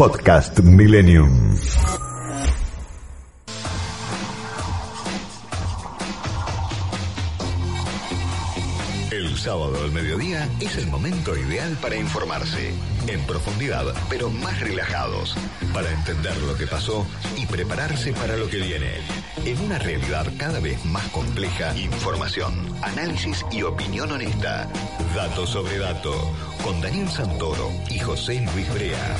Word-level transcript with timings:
Podcast 0.00 0.60
Millennium. 0.60 1.54
El 9.10 9.36
sábado 9.36 9.76
al 9.84 9.92
mediodía 9.92 10.48
es 10.58 10.78
el 10.78 10.86
momento 10.86 11.36
ideal 11.36 11.76
para 11.82 11.96
informarse, 11.96 12.72
en 13.08 13.20
profundidad, 13.26 13.84
pero 14.08 14.30
más 14.30 14.58
relajados, 14.60 15.36
para 15.74 15.92
entender 15.92 16.34
lo 16.44 16.56
que 16.56 16.66
pasó 16.66 17.06
y 17.36 17.44
prepararse 17.44 18.14
para 18.14 18.38
lo 18.38 18.48
que 18.48 18.56
viene. 18.56 19.02
En 19.36 19.58
una 19.60 19.78
realidad 19.78 20.26
cada 20.38 20.60
vez 20.60 20.84
más 20.84 21.06
compleja, 21.08 21.76
información, 21.76 22.52
análisis 22.82 23.44
y 23.50 23.62
opinión 23.62 24.10
honesta. 24.12 24.68
Dato 25.14 25.46
sobre 25.46 25.78
dato, 25.78 26.12
con 26.62 26.80
Daniel 26.80 27.08
Santoro 27.08 27.70
y 27.88 27.98
José 27.98 28.44
Luis 28.52 28.72
Brea. 28.74 29.16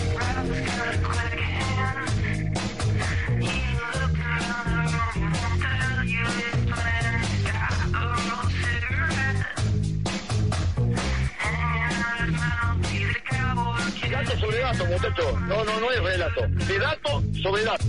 Dato 14.11 14.39
sobre 14.39 14.59
dato, 14.59 14.85
muchachos. 14.87 15.41
No, 15.43 15.65
no, 15.65 15.81
no 15.81 15.91
es 15.93 16.03
relato. 16.03 16.47
De 16.49 16.79
dato 16.79 17.23
sobre 17.43 17.65
dato. 17.65 17.85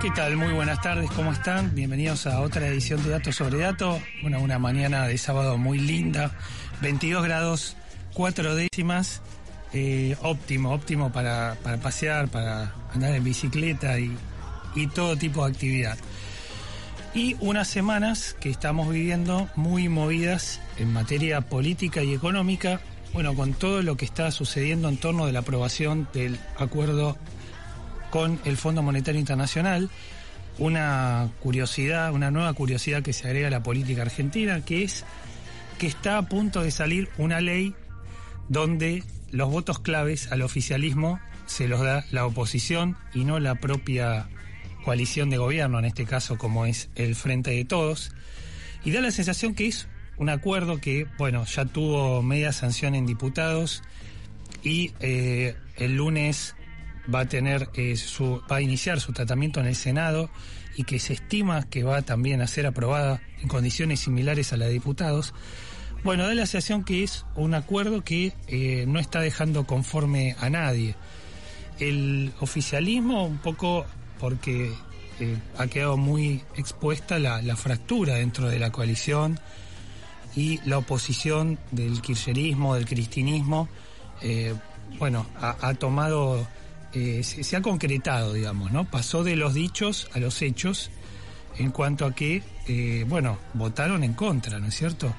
¿Qué 0.00 0.10
tal? 0.12 0.36
Muy 0.36 0.52
buenas 0.52 0.80
tardes, 0.80 1.10
¿cómo 1.10 1.30
están? 1.32 1.74
Bienvenidos 1.74 2.26
a 2.26 2.40
otra 2.40 2.66
edición 2.68 3.02
de 3.02 3.10
Datos 3.10 3.36
sobre 3.36 3.58
Datos. 3.58 4.00
Bueno, 4.22 4.40
una 4.40 4.58
mañana 4.58 5.06
de 5.06 5.18
sábado 5.18 5.58
muy 5.58 5.78
linda, 5.78 6.30
22 6.80 7.22
grados, 7.22 7.76
4 8.14 8.54
décimas, 8.54 9.20
eh, 9.74 10.16
óptimo, 10.22 10.72
óptimo 10.72 11.12
para, 11.12 11.56
para, 11.62 11.76
pasear, 11.76 12.28
para 12.28 12.72
andar 12.94 13.14
en 13.14 13.24
bicicleta 13.24 13.98
y, 13.98 14.16
y 14.74 14.86
todo 14.86 15.16
tipo 15.16 15.44
de 15.44 15.52
actividad. 15.52 15.98
Y 17.12 17.36
unas 17.40 17.68
semanas 17.68 18.36
que 18.40 18.50
estamos 18.50 18.88
viviendo 18.88 19.50
muy 19.56 19.88
movidas 19.88 20.60
en 20.78 20.92
materia 20.92 21.42
política 21.42 22.02
y 22.02 22.14
económica, 22.14 22.80
bueno, 23.12 23.34
con 23.34 23.54
todo 23.54 23.82
lo 23.82 23.96
que 23.96 24.04
está 24.04 24.30
sucediendo 24.30 24.88
en 24.88 24.96
torno 24.96 25.26
de 25.26 25.32
la 25.32 25.40
aprobación 25.40 26.08
del 26.12 26.38
acuerdo 26.56 27.16
con 28.10 28.40
el 28.44 28.56
Fondo 28.56 28.82
Monetario 28.82 29.20
Internacional, 29.20 29.90
una 30.58 31.30
curiosidad, 31.40 32.12
una 32.12 32.30
nueva 32.30 32.52
curiosidad 32.52 33.02
que 33.02 33.12
se 33.12 33.26
agrega 33.26 33.48
a 33.48 33.50
la 33.50 33.62
política 33.62 34.02
argentina, 34.02 34.64
que 34.64 34.82
es 34.82 35.04
que 35.78 35.86
está 35.86 36.18
a 36.18 36.28
punto 36.28 36.62
de 36.62 36.70
salir 36.70 37.08
una 37.18 37.40
ley 37.40 37.74
donde 38.48 39.02
los 39.30 39.50
votos 39.50 39.78
claves 39.78 40.30
al 40.30 40.42
oficialismo 40.42 41.20
se 41.46 41.68
los 41.68 41.80
da 41.80 42.04
la 42.10 42.26
oposición 42.26 42.96
y 43.14 43.24
no 43.24 43.40
la 43.40 43.56
propia 43.56 44.28
coalición 44.84 45.30
de 45.30 45.38
gobierno, 45.38 45.78
en 45.78 45.84
este 45.84 46.04
caso 46.04 46.38
como 46.38 46.66
es 46.66 46.90
el 46.94 47.14
Frente 47.14 47.50
de 47.50 47.64
Todos, 47.64 48.12
y 48.84 48.92
da 48.92 49.00
la 49.00 49.10
sensación 49.10 49.54
que 49.54 49.66
es 49.66 49.88
un 50.20 50.28
acuerdo 50.28 50.78
que, 50.78 51.06
bueno, 51.16 51.46
ya 51.46 51.64
tuvo 51.64 52.22
media 52.22 52.52
sanción 52.52 52.94
en 52.94 53.06
diputados 53.06 53.82
y 54.62 54.92
eh, 55.00 55.56
el 55.76 55.96
lunes 55.96 56.54
va 57.12 57.20
a 57.20 57.24
tener 57.24 57.70
eh, 57.72 57.96
su, 57.96 58.42
va 58.50 58.56
a 58.56 58.60
iniciar 58.60 59.00
su 59.00 59.14
tratamiento 59.14 59.60
en 59.60 59.66
el 59.66 59.74
Senado 59.74 60.28
y 60.76 60.84
que 60.84 60.98
se 60.98 61.14
estima 61.14 61.62
que 61.70 61.84
va 61.84 62.02
también 62.02 62.42
a 62.42 62.46
ser 62.46 62.66
aprobada 62.66 63.22
en 63.40 63.48
condiciones 63.48 64.00
similares 64.00 64.52
a 64.52 64.58
la 64.58 64.66
de 64.66 64.72
diputados. 64.72 65.32
Bueno, 66.04 66.26
da 66.26 66.34
la 66.34 66.44
sensación 66.44 66.84
que 66.84 67.02
es 67.02 67.24
un 67.34 67.54
acuerdo 67.54 68.04
que 68.04 68.34
eh, 68.46 68.84
no 68.86 69.00
está 69.00 69.20
dejando 69.20 69.66
conforme 69.66 70.36
a 70.38 70.50
nadie. 70.50 70.96
El 71.78 72.34
oficialismo, 72.40 73.24
un 73.24 73.38
poco 73.38 73.86
porque 74.18 74.70
ha 75.56 75.66
quedado 75.66 75.96
muy 75.96 76.42
expuesta 76.56 77.18
la, 77.18 77.56
fractura 77.56 78.16
dentro 78.16 78.48
de 78.48 78.58
la 78.58 78.70
coalición 78.70 79.38
y 80.36 80.60
la 80.64 80.78
oposición 80.78 81.58
del 81.70 82.00
kirchnerismo, 82.00 82.74
del 82.74 82.86
cristinismo, 82.86 83.68
eh, 84.22 84.54
bueno, 84.98 85.26
ha, 85.40 85.74
tomado 85.74 86.46
eh, 86.92 87.22
se, 87.22 87.44
se, 87.44 87.56
ha 87.56 87.62
concretado, 87.62 88.32
digamos, 88.32 88.72
¿no? 88.72 88.84
Pasó 88.84 89.22
de 89.24 89.36
los 89.36 89.54
dichos 89.54 90.08
a 90.14 90.18
los 90.18 90.42
hechos 90.42 90.90
en 91.58 91.70
cuanto 91.70 92.06
a 92.06 92.14
que, 92.14 92.42
eh, 92.68 93.04
bueno, 93.08 93.38
votaron 93.54 94.04
en 94.04 94.14
contra, 94.14 94.58
¿no 94.58 94.66
es 94.66 94.74
cierto? 94.74 95.12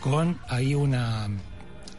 Con 0.00 0.38
ahí 0.48 0.74
una, 0.74 1.28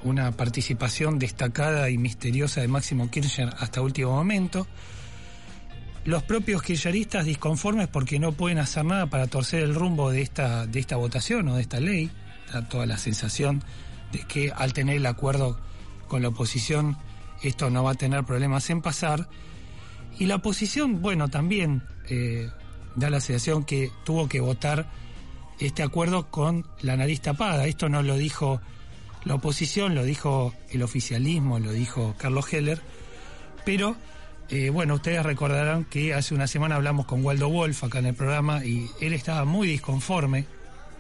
una 0.04 0.32
participación 0.32 1.20
destacada 1.20 1.90
y 1.90 1.98
misteriosa 1.98 2.62
de 2.62 2.68
Máximo 2.68 3.10
Kirchner 3.10 3.54
hasta 3.60 3.82
último 3.82 4.12
momento. 4.12 4.68
Los 6.04 6.24
propios 6.24 6.62
kirchneristas 6.62 7.26
disconformes 7.26 7.88
porque 7.88 8.20
no 8.20 8.32
pueden 8.32 8.60
hacer 8.60 8.86
nada 8.86 9.08
para 9.08 9.28
torcer 9.28 9.64
el 9.64 9.74
rumbo 9.74 10.12
de 10.12 10.22
esta, 10.22 10.68
de 10.68 10.80
esta 10.80 10.98
votación 10.98 11.48
o 11.48 11.56
de 11.56 11.62
esta 11.62 11.80
ley. 11.80 12.12
Da 12.56 12.70
toda 12.70 12.86
la 12.86 12.98
sensación 12.98 13.62
de 14.14 14.20
que 14.20 14.54
al 14.56 14.72
tener 14.72 14.96
el 14.96 15.06
acuerdo 15.08 15.60
con 16.08 16.22
la 16.22 16.30
oposición 16.30 16.96
esto 17.42 17.70
no 17.70 17.84
va 17.84 17.92
a 17.92 17.96
tener 17.96 18.24
problemas 18.24 18.70
en 18.70 18.82
pasar. 18.82 19.28
Y 20.18 20.28
la 20.28 20.36
oposición, 20.36 21.02
bueno, 21.02 21.28
también 21.28 21.84
eh, 22.08 22.50
da 22.96 23.10
la 23.10 23.20
sensación 23.20 23.66
que 23.66 23.92
tuvo 24.06 24.30
que 24.30 24.40
votar 24.40 24.90
este 25.60 25.84
acuerdo 25.84 26.32
con 26.32 26.66
la 26.80 26.96
nariz 26.96 27.20
tapada. 27.20 27.68
Esto 27.68 27.90
no 27.90 28.02
lo 28.04 28.16
dijo 28.16 28.62
la 29.26 29.36
oposición, 29.36 29.94
lo 29.94 30.06
dijo 30.06 30.54
el 30.70 30.82
oficialismo, 30.82 31.60
lo 31.60 31.74
dijo 31.74 32.16
Carlos 32.18 32.54
Heller. 32.54 32.82
Pero, 33.66 33.98
eh, 34.48 34.70
bueno, 34.70 34.94
ustedes 34.94 35.24
recordarán 35.24 35.84
que 35.84 36.14
hace 36.14 36.34
una 36.34 36.48
semana 36.48 36.76
hablamos 36.76 37.06
con 37.06 37.22
Waldo 37.22 37.50
Wolf 37.50 37.84
acá 37.84 38.00
en 38.00 38.06
el 38.06 38.16
programa 38.16 38.64
y 38.64 38.90
él 39.02 39.12
estaba 39.12 39.44
muy 39.44 39.68
disconforme, 39.68 40.46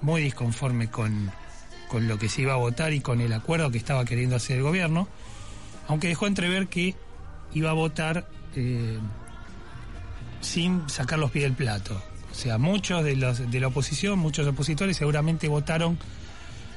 muy 0.02 0.22
disconforme 0.22 0.90
con, 0.90 1.32
con 1.96 2.10
lo 2.10 2.20
que 2.20 2.28
se 2.28 2.42
iba 2.42 2.52
a 2.52 2.58
votar 2.58 2.92
y 2.92 3.00
con 3.00 3.22
el 3.22 3.32
acuerdo 3.32 3.72
que 3.72 3.78
estaba 3.78 4.04
queriendo 4.04 4.36
hacer 4.36 4.58
el 4.58 4.64
gobierno 4.64 5.08
aunque 5.88 6.10
dejó 6.10 6.28
entrever 6.28 6.68
que 6.68 6.94
iba 7.54 7.70
a 7.70 7.74
votar 7.74 8.28
eh, 8.54 9.00
sin 10.42 10.90
sacar 10.90 11.20
los 11.20 11.32
pies 11.32 11.46
del 11.46 11.54
plato. 11.54 12.04
O 12.30 12.36
sea, 12.36 12.58
muchos 12.58 13.02
de, 13.02 13.16
la 13.16 13.68
oposición, 13.68 14.20
muchos 14.20 14.46
opositores 14.46 14.98
seguramente 14.98 15.48
votaron 15.48 15.98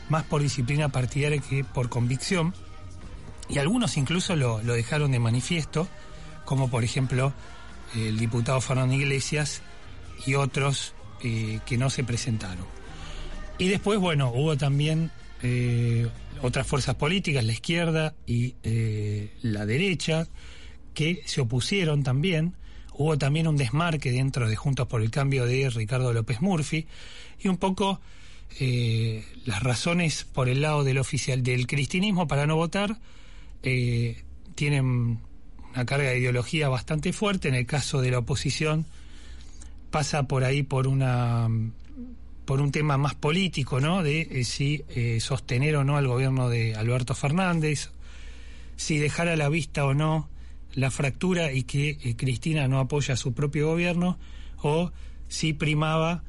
más 0.09 0.23
por 0.23 0.41
disciplina 0.41 0.89
partidaria 0.89 1.39
que 1.41 1.65
por 1.65 1.89
convicción, 1.89 2.55
y 3.49 3.59
algunos 3.59 3.97
incluso 3.97 4.37
lo, 4.37 4.63
lo 4.63 4.75
dejaron 4.75 5.11
de 5.11 5.19
manifiesto, 5.19 5.89
como 6.45 6.71
por 6.71 6.85
ejemplo 6.85 7.33
el 7.97 8.21
diputado 8.21 8.61
Fernando 8.61 8.95
Iglesias 8.95 9.63
y 10.25 10.37
otros 10.37 10.95
eh, 11.25 11.59
que 11.67 11.77
no 11.77 11.91
se 11.91 12.05
presentaron. 12.05 12.78
Y 13.59 13.69
después, 13.69 13.99
bueno, 13.99 14.33
hubo 14.33 14.57
también 14.57 15.11
eh, 15.43 16.09
otras 16.43 16.67
fuerzas 16.67 16.95
políticas, 16.95 17.45
la 17.45 17.53
izquierda 17.53 18.15
y 18.27 18.55
eh, 18.63 19.33
la 19.43 19.67
derecha, 19.67 20.27
que 20.95 21.23
se 21.27 21.41
opusieron 21.41 22.03
también. 22.03 22.55
Hubo 22.93 23.19
también 23.19 23.47
un 23.47 23.57
desmarque 23.57 24.11
dentro 24.11 24.49
de 24.49 24.57
Juntos 24.57 24.89
por 24.89 25.03
el 25.03 25.11
Cambio 25.11 25.47
de 25.47 25.71
Ricardo 25.71 26.13
López 26.13 26.41
Murphy 26.41 26.87
y 27.41 27.49
un 27.49 27.57
poco 27.57 28.01
eh, 28.59 29.25
las 29.45 29.63
razones 29.63 30.25
por 30.25 30.49
el 30.49 30.63
lado 30.63 30.83
del 30.83 30.99
oficial 30.99 31.43
del 31.43 31.67
cristinismo 31.67 32.27
para 32.27 32.47
no 32.47 32.57
votar 32.57 32.99
eh, 33.63 34.25
tienen 34.55 35.21
una 35.73 35.87
carga 35.87 36.11
de 36.11 36.19
ideología 36.19 36.69
bastante 36.69 37.13
fuerte. 37.13 37.49
En 37.49 37.55
el 37.55 37.67
caso 37.67 38.01
de 38.01 38.11
la 38.11 38.19
oposición 38.19 38.87
pasa 39.91 40.25
por 40.25 40.45
ahí 40.45 40.63
por 40.63 40.89
una 40.89 41.49
por 42.49 42.63
un 42.63 42.73
tema 42.73 42.97
más 42.97 43.15
político, 43.15 43.79
¿no? 43.79 44.03
De 44.03 44.23
eh, 44.23 44.43
si 44.43 44.83
eh, 44.89 45.21
sostener 45.21 45.77
o 45.77 45.85
no 45.85 45.99
al 45.99 46.07
gobierno 46.07 46.49
de 46.49 46.75
Alberto 46.75 47.15
Fernández, 47.15 47.91
si 48.75 48.97
dejar 48.97 49.29
a 49.29 49.37
la 49.37 49.51
vista 49.51 49.85
o 49.85 49.93
no 49.93 50.31
la 50.73 50.91
fractura 50.91 51.53
y 51.53 51.65
que 51.65 51.99
eh, 52.03 52.17
Cristina 52.17 52.67
no 52.67 52.79
apoya 52.79 53.13
a 53.13 53.17
su 53.19 53.35
propio 53.35 53.67
gobierno, 53.67 54.19
o 54.63 54.93
si 55.29 55.53
primaba 55.53 56.25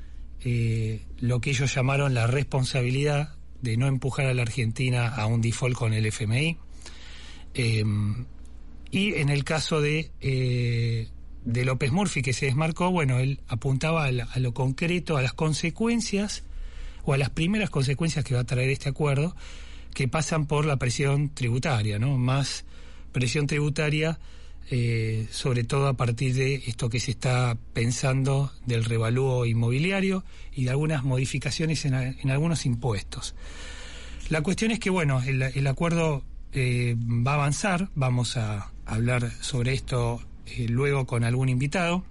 lo 1.22 1.40
que 1.40 1.52
ellos 1.52 1.74
llamaron 1.74 2.14
la 2.14 2.28
responsabilidad 2.28 3.36
de 3.62 3.78
no 3.78 3.88
empujar 3.88 4.26
a 4.26 4.34
la 4.34 4.42
Argentina 4.42 5.08
a 5.08 5.26
un 5.26 5.40
default 5.40 5.76
con 5.76 5.94
el 5.94 6.06
FMI. 6.06 6.58
y 8.92 9.14
en 9.14 9.30
el 9.30 9.44
caso 9.46 9.80
de 9.80 10.12
de 11.46 11.66
López 11.66 11.92
Murphy 11.92 12.22
que 12.22 12.34
se 12.34 12.46
desmarcó, 12.46 12.92
bueno, 12.92 13.20
él 13.20 13.42
apuntaba 13.48 14.06
a, 14.06 14.12
la, 14.12 14.26
a, 14.26 14.40
lo 14.40 14.54
concreto, 14.54 15.18
a 15.18 15.22
las 15.22 15.34
consecuencias 15.34 16.44
o 17.04 17.14
a 17.14 17.18
las 17.18 17.30
primeras 17.30 17.70
consecuencias 17.70 18.26
que 18.26 18.36
va 18.36 18.42
a 18.42 18.46
traer 18.46 18.70
este 18.70 18.90
acuerdo, 18.90 19.36
que 19.94 20.08
pasan 20.08 20.46
por 20.46 20.66
la 20.66 20.78
presión 20.78 21.30
tributaria, 21.30 21.98
¿no? 22.00 22.18
Más 22.18 22.66
presión 23.12 23.48
tributaria, 23.48 24.20
eh, 24.70 25.28
sobre 25.32 25.64
todo 25.64 25.88
a 25.88 25.98
partir 25.98 26.36
de 26.36 26.56
esto 26.68 26.90
que 26.90 27.00
se 27.00 27.12
está 27.12 27.58
pensando 27.74 28.52
del 28.66 28.86
revalúo 28.86 29.46
inmobiliario 29.46 30.24
y 30.54 30.66
de 30.66 30.70
algunas 30.70 31.04
modificaciones 31.04 31.86
en, 31.86 31.96
en 31.96 32.30
algunos 32.30 32.66
impuestos. 32.66 33.34
La 34.30 34.44
cuestión 34.44 34.70
es 34.70 34.80
que, 34.80 34.92
bueno, 34.92 35.24
el, 35.24 35.68
acuerdo 35.68 36.24
eh, 36.54 36.96
va 37.00 37.32
a 37.32 37.36
avanzar, 37.36 37.90
vamos 37.96 38.38
a 38.38 38.72
hablar 38.86 39.32
sobre 39.42 39.74
esto 39.74 40.22
eh, 40.58 40.68
luego 40.68 41.06
con 41.06 41.24
algún 41.24 41.50
invitado. 41.50 42.04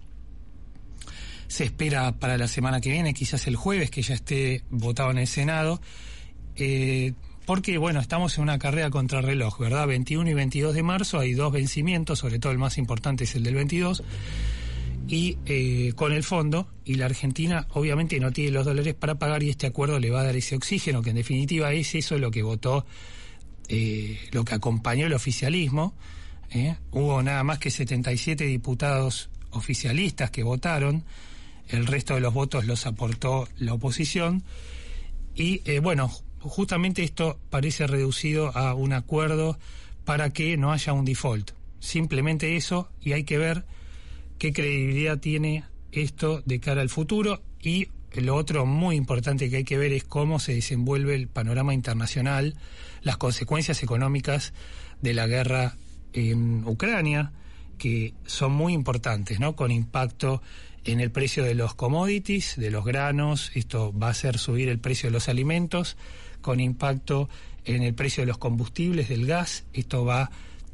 Se 1.47 1.65
espera 1.65 2.13
para 2.13 2.37
la 2.37 2.49
semana 2.49 2.81
que 2.81 2.91
viene, 2.91 3.15
quizás 3.15 3.47
el 3.47 3.57
jueves, 3.57 3.91
que 3.91 4.03
ya 4.03 4.15
esté 4.15 4.63
votado 4.71 5.11
en 5.11 5.19
el 5.19 5.27
Senado. 5.27 5.81
Eh, 6.57 7.15
porque, 7.47 7.79
bueno, 7.79 8.01
estamos 8.01 8.37
en 8.37 8.43
una 8.43 8.59
carrera 8.59 8.91
contra 8.91 9.23
reloj, 9.23 9.59
¿verdad? 9.59 9.87
21 9.87 10.29
y 10.29 10.35
22 10.35 10.75
de 10.75 10.83
marzo 10.83 11.19
hay 11.19 11.33
dos 11.33 11.51
vencimientos, 11.53 12.19
sobre 12.19 12.39
todo 12.39 12.53
el 12.53 12.59
más 12.59 12.77
importante 12.77 13.25
es 13.25 13.35
el 13.37 13.43
del 13.43 13.55
22 13.55 14.03
y 15.09 15.39
eh, 15.47 15.95
con 15.97 16.13
el 16.13 16.23
fondo 16.23 16.69
y 16.85 16.95
la 16.97 17.07
Argentina 17.07 17.67
obviamente 17.71 18.21
no 18.21 18.31
tiene 18.31 18.51
los 18.51 18.67
dólares 18.67 18.95
para 18.95 19.19
pagar 19.19 19.43
y 19.43 19.49
este 19.49 19.67
acuerdo 19.67 19.99
le 19.99 20.11
va 20.11 20.21
a 20.21 20.25
dar 20.25 20.37
ese 20.37 20.55
oxígeno 20.55 21.03
que 21.03 21.11
en 21.11 21.17
definitiva 21.17 21.73
es 21.73 21.95
eso 21.95 22.19
lo 22.19 22.31
que 22.31 22.43
votó 22.43 22.85
eh, 23.69 24.19
lo 24.33 24.45
que 24.45 24.55
acompañó 24.55 25.07
el 25.07 25.15
oficialismo 25.15 25.95
¿eh? 26.51 26.77
hubo 26.91 27.23
nada 27.23 27.43
más 27.45 27.59
que 27.59 27.71
77 27.71 28.45
diputados 28.45 29.31
oficialistas 29.51 30.31
que 30.31 30.43
votaron. 30.43 31.05
El 31.69 31.87
resto 31.87 32.15
de 32.15 32.21
los 32.21 32.33
votos 32.33 32.65
los 32.65 32.87
aportó 32.87 33.49
la 33.59 33.75
oposición. 33.75 34.43
Y 35.35 35.79
bueno 35.81 36.11
justamente 36.41 37.03
esto 37.03 37.39
parece 37.51 37.87
reducido 37.87 38.57
a 38.57 38.75
un 38.75 38.93
acuerdo 38.93 39.59
para 40.05 40.31
que 40.31 40.57
no 40.57 40.73
haya 40.73 40.93
un 40.93 41.05
default. 41.05 41.53
Simplemente 41.81 42.57
eso 42.57 42.89
y 43.01 43.13
hay 43.13 43.25
que 43.25 43.39
ver 43.39 43.65
qué 44.39 44.53
credibilidad 44.53 45.19
tiene 45.19 45.65
esto 45.93 46.43
de 46.45 46.61
cara 46.61 46.81
al 46.81 46.89
futuro. 46.89 47.43
Y 47.61 47.89
lo 48.15 48.37
otro 48.37 48.67
muy 48.67 48.97
importante 48.97 49.51
que 49.51 49.59
hay 49.59 49.65
que 49.65 49.79
ver 49.79 49.93
es 49.93 50.05
cómo 50.05 50.39
se 50.39 50.55
desenvuelve 50.55 51.15
el 51.15 51.29
panorama 51.29 51.75
internacional, 51.75 52.55
las 53.03 53.17
consecuencias 53.17 53.83
económicas 53.83 54.53
de 55.03 55.15
la 55.15 55.27
guerra 55.27 55.77
en 56.13 56.67
Ucrania, 56.67 57.33
que 57.79 58.15
son 58.27 58.53
muy 58.53 58.73
importantes, 58.73 59.41
¿no? 59.41 59.57
Con 59.57 59.71
impacto 59.71 60.43
en 60.85 61.01
el 61.01 61.11
precio 61.11 61.45
de 61.45 61.55
los 61.55 61.75
commodities, 61.75 62.57
de 62.57 62.71
los 62.71 62.85
granos, 62.85 63.51
esto 63.55 63.97
va 63.97 64.09
a 64.09 64.11
hacer 64.11 64.39
subir 64.39 64.69
el 64.69 64.79
precio 64.79 65.09
de 65.09 65.13
los 65.13 65.29
alimentos, 65.29 65.97
con 66.41 66.61
impacto 66.61 67.29
en 67.65 67.83
el 67.83 67.95
precio 67.95 68.23
de 68.23 68.27
los 68.27 68.39
combustibles, 68.39 69.09
del 69.09 69.27
gas, 69.27 69.65
esto 69.73 70.05
va 70.05 70.31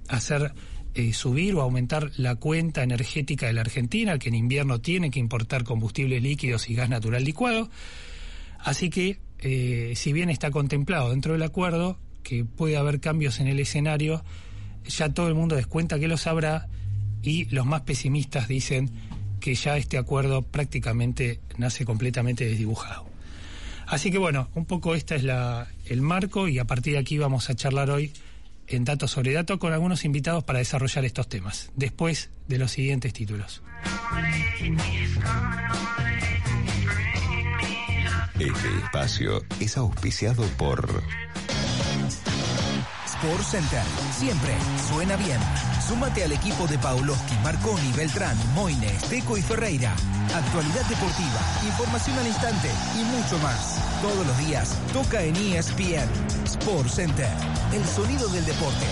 a 0.09 0.17
hacer 0.17 0.53
eh, 0.95 1.13
subir 1.13 1.55
o 1.55 1.63
aumentar 1.63 2.13
la 2.17 2.37
cuenta 2.37 2.85
energética 2.85 3.47
de 3.47 3.55
la 3.55 3.63
Argentina, 3.63 4.19
que 4.19 4.29
en 4.29 4.37
invierno 4.37 4.81
tiene 4.81 5.11
que 5.11 5.19
importar 5.19 5.65
combustibles 5.65 6.23
líquidos 6.23 6.71
y 6.71 6.75
gas 6.75 6.89
natural 6.89 7.25
licuado. 7.25 7.69
Así 8.61 8.91
que, 8.91 9.19
eh, 9.41 9.95
si 9.97 10.13
bien 10.13 10.31
está 10.31 10.53
contemplado 10.53 11.11
dentro 11.11 11.33
del 11.33 11.43
acuerdo 11.43 11.99
que 12.23 12.45
puede 12.45 12.77
haber 12.77 13.01
cambios 13.01 13.41
en 13.41 13.49
el 13.49 13.59
escenario, 13.59 14.25
ya 14.87 15.09
todo 15.09 15.29
el 15.29 15.35
mundo 15.35 15.57
descuenta 15.57 15.99
que 15.99 16.09
lo 16.09 16.17
sabrá 16.17 16.69
y 17.23 17.47
los 17.47 17.67
más 17.67 17.83
pesimistas 17.83 18.49
dicen 18.49 18.91
que 19.41 19.55
ya 19.55 19.77
este 19.77 19.99
acuerdo 19.99 20.43
prácticamente 20.43 21.41
nace 21.59 21.85
completamente 21.85 22.47
desdibujado. 22.47 23.07
Así 23.87 24.11
que 24.11 24.19
bueno, 24.19 24.49
un 24.55 24.65
poco 24.65 24.95
este 24.95 25.17
es 25.17 25.25
la, 25.25 25.69
el 25.87 26.01
marco 26.01 26.49
y 26.49 26.59
a 26.59 26.65
partir 26.65 26.95
de 26.95 26.99
aquí 27.01 27.19
vamos 27.19 27.51
a 27.51 27.55
charlar 27.55 27.91
hoy 27.91 28.13
en 28.67 28.85
Datos 28.85 29.11
sobre 29.11 29.33
Datos 29.33 29.59
con 29.59 29.73
algunos 29.73 30.05
invitados 30.05 30.45
para 30.45 30.59
desarrollar 30.59 31.05
estos 31.05 31.29
temas, 31.29 31.71
después 31.77 32.31
de 32.49 32.59
los 32.59 32.71
siguientes 32.71 33.13
títulos. 33.13 33.63
Este 38.39 38.69
espacio 38.83 39.45
es 39.61 39.77
auspiciado 39.77 40.45
por... 40.57 41.03
Sport 43.25 43.45
Center. 43.45 43.83
Siempre 44.13 44.53
suena 44.87 45.17
bien. 45.17 45.39
Súmate 45.89 46.25
al 46.25 46.33
equipo 46.33 46.67
de 46.67 46.77
Pauloski, 46.77 47.35
Marconi, 47.43 47.91
Beltrán, 47.97 48.37
Moines, 48.55 49.03
Teco 49.09 49.39
y 49.39 49.43
Ferreira. 49.43 49.95
Actualidad 50.35 50.85
deportiva, 50.87 51.41
información 51.65 52.19
al 52.19 52.27
instante 52.27 52.69
y 53.01 53.05
mucho 53.05 53.39
más. 53.39 53.81
Todos 54.03 54.27
los 54.27 54.39
días 54.39 54.77
toca 54.93 55.23
en 55.23 55.35
ESPN. 55.37 56.11
Sport 56.45 56.89
Center. 56.89 57.31
El 57.73 57.85
sonido 57.87 58.29
del 58.29 58.45
deporte. 58.45 58.87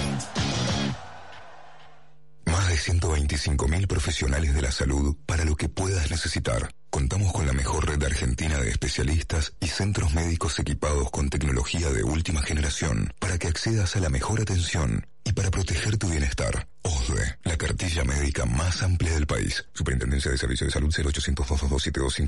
Más 2.46 2.68
de 2.68 2.74
125.000 2.76 3.86
profesionales 3.86 4.54
de 4.54 4.62
la 4.62 4.72
salud 4.72 5.14
para 5.26 5.44
lo 5.44 5.56
que 5.56 5.68
puedas 5.68 6.10
necesitar. 6.10 6.70
Contamos 6.92 7.32
con 7.32 7.46
la 7.46 7.54
mejor 7.54 7.88
red 7.88 8.04
argentina 8.04 8.58
de 8.58 8.68
especialistas 8.68 9.54
y 9.60 9.68
centros 9.68 10.12
médicos 10.12 10.58
equipados 10.58 11.10
con 11.10 11.30
tecnología 11.30 11.88
de 11.88 12.04
última 12.04 12.42
generación 12.42 13.10
para 13.18 13.38
que 13.38 13.48
accedas 13.48 13.96
a 13.96 14.00
la 14.00 14.10
mejor 14.10 14.42
atención 14.42 15.06
y 15.24 15.32
para 15.32 15.50
proteger 15.50 15.96
tu 15.96 16.10
bienestar. 16.10 16.68
OSDE, 16.82 17.38
la 17.44 17.56
cartilla 17.56 18.04
médica 18.04 18.44
más 18.44 18.82
amplia 18.82 19.14
del 19.14 19.26
país. 19.26 19.64
Superintendencia 19.72 20.30
de 20.32 20.36
Servicios 20.36 20.68
de 20.68 20.72
Salud 20.72 20.92
0800 20.94 21.48
222 21.48 22.18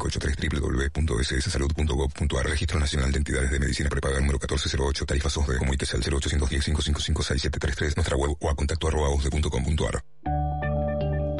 www.sssalud.gov.ar 0.97 2.47
Registro 2.47 2.81
Nacional 2.81 3.13
de 3.13 3.19
Entidades 3.19 3.51
de 3.51 3.61
Medicina 3.61 3.91
Prepaga 3.91 4.19
número 4.19 4.39
1408 4.39 5.05
Tarifas 5.05 5.37
OSDE 5.37 5.59
Comuníquese 5.59 5.97
al 5.97 6.03
0810 6.03 6.65
555 6.65 7.23
6733 7.23 7.97
Nuestra 7.97 8.17
web 8.17 8.35
o 8.41 8.49
a 8.49 8.55
contacto 8.55 8.87
osde.com.ar 8.87 10.54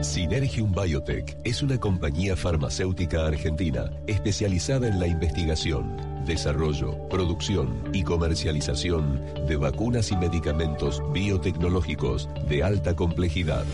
Synergium 0.05 0.71
Biotech 0.71 1.39
es 1.45 1.63
una 1.63 1.81
compañía 1.81 2.37
farmacéutica 2.37 3.27
argentina 3.27 3.91
especializada 4.07 4.87
en 4.87 5.01
la 5.01 5.07
investigación, 5.07 5.97
desarrollo, 6.27 7.09
producción 7.09 7.83
y 7.93 8.03
comercialización 8.03 9.19
de 9.49 9.57
vacunas 9.57 10.13
y 10.13 10.17
medicamentos 10.17 11.03
biotecnológicos 11.13 12.29
de 12.47 12.63
alta 12.63 12.95
complejidad. 12.95 13.65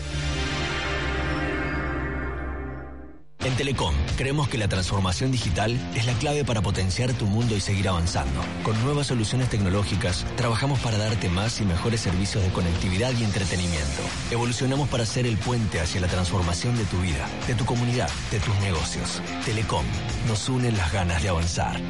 En 3.43 3.55
Telecom, 3.55 3.95
creemos 4.17 4.47
que 4.49 4.59
la 4.59 4.67
transformación 4.67 5.31
digital 5.31 5.75
es 5.95 6.05
la 6.05 6.13
clave 6.13 6.45
para 6.45 6.61
potenciar 6.61 7.11
tu 7.13 7.25
mundo 7.25 7.55
y 7.55 7.59
seguir 7.59 7.89
avanzando. 7.89 8.39
Con 8.63 8.79
nuevas 8.83 9.07
soluciones 9.07 9.49
tecnológicas, 9.49 10.27
trabajamos 10.35 10.79
para 10.79 10.99
darte 10.99 11.27
más 11.27 11.59
y 11.59 11.65
mejores 11.65 12.01
servicios 12.01 12.43
de 12.43 12.51
conectividad 12.51 13.11
y 13.17 13.23
entretenimiento. 13.23 14.03
Evolucionamos 14.29 14.89
para 14.89 15.07
ser 15.07 15.25
el 15.25 15.37
puente 15.37 15.79
hacia 15.79 16.01
la 16.01 16.07
transformación 16.07 16.77
de 16.77 16.85
tu 16.85 16.99
vida, 16.99 17.27
de 17.47 17.55
tu 17.55 17.65
comunidad, 17.65 18.09
de 18.29 18.39
tus 18.39 18.55
negocios. 18.59 19.23
Telecom, 19.43 19.85
nos 20.27 20.47
unen 20.47 20.77
las 20.77 20.93
ganas 20.93 21.23
de 21.23 21.29
avanzar. 21.29 21.81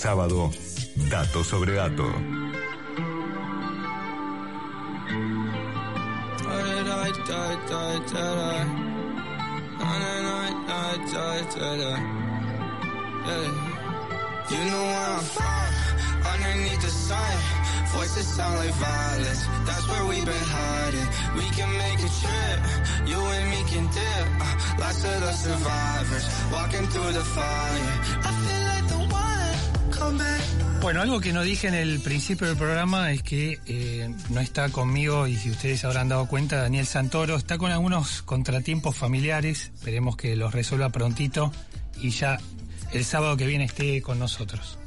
Sábado, 0.00 0.50
dato 1.10 1.44
sobre 1.44 1.74
dato. 1.74 2.06
You 14.50 14.64
know 14.66 14.84
I'm 14.84 15.20
from 15.34 15.70
underneath 16.32 16.80
the 16.80 16.88
sun. 16.88 17.60
Voices 17.92 18.26
sound 18.26 18.56
like 18.56 18.72
violence. 18.72 19.46
That's 19.66 19.86
where 19.90 20.06
we've 20.06 20.24
been 20.24 20.46
hiding. 20.56 21.08
We 21.36 21.46
can 21.56 21.70
make 21.84 22.00
a 22.08 22.10
trip. 22.20 22.58
You 23.06 23.18
and 23.18 23.50
me 23.50 23.60
can 23.70 23.86
dip. 23.94 24.26
Uh, 24.40 24.60
of 24.90 25.20
the 25.20 25.32
survivors 25.32 26.26
walking 26.52 26.86
through 26.88 27.12
the 27.12 27.24
fire. 27.24 28.39
Bueno, 30.82 31.02
algo 31.02 31.20
que 31.20 31.34
no 31.34 31.42
dije 31.42 31.68
en 31.68 31.74
el 31.74 32.00
principio 32.00 32.46
del 32.46 32.56
programa 32.56 33.12
es 33.12 33.22
que 33.22 33.58
eh, 33.66 34.08
no 34.30 34.40
está 34.40 34.70
conmigo, 34.70 35.26
y 35.26 35.36
si 35.36 35.50
ustedes 35.50 35.84
habrán 35.84 36.08
dado 36.08 36.26
cuenta, 36.26 36.56
Daniel 36.56 36.86
Santoro 36.86 37.36
está 37.36 37.58
con 37.58 37.70
algunos 37.70 38.22
contratiempos 38.22 38.96
familiares. 38.96 39.72
Esperemos 39.74 40.16
que 40.16 40.36
los 40.36 40.54
resuelva 40.54 40.88
prontito 40.88 41.52
y 42.00 42.10
ya 42.10 42.38
el 42.92 43.04
sábado 43.04 43.36
que 43.36 43.46
viene 43.46 43.64
esté 43.64 44.00
con 44.00 44.18
nosotros. 44.18 44.78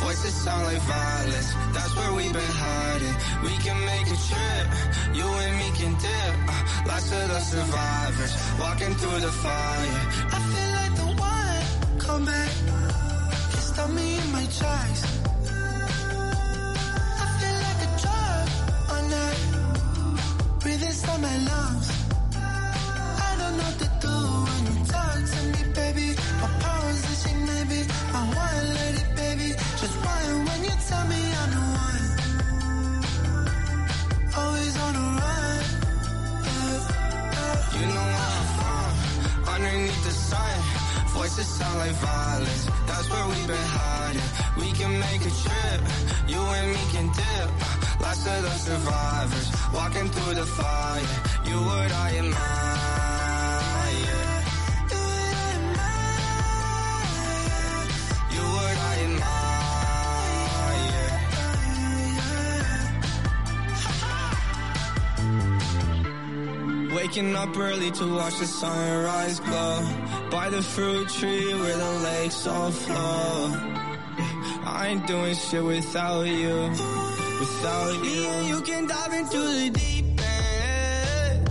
Voices 0.00 0.32
sound 0.32 0.64
like. 0.64 0.78
We 3.42 3.56
can 3.58 3.78
make 3.84 4.06
a 4.06 4.18
trip. 4.28 4.66
You 5.14 5.26
and 5.26 5.56
me 5.58 5.70
can 5.78 5.94
Uh, 6.98 7.00
of 7.00 7.28
the 7.28 7.38
survivors 7.38 8.34
walking 8.58 8.92
through 8.96 9.20
the 9.20 9.30
fire. 9.30 10.00
I 10.32 10.40
feel 10.50 10.70
like 10.78 10.94
the 10.96 11.06
one 11.22 11.98
come 12.00 12.24
back. 12.24 12.50
Can 13.52 13.60
stop 13.60 13.90
me 13.90 14.18
in 14.18 14.32
my 14.32 14.44
tracks. 14.46 15.04
I 17.22 17.26
feel 17.38 17.56
like 17.66 17.80
a 17.86 17.90
drug 18.02 18.48
on 18.96 19.10
that. 19.10 19.36
Breathing 20.60 20.88
inside 20.88 21.20
my 21.22 21.38
lungs. 21.38 21.97
Sun. 40.30 40.58
Voices 41.16 41.46
sound 41.58 41.78
like 41.78 41.96
violence. 42.10 42.64
That's 42.86 43.08
where 43.12 43.26
we've 43.30 43.48
been 43.54 43.68
hiding. 43.80 44.28
We 44.60 44.68
can 44.78 44.92
make 45.06 45.22
a 45.30 45.32
trip. 45.42 45.80
You 46.32 46.40
and 46.58 46.68
me 46.74 46.82
can 46.94 47.06
dip. 47.18 47.48
Lots 48.04 48.26
of 48.32 48.38
the 48.46 48.54
survivors. 48.68 49.48
Walking 49.74 50.08
through 50.14 50.34
the 50.40 50.46
fire. 50.58 51.08
You 51.48 51.56
would 51.68 51.92
I 52.04 52.08
admire. 52.22 52.77
Waking 67.08 67.34
up 67.36 67.56
early 67.56 67.90
to 67.90 68.14
watch 68.16 68.38
the 68.38 68.44
sunrise 68.44 69.40
glow. 69.40 69.80
By 70.30 70.50
the 70.50 70.60
fruit 70.60 71.08
tree 71.08 71.54
where 71.54 71.76
the 71.78 71.92
lakes 72.04 72.46
all 72.46 72.70
flow. 72.70 73.50
I 74.66 74.88
ain't 74.90 75.06
doing 75.06 75.34
shit 75.34 75.64
without 75.64 76.24
you 76.24 76.68
Without 77.40 78.04
you. 78.04 78.28
You 78.50 78.60
can 78.60 78.86
dive 78.86 79.14
into 79.14 79.38
the 79.38 79.70
deep 79.70 80.04
end. 80.20 81.50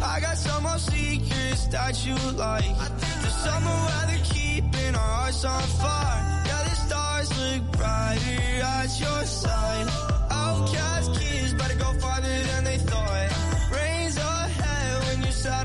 I 0.00 0.20
got 0.20 0.36
some 0.36 0.62
more 0.62 0.78
secrets 0.78 1.66
that 1.74 2.06
you 2.06 2.14
like. 2.36 2.78
There's 3.22 3.42
they're 4.06 4.26
keeping 4.32 4.94
our 4.94 5.12
hearts 5.18 5.44
on 5.44 5.62
fire. 5.82 6.42
Yeah, 6.46 6.62
the 6.62 6.76
stars 6.86 7.28
look 7.40 7.72
brighter 7.72 8.62
at 8.62 9.00
your 9.00 9.24
side. 9.24 9.88
Outcast 10.30 10.97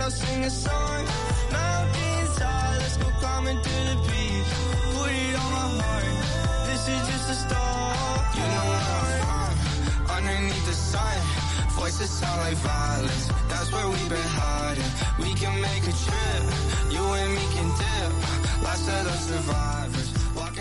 I'll 0.04 0.12
sing 0.12 0.44
a 0.44 0.50
song. 0.50 1.06
Mountains 1.50 2.38
high, 2.38 2.78
let's 2.78 2.98
go 2.98 3.08
climbing 3.22 3.56
to 3.56 3.76
the 3.90 3.96
beach. 4.04 4.52
Put 4.96 5.10
it 5.10 5.36
on 5.44 5.50
my 5.56 5.68
heart. 5.80 6.68
This 6.68 6.84
is 6.94 7.02
just 7.08 7.30
a 7.32 7.38
start. 7.46 8.36
You 8.36 8.46
know 8.52 8.66
where 8.68 8.84
I'm. 9.40 9.56
Underneath 10.18 10.66
the 10.66 10.74
sun, 10.74 11.18
voices 11.80 12.10
sound 12.10 12.38
like 12.42 12.58
violence. 12.58 13.32
That's 13.48 13.72
where 13.72 13.88
we've 13.88 14.10
been 14.10 14.30
hiding. 14.44 14.92
We 15.24 15.32
can 15.40 15.56
make 15.62 15.84
a 15.88 15.96
trip. 16.06 16.44
You 16.92 17.04
and 17.20 17.32
me 17.38 17.46
can 17.56 17.68
dip. 17.80 18.12
Last 18.62 18.86
of 18.90 19.04
the 19.08 19.16
survivors. 19.30 19.83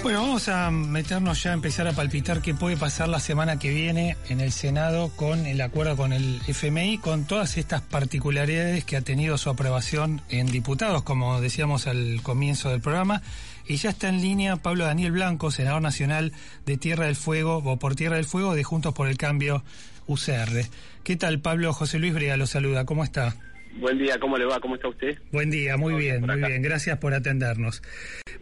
Bueno, 0.02 0.22
vamos 0.22 0.48
a 0.48 0.68
meternos 0.72 1.40
ya 1.44 1.52
a 1.52 1.54
empezar 1.54 1.86
a 1.86 1.92
palpitar 1.92 2.42
qué 2.42 2.54
puede 2.54 2.76
pasar 2.76 3.08
la 3.08 3.20
semana 3.20 3.60
que 3.60 3.70
viene 3.70 4.16
en 4.28 4.40
el 4.40 4.50
Senado 4.50 5.12
con 5.14 5.46
el 5.46 5.60
acuerdo 5.60 5.96
con 5.96 6.12
el 6.12 6.40
FMI, 6.44 6.98
con 6.98 7.24
todas 7.24 7.56
estas 7.56 7.82
particularidades 7.82 8.84
que 8.84 8.96
ha 8.96 9.02
tenido 9.02 9.38
su 9.38 9.48
aprobación 9.48 10.20
en 10.28 10.46
diputados, 10.46 11.04
como 11.04 11.40
decíamos 11.40 11.86
al 11.86 12.20
comienzo 12.20 12.70
del 12.70 12.80
programa. 12.80 13.22
Y 13.68 13.76
ya 13.76 13.90
está 13.90 14.08
en 14.08 14.20
línea 14.20 14.56
Pablo 14.56 14.86
Daniel 14.86 15.12
Blanco, 15.12 15.52
senador 15.52 15.82
nacional 15.82 16.32
de 16.66 16.76
Tierra 16.76 17.06
del 17.06 17.14
Fuego, 17.14 17.58
o 17.58 17.78
por 17.78 17.94
Tierra 17.94 18.16
del 18.16 18.24
Fuego, 18.24 18.56
de 18.56 18.64
Juntos 18.64 18.94
por 18.94 19.06
el 19.06 19.16
Cambio 19.16 19.62
UCR. 20.08 20.66
¿Qué 21.04 21.14
tal, 21.14 21.38
Pablo? 21.38 21.72
José 21.72 22.00
Luis 22.00 22.12
Brea 22.12 22.36
lo 22.36 22.48
saluda. 22.48 22.84
¿Cómo 22.86 23.04
está? 23.04 23.36
Buen 23.76 23.98
día, 23.98 24.18
¿cómo 24.18 24.36
le 24.36 24.46
va? 24.46 24.58
¿Cómo 24.58 24.74
está 24.74 24.88
usted? 24.88 25.16
Buen 25.30 25.50
día, 25.50 25.76
muy 25.76 25.94
bien, 25.94 26.26
muy 26.26 26.36
bien. 26.38 26.60
Gracias 26.60 26.98
por 26.98 27.14
atendernos. 27.14 27.82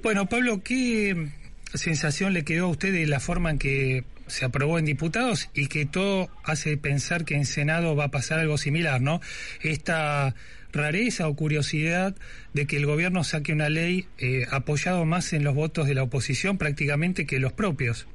Bueno, 0.03 0.27
Pablo, 0.27 0.63
¿qué 0.65 1.29
sensación 1.75 2.33
le 2.33 2.45
quedó 2.45 2.67
a 2.67 2.69
usted 2.69 2.93
de 2.93 3.07
la 3.07 3.21
forma 3.21 3.51
en 3.51 3.59
que 3.59 4.05
se 4.27 4.45
aprobó 4.45 4.79
en 4.79 4.85
diputados 4.85 5.51
y 5.55 5.67
que 5.67 5.87
todo 5.87 6.29
hace 6.45 6.77
pensar 6.77 7.25
que 7.25 7.35
en 7.35 7.45
Senado 7.45 7.97
va 7.97 8.05
a 8.05 8.11
pasar 8.11 8.39
algo 8.39 8.59
similar, 8.59 9.01
¿no? 9.01 9.21
Esta 9.63 10.35
rareza 10.73 11.29
o 11.29 11.35
curiosidad 11.35 12.15
de 12.55 12.67
que 12.67 12.77
el 12.77 12.87
gobierno 12.87 13.25
saque 13.25 13.53
una 13.53 13.69
ley 13.69 14.07
eh, 14.19 14.47
apoyado 14.51 15.05
más 15.05 15.33
en 15.33 15.45
los 15.45 15.55
votos 15.55 15.87
de 15.87 15.95
la 15.95 16.05
oposición 16.05 16.59
prácticamente 16.59 17.27
que 17.27 17.41
los 17.41 17.53
propios. 17.53 18.07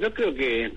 Yo 0.00 0.14
creo 0.14 0.34
que 0.34 0.72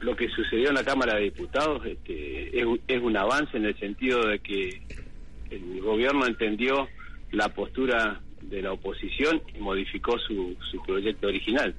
lo 0.00 0.16
que 0.16 0.28
sucedió 0.28 0.68
en 0.68 0.74
la 0.74 0.84
Cámara 0.84 1.16
de 1.16 1.24
Diputados 1.24 1.84
este, 1.86 2.58
es, 2.58 2.66
es 2.88 3.00
un 3.00 3.16
avance 3.16 3.56
en 3.56 3.64
el 3.64 3.78
sentido 3.78 4.26
de 4.26 4.38
que 4.38 4.80
el 5.50 5.80
gobierno 5.80 6.26
entendió 6.26 6.88
la 7.30 7.48
postura 7.50 8.20
de 8.42 8.62
la 8.62 8.72
oposición 8.72 9.40
y 9.56 9.58
modificó 9.60 10.18
su, 10.18 10.56
su 10.70 10.82
proyecto 10.82 11.28
original. 11.28 11.74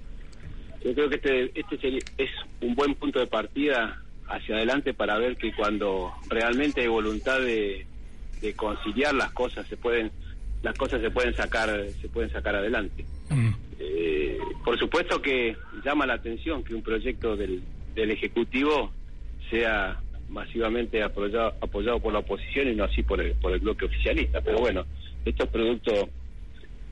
Yo 0.83 0.93
creo 0.93 1.09
que 1.09 1.15
este, 1.15 1.51
este 1.59 1.77
sería- 1.77 2.01
es 2.17 2.29
un 2.61 2.75
buen 2.75 2.95
punto 2.95 3.19
de 3.19 3.27
partida 3.27 4.01
hacia 4.27 4.55
adelante 4.55 4.93
para 4.93 5.17
ver 5.17 5.37
que 5.37 5.53
cuando 5.53 6.13
realmente 6.29 6.81
hay 6.81 6.87
voluntad 6.87 7.39
de, 7.39 7.85
de 8.41 8.53
conciliar 8.53 9.13
las 9.13 9.31
cosas 9.31 9.67
se 9.67 9.77
pueden 9.77 10.11
las 10.63 10.77
cosas 10.77 11.01
se 11.01 11.11
pueden 11.11 11.33
sacar 11.35 11.69
se 12.01 12.07
pueden 12.09 12.29
sacar 12.31 12.55
adelante. 12.55 13.05
Eh, 13.79 14.37
por 14.63 14.77
supuesto 14.79 15.21
que 15.21 15.55
llama 15.83 16.05
la 16.05 16.13
atención 16.15 16.63
que 16.63 16.73
un 16.73 16.81
proyecto 16.81 17.35
del, 17.35 17.61
del 17.95 18.11
ejecutivo 18.11 18.91
sea 19.49 19.99
masivamente 20.29 21.03
apoyado, 21.03 21.53
apoyado 21.61 21.99
por 21.99 22.13
la 22.13 22.19
oposición 22.19 22.69
y 22.69 22.75
no 22.75 22.85
así 22.85 23.03
por 23.03 23.19
el, 23.21 23.33
por 23.35 23.51
el 23.51 23.59
bloque 23.59 23.85
oficialista. 23.85 24.41
Pero 24.41 24.59
bueno, 24.59 24.85
esto 25.25 25.43
es 25.43 25.49
producto 25.49 26.09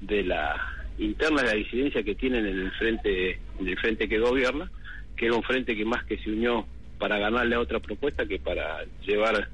de 0.01 0.23
la 0.23 0.55
interna 0.97 1.41
de 1.41 1.47
la 1.47 1.53
disidencia 1.55 2.03
que 2.03 2.15
tienen 2.15 2.45
en 2.45 2.59
el 2.59 2.71
frente 2.71 3.39
en 3.59 3.67
el 3.67 3.77
frente 3.77 4.09
que 4.09 4.19
gobierna, 4.19 4.69
que 5.15 5.27
era 5.27 5.35
un 5.35 5.43
frente 5.43 5.75
que 5.75 5.85
más 5.85 6.03
que 6.05 6.17
se 6.17 6.29
unió 6.31 6.65
para 6.99 7.17
ganarle 7.17 7.55
a 7.55 7.59
otra 7.59 7.79
propuesta 7.79 8.25
que 8.25 8.39
para 8.39 8.83
llevar 9.05 9.47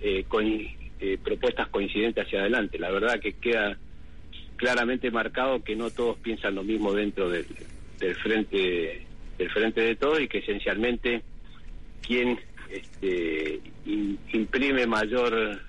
eh, 0.00 0.24
coin- 0.28 0.76
eh, 1.00 1.18
propuestas 1.22 1.68
coincidentes 1.68 2.24
hacia 2.26 2.40
adelante. 2.40 2.78
La 2.78 2.90
verdad 2.90 3.18
que 3.20 3.32
queda 3.32 3.76
claramente 4.56 5.10
marcado 5.10 5.62
que 5.64 5.74
no 5.74 5.90
todos 5.90 6.18
piensan 6.18 6.54
lo 6.54 6.62
mismo 6.62 6.92
dentro 6.92 7.28
del, 7.30 7.46
del 7.98 8.14
frente 8.16 9.06
del 9.38 9.50
frente 9.50 9.80
de 9.80 9.96
todos 9.96 10.20
y 10.20 10.28
que 10.28 10.38
esencialmente 10.38 11.22
quien 12.06 12.38
este, 12.70 13.60
imprime 14.32 14.86
mayor 14.86 15.60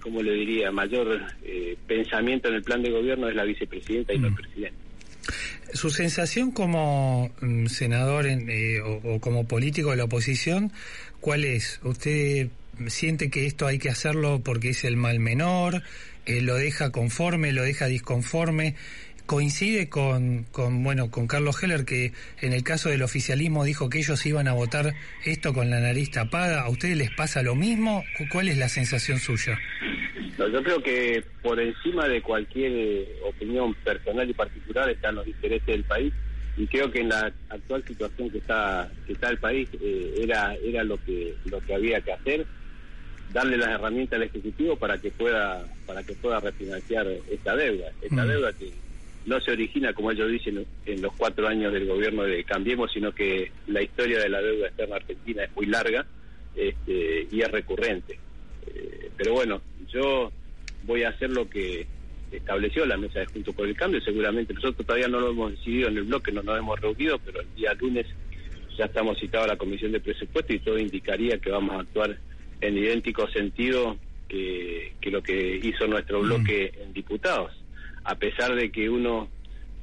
como 0.00 0.22
le 0.22 0.32
diría 0.32 0.70
mayor 0.70 1.20
eh, 1.42 1.76
pensamiento 1.86 2.48
en 2.48 2.54
el 2.54 2.62
plan 2.62 2.82
de 2.82 2.90
gobierno 2.90 3.28
es 3.28 3.34
la 3.34 3.44
vicepresidenta 3.44 4.12
y 4.12 4.18
no 4.18 4.28
el 4.28 4.34
presidente 4.34 4.78
Su 5.72 5.90
sensación 5.90 6.50
como 6.50 7.30
mm, 7.40 7.66
senador 7.66 8.26
en, 8.26 8.48
eh, 8.50 8.80
o, 8.80 9.14
o 9.14 9.20
como 9.20 9.46
político 9.46 9.90
de 9.90 9.96
la 9.96 10.04
oposición, 10.04 10.72
¿cuál 11.20 11.44
es? 11.44 11.80
¿Usted 11.84 12.48
siente 12.86 13.30
que 13.30 13.46
esto 13.46 13.66
hay 13.66 13.78
que 13.78 13.90
hacerlo 13.90 14.40
porque 14.42 14.70
es 14.70 14.84
el 14.84 14.96
mal 14.96 15.20
menor? 15.20 15.82
Eh, 16.26 16.40
¿Lo 16.40 16.56
deja 16.56 16.90
conforme? 16.90 17.52
¿Lo 17.52 17.62
deja 17.62 17.86
disconforme? 17.86 18.76
Coincide 19.34 19.88
con, 19.88 20.42
con, 20.50 20.82
bueno, 20.82 21.08
con 21.12 21.28
Carlos 21.28 21.62
Heller 21.62 21.84
que 21.84 22.10
en 22.40 22.52
el 22.52 22.64
caso 22.64 22.88
del 22.88 23.00
oficialismo 23.04 23.62
dijo 23.62 23.88
que 23.88 23.98
ellos 23.98 24.26
iban 24.26 24.48
a 24.48 24.54
votar 24.54 24.92
esto 25.24 25.54
con 25.54 25.70
la 25.70 25.78
nariz 25.78 26.10
tapada. 26.10 26.62
¿A 26.62 26.68
ustedes 26.68 26.96
les 26.96 27.12
pasa 27.12 27.40
lo 27.44 27.54
mismo? 27.54 28.02
¿Cu- 28.18 28.24
¿Cuál 28.28 28.48
es 28.48 28.58
la 28.58 28.68
sensación 28.68 29.20
suya? 29.20 29.56
No, 30.36 30.48
yo 30.48 30.64
creo 30.64 30.82
que 30.82 31.22
por 31.42 31.60
encima 31.60 32.08
de 32.08 32.20
cualquier 32.22 32.72
eh, 32.74 33.06
opinión 33.24 33.72
personal 33.84 34.28
y 34.28 34.34
particular 34.34 34.90
están 34.90 35.14
los 35.14 35.24
intereses 35.28 35.64
del 35.64 35.84
país 35.84 36.12
y 36.56 36.66
creo 36.66 36.90
que 36.90 36.98
en 37.02 37.10
la 37.10 37.32
actual 37.50 37.84
situación 37.86 38.30
que 38.30 38.38
está 38.38 38.90
que 39.06 39.12
está 39.12 39.28
el 39.30 39.38
país 39.38 39.68
eh, 39.80 40.12
era 40.24 40.56
era 40.56 40.82
lo 40.82 40.98
que 41.04 41.36
lo 41.44 41.60
que 41.60 41.72
había 41.72 42.00
que 42.00 42.14
hacer 42.14 42.46
darle 43.32 43.58
las 43.58 43.68
herramientas 43.68 44.16
al 44.16 44.24
ejecutivo 44.24 44.74
para 44.74 44.98
que 44.98 45.12
pueda 45.12 45.64
para 45.86 46.02
que 46.02 46.14
pueda 46.14 46.40
refinanciar 46.40 47.06
esta 47.30 47.54
deuda 47.54 47.92
esta 48.02 48.24
Mm. 48.24 48.28
deuda 48.28 48.52
que 48.54 48.89
no 49.26 49.40
se 49.40 49.52
origina 49.52 49.92
como 49.92 50.10
ellos 50.10 50.30
dicen 50.30 50.66
en 50.86 51.02
los 51.02 51.12
cuatro 51.14 51.46
años 51.46 51.72
del 51.72 51.86
gobierno 51.86 52.22
de 52.22 52.44
Cambiemos 52.44 52.90
sino 52.92 53.12
que 53.12 53.52
la 53.66 53.82
historia 53.82 54.18
de 54.18 54.28
la 54.28 54.40
deuda 54.40 54.68
externa 54.68 54.96
argentina 54.96 55.44
es 55.44 55.54
muy 55.54 55.66
larga 55.66 56.06
este, 56.54 57.28
y 57.30 57.40
es 57.40 57.50
recurrente 57.50 58.18
Eh, 58.66 59.10
pero 59.16 59.32
bueno, 59.34 59.60
yo 59.88 60.30
voy 60.84 61.02
a 61.02 61.10
hacer 61.10 61.30
lo 61.30 61.48
que 61.48 61.86
estableció 62.32 62.86
la 62.86 62.96
mesa 62.96 63.20
de 63.20 63.26
Juntos 63.26 63.54
por 63.54 63.66
el 63.66 63.74
Cambio. 63.74 64.00
Seguramente 64.00 64.54
nosotros 64.54 64.86
todavía 64.86 65.08
no 65.08 65.20
lo 65.20 65.30
hemos 65.30 65.52
decidido 65.52 65.88
en 65.88 65.98
el 65.98 66.04
bloque, 66.04 66.32
no 66.32 66.42
nos 66.42 66.58
hemos 66.58 66.80
reunido, 66.80 67.18
pero 67.18 67.40
el 67.40 67.54
día 67.54 67.74
lunes 67.74 68.06
ya 68.76 68.84
estamos 68.84 69.18
citados 69.18 69.48
a 69.48 69.52
la 69.52 69.58
Comisión 69.58 69.92
de 69.92 70.00
Presupuesto 70.00 70.52
y 70.54 70.60
todo 70.60 70.78
indicaría 70.78 71.38
que 71.38 71.50
vamos 71.50 71.74
a 71.76 71.80
actuar 71.80 72.16
en 72.60 72.78
idéntico 72.78 73.28
sentido 73.30 73.96
que, 74.28 74.94
que 75.00 75.10
lo 75.10 75.22
que 75.22 75.60
hizo 75.62 75.86
nuestro 75.86 76.20
bloque 76.20 76.72
en 76.80 76.92
diputados. 76.92 77.52
A 78.10 78.16
pesar 78.16 78.54
de 78.54 78.70
que 78.70 78.90
uno 78.90 79.28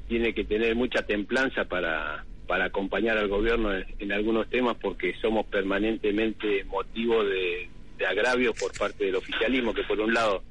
tiene 0.08 0.34
que 0.34 0.44
tener 0.44 0.76
mucha 0.76 1.02
templanza 1.04 1.66
para, 1.66 2.26
para 2.48 2.66
acompañar 2.66 3.18
al 3.18 3.28
gobierno 3.28 3.74
en, 3.74 3.86
en 4.00 4.12
algunos 4.12 4.50
temas 4.50 4.76
porque 4.82 5.16
somos 5.22 5.46
permanentemente 5.48 6.63
motivo 6.66 7.24
de, 7.24 7.70
de 7.98 8.06
agravio 8.06 8.54
por 8.54 8.78
parte 8.78 9.06
del 9.06 9.16
oficialismo 9.16 9.74
que 9.74 9.84
por 9.84 10.00
un 10.00 10.13
lado 10.13 10.44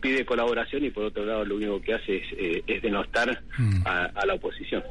pide 0.00 0.24
colaboración 0.24 0.84
y 0.84 0.90
por 0.90 1.04
otro 1.04 1.24
lado 1.24 1.44
lo 1.44 1.56
único 1.56 1.80
que 1.80 1.94
hace 1.94 2.16
es, 2.16 2.24
eh, 2.36 2.62
es 2.66 2.82
denostar 2.82 3.42
a, 3.84 4.04
a 4.06 4.26
la 4.26 4.34
oposición. 4.34 4.82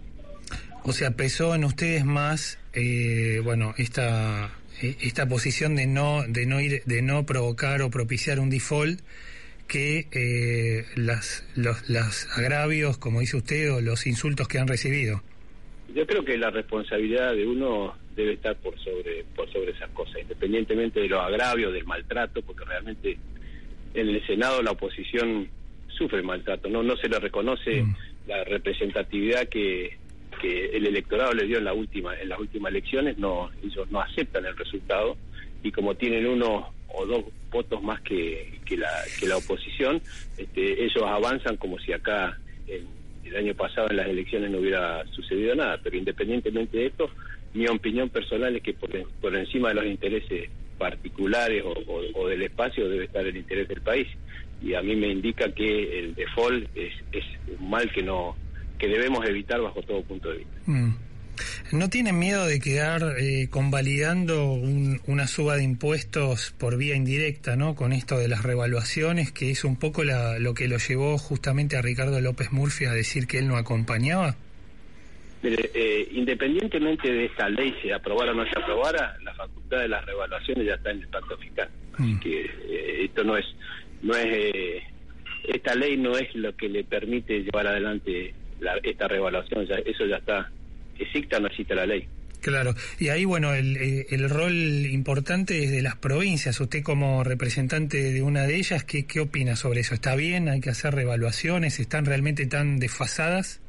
O 0.83 0.91
sea, 0.91 1.11
pesó 1.11 1.55
en 1.55 1.63
ustedes 1.65 2.05
más, 2.05 2.59
eh, 2.73 3.41
bueno, 3.43 3.73
esta 3.77 4.51
eh, 4.81 4.95
esta 5.01 5.27
posición 5.27 5.75
de 5.75 5.87
no 5.87 6.23
de 6.27 6.45
no 6.45 6.61
ir 6.61 6.83
de 6.85 7.01
no 7.01 7.25
provocar 7.25 7.81
o 7.81 7.89
propiciar 7.89 8.39
un 8.39 8.49
default 8.49 9.01
que 9.69 10.07
eh, 10.11 10.85
las 10.95 11.47
los 11.55 11.89
las 11.89 12.27
agravios, 12.37 12.97
como 12.97 13.21
dice 13.21 13.37
usted, 13.37 13.71
o 13.73 13.79
los 13.79 14.05
insultos 14.05 14.47
que 14.49 14.59
han 14.59 14.67
recibido. 14.67 15.21
Yo 15.95 16.05
creo 16.05 16.25
que 16.25 16.37
la 16.37 16.49
responsabilidad 16.49 17.33
de 17.33 17.47
uno 17.47 17.95
debe 18.15 18.33
estar 18.33 18.57
por 18.57 18.77
sobre 18.79 19.23
por 19.35 19.49
sobre 19.53 19.71
esas 19.71 19.89
cosas, 19.91 20.21
independientemente 20.21 20.99
de 20.99 21.07
los 21.07 21.21
agravios, 21.21 21.71
del 21.71 21.85
maltrato, 21.85 22.41
porque 22.41 22.65
realmente 22.65 23.17
en 23.93 24.09
el 24.09 24.25
Senado 24.27 24.61
la 24.61 24.71
oposición 24.71 25.47
sufre 25.87 26.21
maltrato, 26.21 26.67
no 26.69 26.83
no 26.83 26.97
se 26.97 27.07
le 27.07 27.19
reconoce 27.19 27.85
la 28.27 28.43
representatividad 28.43 29.47
que, 29.49 29.97
que 30.41 30.65
el 30.77 30.85
electorado 30.85 31.33
le 31.33 31.45
dio 31.45 31.57
en 31.59 31.65
la 31.65 31.73
última 31.73 32.19
en 32.19 32.29
las 32.29 32.39
últimas 32.39 32.71
elecciones, 32.71 33.17
no 33.17 33.51
ellos 33.63 33.89
no 33.91 34.01
aceptan 34.01 34.45
el 34.45 34.57
resultado 34.57 35.15
y 35.63 35.71
como 35.71 35.95
tienen 35.95 36.25
uno 36.25 36.73
o 36.93 37.05
dos 37.05 37.25
votos 37.51 37.81
más 37.81 38.01
que, 38.01 38.59
que 38.65 38.77
la 38.77 38.89
que 39.19 39.27
la 39.27 39.37
oposición, 39.37 40.01
este, 40.37 40.83
ellos 40.83 41.03
avanzan 41.05 41.57
como 41.57 41.79
si 41.79 41.93
acá 41.93 42.37
en, 42.67 42.87
el 43.23 43.35
año 43.35 43.53
pasado 43.53 43.87
en 43.89 43.97
las 43.97 44.07
elecciones 44.07 44.49
no 44.49 44.57
hubiera 44.57 45.05
sucedido 45.07 45.55
nada, 45.55 45.79
pero 45.83 45.97
independientemente 45.97 46.77
de 46.77 46.87
esto, 46.87 47.09
mi 47.53 47.67
opinión 47.67 48.09
personal 48.09 48.55
es 48.55 48.63
que 48.63 48.73
por, 48.73 48.89
por 49.21 49.35
encima 49.35 49.69
de 49.69 49.75
los 49.75 49.85
intereses 49.85 50.49
particulares 50.77 51.63
o 51.65 52.27
del 52.27 52.41
espacio 52.41 52.89
debe 52.89 53.05
estar 53.05 53.25
el 53.25 53.35
interés 53.35 53.67
del 53.67 53.81
país 53.81 54.07
y 54.61 54.73
a 54.73 54.81
mí 54.81 54.95
me 54.95 55.07
indica 55.07 55.51
que 55.53 55.99
el 55.99 56.15
default 56.15 56.67
es, 56.75 56.93
es 57.11 57.23
un 57.59 57.69
mal 57.69 57.91
que 57.91 58.03
no 58.03 58.35
que 58.77 58.87
debemos 58.87 59.25
evitar 59.25 59.61
bajo 59.61 59.81
todo 59.81 60.01
punto 60.03 60.29
de 60.29 60.37
vista. 60.37 60.57
Mm. 60.65 60.95
¿No 61.71 61.89
tienen 61.89 62.17
miedo 62.19 62.45
de 62.45 62.59
quedar 62.59 63.15
eh, 63.19 63.47
convalidando 63.49 64.51
un- 64.53 65.01
una 65.07 65.27
suba 65.27 65.55
de 65.55 65.63
impuestos 65.63 66.53
por 66.57 66.77
vía 66.77 66.95
indirecta, 66.95 67.55
¿no? 67.55 67.75
Con 67.75 67.93
esto 67.93 68.17
de 68.17 68.27
las 68.27 68.43
revaluaciones, 68.43 69.31
que 69.31 69.51
es 69.51 69.63
un 69.63 69.75
poco 69.77 70.03
la- 70.03 70.39
lo 70.39 70.53
que 70.53 70.67
lo 70.67 70.77
llevó 70.77 71.17
justamente 71.17 71.77
a 71.77 71.81
Ricardo 71.81 72.19
López 72.21 72.51
Murphy 72.51 72.85
a 72.85 72.91
decir 72.93 73.27
que 73.27 73.37
él 73.39 73.47
no 73.47 73.57
acompañaba. 73.57 74.35
Mire, 75.41 75.69
eh, 75.73 76.07
independientemente 76.11 77.09
de 77.11 77.25
esta 77.25 77.47
ley, 77.47 77.73
se 77.81 77.93
aprobara 77.93 78.31
o 78.31 78.35
no 78.35 78.43
se 78.43 78.59
aprobara, 78.59 79.15
la 79.23 79.33
facultad 79.35 79.79
de 79.79 79.87
las 79.87 80.05
revaluaciones 80.05 80.65
ya 80.67 80.73
está 80.73 80.91
en 80.91 80.99
el 81.01 81.07
pacto 81.07 81.37
fiscal. 81.37 81.69
Así 81.93 82.19
que 82.19 82.41
eh, 82.41 83.05
esto 83.05 83.23
no 83.23 83.37
es, 83.37 83.45
no 84.01 84.15
es, 84.15 84.25
eh, 84.25 84.83
esta 85.47 85.75
ley 85.75 85.95
no 85.97 86.17
es 86.17 86.33
lo 86.35 86.53
que 86.57 86.67
le 86.67 86.83
permite 86.83 87.39
llevar 87.43 87.67
adelante 87.67 88.33
la- 88.59 88.77
esta 88.83 89.07
revaluación. 89.07 89.65
Ya, 89.65 89.75
eso 89.85 90.05
ya 90.05 90.17
está, 90.17 90.51
no 91.39 91.47
exista 91.47 91.75
la 91.75 91.85
ley. 91.85 92.07
Claro, 92.41 92.73
y 92.97 93.09
ahí, 93.09 93.25
bueno, 93.25 93.53
el, 93.53 93.75
eh, 93.75 94.05
el 94.11 94.29
rol 94.29 94.53
importante 94.53 95.63
es 95.63 95.71
de 95.71 95.81
las 95.81 95.97
provincias. 95.97 96.59
Usted 96.61 96.83
como 96.83 97.23
representante 97.23 98.13
de 98.13 98.21
una 98.21 98.43
de 98.43 98.55
ellas, 98.55 98.85
¿qué, 98.85 99.05
¿qué 99.05 99.19
opina 99.19 99.57
sobre 99.57 99.81
eso? 99.81 99.93
¿Está 99.93 100.15
bien? 100.15 100.47
¿Hay 100.47 100.61
que 100.61 100.69
hacer 100.69 100.95
revaluaciones? 100.95 101.79
¿Están 101.81 102.05
realmente 102.05 102.45
tan 102.45 102.79
desfasadas? 102.79 103.61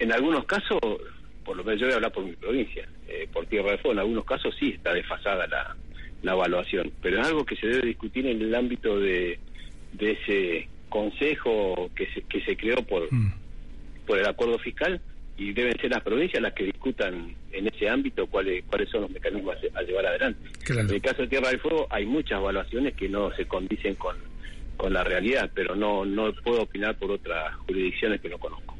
En 0.00 0.12
algunos 0.12 0.44
casos, 0.46 0.80
por 1.44 1.56
lo 1.56 1.62
menos 1.62 1.80
yo 1.80 1.86
voy 1.86 1.92
a 1.92 1.96
hablar 1.96 2.12
por 2.12 2.24
mi 2.24 2.32
provincia, 2.32 2.88
eh, 3.06 3.28
por 3.32 3.46
Tierra 3.46 3.70
del 3.70 3.78
Fuego, 3.78 3.92
en 3.92 3.98
algunos 4.00 4.24
casos 4.24 4.54
sí 4.58 4.70
está 4.70 4.92
desfasada 4.92 5.46
la, 5.46 5.76
la 6.22 6.32
evaluación, 6.32 6.92
pero 7.00 7.20
es 7.20 7.28
algo 7.28 7.44
que 7.44 7.56
se 7.56 7.68
debe 7.68 7.86
discutir 7.86 8.26
en 8.26 8.42
el 8.42 8.54
ámbito 8.54 8.98
de, 8.98 9.38
de 9.92 10.10
ese 10.12 10.68
consejo 10.88 11.90
que 11.94 12.06
se, 12.12 12.22
que 12.22 12.40
se 12.44 12.56
creó 12.56 12.76
por, 12.82 13.08
por 14.06 14.18
el 14.18 14.26
acuerdo 14.26 14.58
fiscal 14.58 15.00
y 15.38 15.52
deben 15.52 15.78
ser 15.80 15.90
las 15.90 16.02
provincias 16.02 16.42
las 16.42 16.52
que 16.52 16.64
discutan 16.64 17.34
en 17.52 17.66
ese 17.68 17.88
ámbito 17.88 18.26
cuáles 18.26 18.64
cuáles 18.64 18.90
son 18.90 19.02
los 19.02 19.10
mecanismos 19.10 19.56
a, 19.56 19.78
a 19.78 19.82
llevar 19.82 20.06
adelante. 20.06 20.40
En 20.68 20.90
el 20.90 21.00
caso 21.00 21.22
de 21.22 21.28
Tierra 21.28 21.48
del 21.48 21.60
Fuego 21.60 21.86
hay 21.90 22.04
muchas 22.04 22.40
evaluaciones 22.40 22.94
que 22.94 23.08
no 23.08 23.34
se 23.34 23.46
condicen 23.46 23.94
con, 23.94 24.16
con 24.76 24.92
la 24.92 25.04
realidad, 25.04 25.50
pero 25.54 25.76
no, 25.76 26.04
no 26.04 26.32
puedo 26.42 26.62
opinar 26.62 26.96
por 26.98 27.12
otras 27.12 27.54
jurisdicciones 27.66 28.20
que 28.20 28.28
no 28.28 28.38
conozco. 28.38 28.76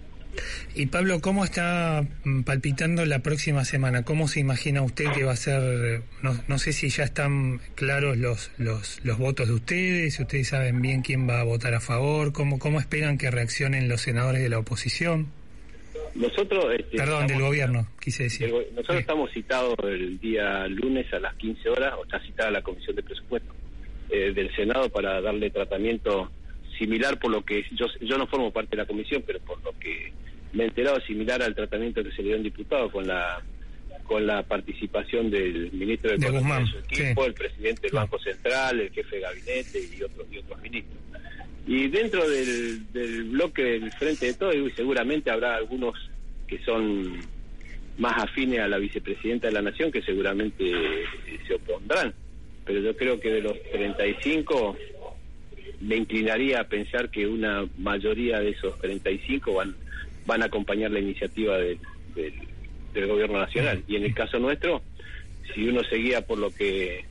Y 0.75 0.87
Pablo, 0.87 1.21
¿cómo 1.21 1.44
está 1.44 2.07
mm, 2.25 2.42
palpitando 2.42 3.05
la 3.05 3.21
próxima 3.21 3.64
semana? 3.64 4.03
¿Cómo 4.05 4.29
se 4.29 4.40
imagina 4.40 4.83
usted 4.83 5.07
que 5.12 5.25
va 5.25 5.33
a 5.33 5.37
ser? 5.37 6.03
No, 6.23 6.38
no 6.47 6.59
sé 6.59 6.73
si 6.73 6.88
ya 6.90 7.05
están 7.05 7.61
claros 7.75 8.16
los, 8.16 8.51
los, 8.59 9.01
los 9.05 9.18
votos 9.18 9.49
de 9.49 9.55
ustedes, 9.55 10.14
si 10.14 10.23
ustedes 10.23 10.49
saben 10.49 10.81
bien 10.81 11.03
quién 11.03 11.29
va 11.29 11.40
a 11.40 11.44
votar 11.44 11.75
a 11.75 11.81
favor, 11.81 12.33
¿cómo, 12.33 12.59
cómo 12.59 12.79
esperan 12.79 13.18
que 13.18 13.31
reaccionen 13.31 13.88
los 13.88 14.03
senadores 14.03 14.42
de 14.42 14.49
la 14.49 14.59
oposición? 14.59 15.33
Nosotros, 16.14 16.66
este, 16.79 16.97
Perdón, 16.97 17.27
del 17.27 17.40
gobierno, 17.40 17.87
quise 18.01 18.25
decir. 18.25 18.53
nosotros 18.73 19.01
estamos 19.01 19.31
citados 19.33 19.75
el 19.85 20.18
día 20.18 20.66
lunes 20.68 21.12
a 21.12 21.21
las 21.21 21.35
15 21.37 21.68
horas, 21.68 21.94
o 21.99 22.05
está 22.05 22.21
citada 22.21 22.51
la 22.51 22.62
Comisión 22.62 22.97
de 22.97 23.03
Presupuesto 23.03 23.53
eh, 24.11 24.33
del 24.33 24.55
Senado 24.55 24.88
para 24.88 25.21
darle 25.21 25.51
tratamiento 25.51 26.31
similar 26.79 27.18
por 27.18 27.31
lo 27.31 27.44
que 27.44 27.64
yo 27.73 27.87
yo 28.01 28.16
no 28.16 28.27
formo 28.27 28.53
parte 28.53 28.71
de 28.71 28.83
la 28.83 28.87
comisión, 28.87 29.23
pero 29.27 29.40
por 29.40 29.62
lo 29.62 29.77
que 29.79 30.12
me 30.53 30.64
he 30.64 30.66
enterado 30.66 31.01
similar 31.01 31.42
al 31.42 31.55
tratamiento 31.55 32.03
que 32.03 32.12
se 32.12 32.23
le 32.23 32.29
dio 32.29 32.35
a 32.35 32.38
un 32.38 32.44
diputado 32.44 32.90
con 32.90 33.07
la 33.07 33.42
con 34.05 34.27
la 34.27 34.42
participación 34.42 35.31
del 35.31 35.71
ministro 35.73 36.11
de 36.12 36.16
De 36.16 36.31
Guzmán, 36.31 36.66
su 36.66 36.79
equipo, 36.79 37.27
el 37.27 37.35
presidente 37.35 37.83
del 37.83 37.92
Banco 37.92 38.18
Central, 38.18 38.81
el 38.81 38.90
jefe 38.90 39.16
de 39.16 39.23
gabinete 39.23 39.81
y 39.94 40.03
otros 40.03 40.27
y 40.33 40.38
otros 40.38 40.61
ministros. 40.62 40.99
Y 41.68 41.88
dentro 41.88 42.26
del, 42.26 42.90
del 42.94 43.24
bloque 43.24 43.62
del 43.62 43.92
Frente 43.92 44.26
de 44.26 44.35
Todos, 44.35 44.54
seguramente 44.74 45.31
habrá 45.31 45.54
algunos 45.54 45.94
que 46.46 46.59
son 46.64 47.20
más 47.98 48.22
afines 48.22 48.61
a 48.61 48.68
la 48.68 48.78
vicepresidenta 48.78 49.48
de 49.48 49.52
la 49.52 49.61
Nación 49.61 49.92
que 49.92 50.00
seguramente 50.00 50.64
eh, 50.64 51.04
se 51.46 51.54
opondrán. 51.57 52.14
Pero 52.64 52.81
yo 52.81 52.96
creo 52.96 53.20
que 53.20 53.31
de 53.31 53.42
los 53.42 53.62
35 53.70 54.78
me 55.83 55.96
inclinaría 55.96 56.61
a 56.61 56.64
pensar 56.64 57.11
que 57.11 57.26
una 57.26 57.68
mayoría 57.76 58.40
de 58.40 58.50
esos 58.50 58.78
35 58.81 59.52
van 59.52 59.76
van 60.24 60.42
a 60.42 60.46
acompañar 60.46 60.90
la 60.90 61.00
iniciativa 61.00 61.59
del, 61.59 61.78
del 62.94 63.07
gobierno 63.07 63.38
nacional. 63.38 63.83
Y 63.87 63.96
en 63.96 64.04
el 64.04 64.14
caso 64.14 64.38
nuestro, 64.38 64.83
si 65.54 65.68
uno 65.68 65.83
seguía 65.85 66.26
por 66.26 66.38
lo 66.38 66.50
que 66.50 67.04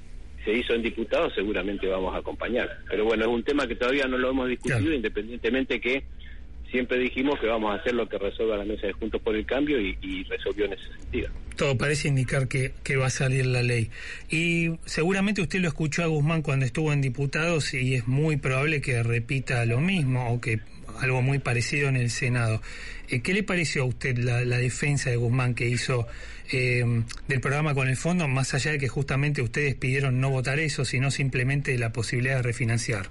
se 0.47 0.53
hizo 0.53 0.73
en 0.73 0.81
diputados, 0.81 1.33
seguramente 1.35 1.87
vamos 1.87 2.15
a 2.15 2.19
acompañar. 2.19 2.79
Pero 2.89 3.03
bueno, 3.03 3.25
es 3.25 3.29
un 3.29 3.43
tema 3.43 3.67
que 3.67 3.75
todavía 3.75 4.07
no 4.07 4.17
lo 4.17 4.29
hemos 4.29 4.47
discutido, 4.47 4.93
independientemente 4.93 5.81
que 5.81 6.05
siempre 6.71 6.97
dijimos 6.99 7.37
que 7.41 7.47
vamos 7.47 7.71
a 7.71 7.81
hacer 7.81 7.93
lo 7.93 8.07
que 8.07 8.17
resuelva 8.17 8.55
la 8.55 8.63
mesa 8.63 8.87
de 8.87 8.93
Juntos 8.93 9.21
por 9.21 9.35
el 9.35 9.45
Cambio 9.45 9.79
y, 9.81 9.97
y 10.01 10.23
resolvió 10.23 10.65
en 10.65 10.73
ese 10.73 10.87
sentido. 10.99 11.29
Todo 11.57 11.77
parece 11.77 12.07
indicar 12.07 12.47
que, 12.47 12.71
que 12.81 12.95
va 12.95 13.07
a 13.07 13.09
salir 13.09 13.45
la 13.45 13.61
ley. 13.61 13.89
Y 14.29 14.69
seguramente 14.85 15.41
usted 15.41 15.59
lo 15.59 15.67
escuchó 15.67 16.03
a 16.03 16.07
Guzmán 16.07 16.41
cuando 16.41 16.65
estuvo 16.65 16.93
en 16.93 17.01
diputados 17.01 17.73
y 17.73 17.95
es 17.95 18.07
muy 18.07 18.37
probable 18.37 18.79
que 18.79 19.03
repita 19.03 19.65
lo 19.65 19.81
mismo 19.81 20.31
o 20.31 20.39
que 20.39 20.59
algo 20.99 21.21
muy 21.21 21.39
parecido 21.39 21.89
en 21.89 21.95
el 21.95 22.09
Senado. 22.09 22.61
Eh, 23.09 23.21
¿Qué 23.21 23.33
le 23.33 23.43
pareció 23.43 23.83
a 23.83 23.85
usted 23.85 24.17
la, 24.17 24.43
la 24.45 24.57
defensa 24.57 25.09
de 25.09 25.15
Guzmán 25.15 25.55
que 25.55 25.67
hizo 25.67 26.07
eh, 26.51 26.83
del 27.27 27.39
programa 27.41 27.73
con 27.73 27.87
el 27.87 27.95
fondo, 27.97 28.27
más 28.27 28.53
allá 28.53 28.71
de 28.71 28.77
que 28.79 28.87
justamente 28.87 29.41
ustedes 29.41 29.75
pidieron 29.75 30.19
no 30.19 30.29
votar 30.29 30.59
eso, 30.59 30.85
sino 30.85 31.11
simplemente 31.11 31.77
la 31.77 31.91
posibilidad 31.93 32.37
de 32.37 32.41
refinanciar? 32.43 33.07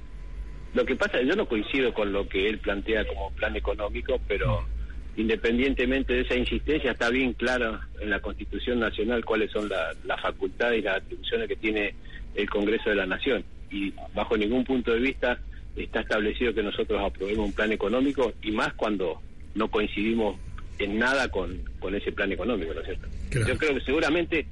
Lo 0.74 0.84
que 0.84 0.94
pasa, 0.96 1.22
yo 1.22 1.34
no 1.36 1.48
coincido 1.48 1.94
con 1.94 2.12
lo 2.12 2.28
que 2.28 2.48
él 2.48 2.58
plantea 2.58 3.06
como 3.06 3.30
plan 3.32 3.56
económico, 3.56 4.20
pero 4.28 4.66
independientemente 5.16 6.12
de 6.12 6.20
esa 6.20 6.34
insistencia, 6.36 6.92
está 6.92 7.08
bien 7.10 7.32
claro 7.32 7.80
en 8.00 8.10
la 8.10 8.20
Constitución 8.20 8.78
Nacional 8.80 9.24
cuáles 9.24 9.50
son 9.50 9.68
la- 9.68 9.94
las 10.04 10.20
facultades 10.20 10.80
y 10.80 10.82
las 10.82 10.98
atribuciones 10.98 11.48
que 11.48 11.56
tiene 11.56 11.94
el 12.34 12.48
Congreso 12.50 12.90
de 12.90 12.96
la 12.96 13.06
Nación. 13.06 13.42
Y 13.70 13.92
bajo 14.14 14.36
ningún 14.36 14.64
punto 14.64 14.92
de 14.92 15.00
vista 15.00 15.38
está 15.76 16.00
establecido 16.00 16.54
que 16.54 16.62
nosotros 16.62 17.00
aprobemos 17.02 17.46
un 17.46 17.52
plan 17.52 17.72
económico, 17.72 18.32
y 18.42 18.50
más 18.50 18.72
cuando 18.74 19.20
no 19.54 19.68
coincidimos 19.68 20.36
en 20.78 20.98
nada 20.98 21.28
con, 21.30 21.62
con 21.78 21.94
ese 21.94 22.12
plan 22.12 22.32
económico, 22.32 22.74
¿no 22.74 22.80
es 22.80 22.86
cierto? 22.86 23.08
Yo 23.30 23.58
creo 23.58 23.74
que 23.74 23.80
seguramente 23.80 24.46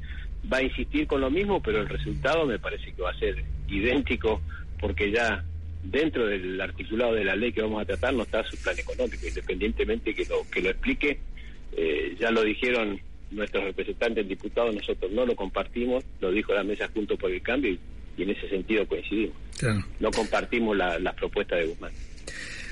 va 0.52 0.58
a 0.58 0.62
insistir 0.62 1.06
con 1.06 1.20
lo 1.20 1.30
mismo, 1.30 1.62
pero 1.62 1.80
el 1.80 1.88
resultado 1.88 2.46
me 2.46 2.58
parece 2.58 2.92
que 2.92 3.02
va 3.02 3.10
a 3.10 3.18
ser 3.18 3.42
idéntico, 3.68 4.40
porque 4.80 5.10
ya 5.10 5.44
dentro 5.82 6.26
del 6.26 6.60
articulado 6.60 7.14
de 7.14 7.24
la 7.24 7.36
ley 7.36 7.52
que 7.52 7.62
vamos 7.62 7.82
a 7.82 7.84
tratar 7.84 8.14
no 8.14 8.22
está 8.22 8.42
su 8.44 8.56
plan 8.62 8.78
económico, 8.78 9.26
independientemente 9.26 10.14
que 10.14 10.24
lo 10.24 10.48
que 10.50 10.62
lo 10.62 10.70
explique, 10.70 11.18
eh, 11.76 12.16
ya 12.18 12.30
lo 12.30 12.42
dijeron 12.42 13.00
nuestros 13.30 13.64
representantes 13.64 14.28
diputados, 14.28 14.74
nosotros 14.74 15.10
no 15.12 15.26
lo 15.26 15.34
compartimos, 15.34 16.04
lo 16.20 16.30
dijo 16.30 16.54
la 16.54 16.62
mesa 16.62 16.88
junto 16.92 17.16
por 17.16 17.30
el 17.30 17.42
cambio 17.42 17.72
y, 17.72 17.78
y 18.16 18.22
en 18.22 18.30
ese 18.30 18.48
sentido 18.48 18.86
coincidimos. 18.86 19.36
Claro. 19.58 19.84
No 20.00 20.10
compartimos 20.10 20.76
la- 20.76 20.98
las 20.98 21.14
propuestas 21.14 21.58
de 21.60 21.66
Guzmán. 21.66 21.92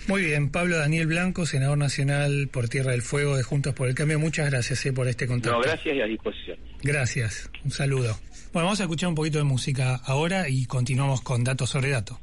Muy 0.09 0.23
bien, 0.25 0.51
Pablo 0.51 0.79
Daniel 0.79 1.07
Blanco, 1.07 1.47
senador 1.47 1.79
nacional 1.79 2.49
por 2.53 2.69
Tierra 2.69 2.91
del 2.91 3.03
Fuego 3.03 3.37
de 3.37 3.45
Juntos 3.45 3.73
por 3.75 3.89
el 3.89 3.95
Cambio. 3.95 4.19
Muchas 4.19 4.51
gracias 4.51 4.85
eh, 4.87 4.93
por 4.93 5.07
este 5.07 5.27
contacto. 5.29 5.57
No, 5.57 5.63
gracias 5.63 5.95
y 5.95 6.01
a 6.01 6.07
disposición. 6.07 6.57
Gracias, 6.83 7.49
un 7.65 7.71
saludo. 7.71 8.19
Bueno, 8.53 8.67
vamos 8.67 8.81
a 8.81 8.83
escuchar 8.85 9.09
un 9.11 9.15
poquito 9.15 9.39
de 9.39 9.45
música 9.45 9.95
ahora 10.05 10.49
y 10.49 10.67
continuamos 10.67 11.21
con 11.23 11.45
datos 11.45 11.71
sobre 11.71 11.91
datos. 11.91 12.19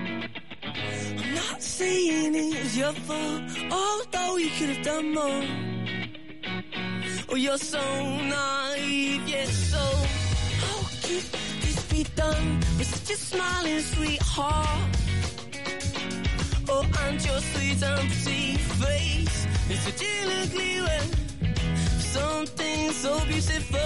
I'm 0.00 1.34
not 1.34 1.60
saying 1.62 2.34
it 2.34 2.54
was 2.54 2.76
your 2.76 2.92
fault, 2.92 3.42
although 3.70 4.36
you 4.36 4.50
could 4.58 4.68
have 4.76 4.84
done 4.84 5.14
more. 5.14 5.42
Oh, 7.30 7.34
you're 7.34 7.58
so 7.58 7.78
naive, 7.78 9.28
yes, 9.28 9.50
so 9.70 9.84
how 10.62 10.78
could 11.02 11.24
this 11.60 11.84
be 11.90 12.04
done 12.16 12.58
with 12.78 12.86
such 12.86 13.14
a 13.14 13.18
smiling 13.20 13.80
sweetheart? 13.80 14.96
Oh, 16.70 16.86
and 17.02 17.22
your 17.26 17.40
sweet 17.40 17.80
pretty 17.80 18.56
face 18.56 19.46
is 19.68 19.80
such 19.80 20.02
an 20.02 20.30
ugly. 20.42 20.78
Something 22.00 22.92
so 22.92 23.20
beautiful. 23.26 23.78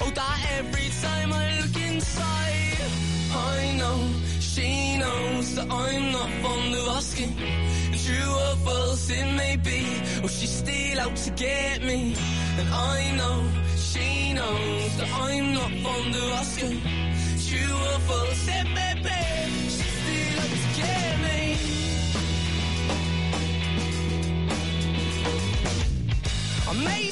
Oh, 0.00 0.10
that 0.14 0.46
every 0.58 0.88
time 1.02 1.32
I 1.34 1.60
look 1.60 1.76
inside, 1.76 2.80
I 3.34 3.76
know 3.78 3.98
she 4.54 4.98
knows 4.98 5.54
that 5.54 5.68
I'm 5.70 6.12
not 6.12 6.30
fond 6.42 6.74
of 6.74 6.88
asking. 6.98 7.34
True 8.04 8.32
or 8.44 8.56
false 8.66 9.10
it 9.10 9.28
may 9.42 9.56
be, 9.56 9.80
or 10.22 10.28
she's 10.28 10.54
still 10.62 11.00
out 11.00 11.16
to 11.16 11.30
get 11.30 11.82
me. 11.82 12.14
And 12.58 12.68
I 12.68 13.16
know 13.18 13.38
she 13.76 14.32
knows 14.34 14.96
that 14.98 15.10
I'm 15.26 15.54
not 15.54 15.70
fond 15.84 16.14
of 16.14 16.32
asking. 16.42 16.80
True 17.46 17.76
or 17.88 17.98
false 18.08 18.48
it 18.58 18.66
may 18.78 18.94
be, 19.06 19.20
she's 19.74 19.94
still 20.00 20.40
out 20.42 20.52
to 20.64 20.68
get 20.80 21.12
me. 21.26 21.40
I 26.68 26.72
may 26.84 27.11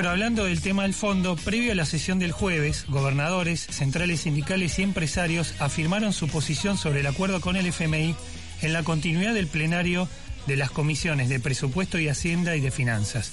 Bueno, 0.00 0.12
hablando 0.12 0.44
del 0.46 0.62
tema 0.62 0.84
del 0.84 0.94
fondo, 0.94 1.36
previo 1.36 1.72
a 1.72 1.74
la 1.74 1.84
sesión 1.84 2.18
del 2.18 2.32
jueves, 2.32 2.86
gobernadores, 2.88 3.60
centrales 3.60 4.20
sindicales 4.20 4.78
y 4.78 4.82
empresarios 4.82 5.54
afirmaron 5.58 6.14
su 6.14 6.26
posición 6.26 6.78
sobre 6.78 7.00
el 7.00 7.06
acuerdo 7.06 7.42
con 7.42 7.54
el 7.54 7.66
FMI 7.66 8.14
en 8.62 8.72
la 8.72 8.82
continuidad 8.82 9.34
del 9.34 9.46
plenario 9.46 10.08
de 10.46 10.56
las 10.56 10.70
comisiones 10.70 11.28
de 11.28 11.38
presupuesto 11.38 11.98
y 11.98 12.08
hacienda 12.08 12.56
y 12.56 12.60
de 12.60 12.70
finanzas. 12.70 13.32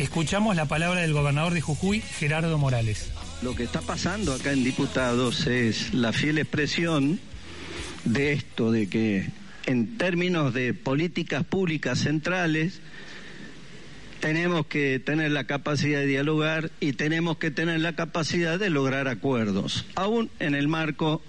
Escuchamos 0.00 0.56
la 0.56 0.64
palabra 0.64 1.02
del 1.02 1.12
gobernador 1.12 1.54
de 1.54 1.60
Jujuy, 1.60 2.00
Gerardo 2.00 2.58
Morales. 2.58 3.12
Lo 3.40 3.54
que 3.54 3.62
está 3.62 3.80
pasando 3.80 4.34
acá 4.34 4.50
en 4.50 4.64
diputados 4.64 5.46
es 5.46 5.94
la 5.94 6.12
fiel 6.12 6.38
expresión 6.38 7.20
de 8.04 8.32
esto, 8.32 8.72
de 8.72 8.88
que 8.88 9.30
en 9.66 9.96
términos 9.96 10.52
de 10.52 10.74
políticas 10.74 11.44
públicas 11.44 12.00
centrales 12.00 12.80
tenemos 14.20 14.66
que 14.66 14.98
tener 14.98 15.30
la 15.30 15.44
capacidad 15.44 16.00
de 16.00 16.06
dialogar 16.06 16.70
y 16.80 16.92
tenemos 16.92 17.38
que 17.38 17.50
tener 17.50 17.80
la 17.80 17.94
capacidad 17.94 18.58
de 18.58 18.70
lograr 18.70 19.08
acuerdos, 19.08 19.86
aún 19.94 20.30
en 20.38 20.54
el 20.54 20.68
marco 20.68 21.22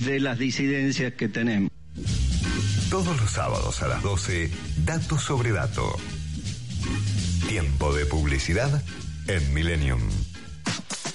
de 0.00 0.20
las 0.20 0.38
disidencias 0.38 1.14
que 1.14 1.28
tenemos. 1.28 1.70
Todos 2.90 3.20
los 3.20 3.30
sábados 3.30 3.82
a 3.82 3.88
las 3.88 4.02
12, 4.02 4.50
Dato 4.84 5.18
sobre 5.18 5.52
Dato. 5.52 5.96
Tiempo 7.48 7.94
de 7.94 8.06
publicidad 8.06 8.82
en 9.28 9.54
Millennium. 9.54 10.00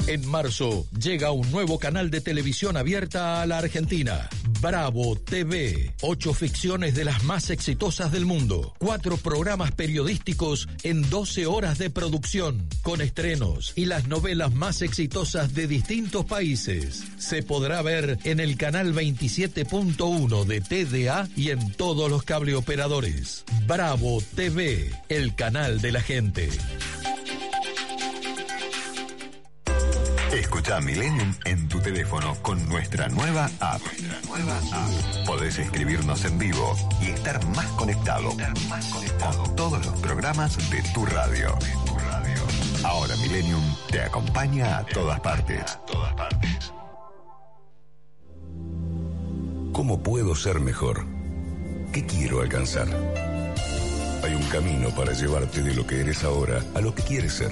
En 0.07 0.27
marzo 0.27 0.87
llega 0.99 1.31
un 1.31 1.49
nuevo 1.51 1.77
canal 1.79 2.09
de 2.09 2.21
televisión 2.21 2.75
abierta 2.75 3.41
a 3.41 3.45
la 3.45 3.59
Argentina. 3.59 4.29
Bravo 4.59 5.15
TV. 5.15 5.93
Ocho 6.01 6.33
ficciones 6.33 6.95
de 6.95 7.05
las 7.05 7.23
más 7.23 7.49
exitosas 7.49 8.11
del 8.11 8.25
mundo. 8.25 8.73
Cuatro 8.79 9.17
programas 9.17 9.71
periodísticos 9.71 10.67
en 10.83 11.07
12 11.09 11.45
horas 11.45 11.77
de 11.77 11.89
producción. 11.89 12.67
Con 12.81 13.01
estrenos 13.01 13.73
y 13.75 13.85
las 13.85 14.07
novelas 14.07 14.53
más 14.53 14.81
exitosas 14.81 15.53
de 15.53 15.67
distintos 15.67 16.25
países. 16.25 17.03
Se 17.17 17.43
podrá 17.43 17.81
ver 17.81 18.17
en 18.23 18.39
el 18.39 18.57
canal 18.57 18.93
27.1 18.93 20.45
de 20.45 20.61
TDA 20.61 21.29
y 21.35 21.49
en 21.49 21.73
todos 21.73 22.09
los 22.09 22.23
cableoperadores. 22.23 23.45
Bravo 23.67 24.21
TV. 24.35 24.91
El 25.09 25.35
canal 25.35 25.79
de 25.79 25.91
la 25.91 26.01
gente. 26.01 26.49
Escucha 30.33 30.79
Millennium 30.79 31.35
en 31.43 31.67
tu 31.67 31.79
teléfono 31.79 32.35
con 32.41 32.67
nuestra 32.69 33.09
nueva 33.09 33.49
app. 33.59 33.81
Podés 35.25 35.59
escribirnos 35.59 36.23
en 36.23 36.39
vivo 36.39 36.73
y 37.01 37.07
estar 37.09 37.45
más 37.47 37.65
conectado, 37.71 38.29
con 38.29 39.55
todos 39.57 39.85
los 39.85 39.99
programas 39.99 40.57
de 40.69 40.81
tu 40.93 41.05
radio. 41.05 41.57
Ahora 42.83 43.15
Millennium 43.17 43.61
te 43.89 44.01
acompaña 44.01 44.77
a 44.77 44.85
todas 44.85 45.19
partes. 45.19 45.77
¿Cómo 49.73 50.01
puedo 50.01 50.33
ser 50.35 50.61
mejor? 50.61 51.05
¿Qué 51.91 52.05
quiero 52.05 52.39
alcanzar? 52.39 52.87
Hay 54.23 54.33
un 54.33 54.43
camino 54.43 54.89
para 54.95 55.11
llevarte 55.11 55.61
de 55.61 55.73
lo 55.73 55.85
que 55.85 55.99
eres 55.99 56.23
ahora 56.23 56.63
a 56.73 56.79
lo 56.79 56.95
que 56.95 57.03
quieres 57.03 57.33
ser. 57.33 57.51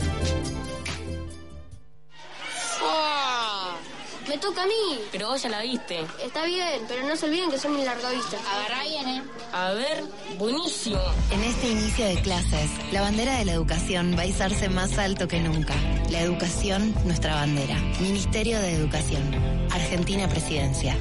toca 4.41 4.63
a 4.63 4.65
mí. 4.65 4.99
Pero 5.11 5.29
vos 5.29 5.41
ya 5.41 5.49
la 5.49 5.61
viste. 5.61 6.05
Está 6.21 6.45
bien, 6.45 6.81
pero 6.87 7.07
no 7.07 7.15
se 7.15 7.27
olviden 7.27 7.49
que 7.51 7.57
son 7.57 7.75
mi 7.75 7.85
largavista. 7.85 8.37
Agarrá 8.51 8.83
bien, 8.83 9.07
¿eh? 9.07 9.23
A 9.53 9.71
ver, 9.71 10.03
buenísimo. 10.37 10.99
En 11.31 11.43
este 11.43 11.69
inicio 11.69 12.05
de 12.05 12.21
clases, 12.21 12.69
la 12.91 13.01
bandera 13.01 13.37
de 13.37 13.45
la 13.45 13.53
educación 13.53 14.15
va 14.17 14.23
a 14.23 14.25
izarse 14.25 14.67
más 14.67 14.97
alto 14.97 15.27
que 15.27 15.39
nunca. 15.39 15.75
La 16.09 16.21
educación, 16.21 16.93
nuestra 17.05 17.35
bandera. 17.35 17.75
Ministerio 18.01 18.59
de 18.59 18.73
Educación. 18.73 19.23
Argentina 19.71 20.27
Presidencia. 20.27 20.97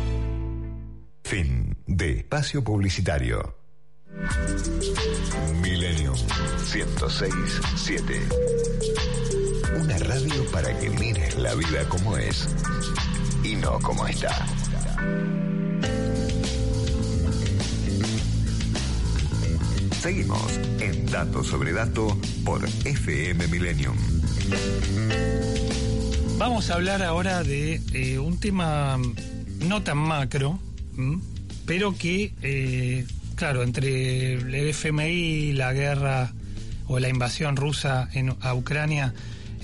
Fin 1.24 1.76
de 1.86 2.18
espacio 2.18 2.62
publicitario. 2.62 3.56
Millennium 5.62 6.14
1067. 6.72 8.20
Una 9.80 9.98
radio 9.98 10.44
para 10.52 10.76
que 10.78 10.90
mires 10.90 11.36
la 11.38 11.54
vida 11.54 11.88
como 11.88 12.16
es 12.16 12.48
y 13.42 13.56
no 13.56 13.78
como 13.80 14.06
está. 14.06 14.46
Seguimos 20.00 20.58
en 20.80 21.06
Dato 21.06 21.44
sobre 21.44 21.72
Dato 21.72 22.16
por 22.44 22.64
FM 22.84 23.46
Millennium. 23.48 23.96
Vamos 26.38 26.70
a 26.70 26.74
hablar 26.74 27.02
ahora 27.02 27.42
de 27.42 27.82
eh, 27.92 28.18
un 28.18 28.40
tema 28.40 28.98
no 29.60 29.82
tan 29.82 29.98
macro, 29.98 30.58
¿m? 30.96 31.20
pero 31.66 31.96
que, 31.96 32.32
eh, 32.42 33.06
claro, 33.34 33.62
entre 33.62 34.34
el 34.34 34.54
FMI 34.54 35.52
la 35.52 35.74
guerra 35.74 36.32
o 36.86 36.98
la 36.98 37.10
invasión 37.10 37.56
rusa 37.56 38.08
en, 38.14 38.34
a 38.40 38.54
Ucrania 38.54 39.12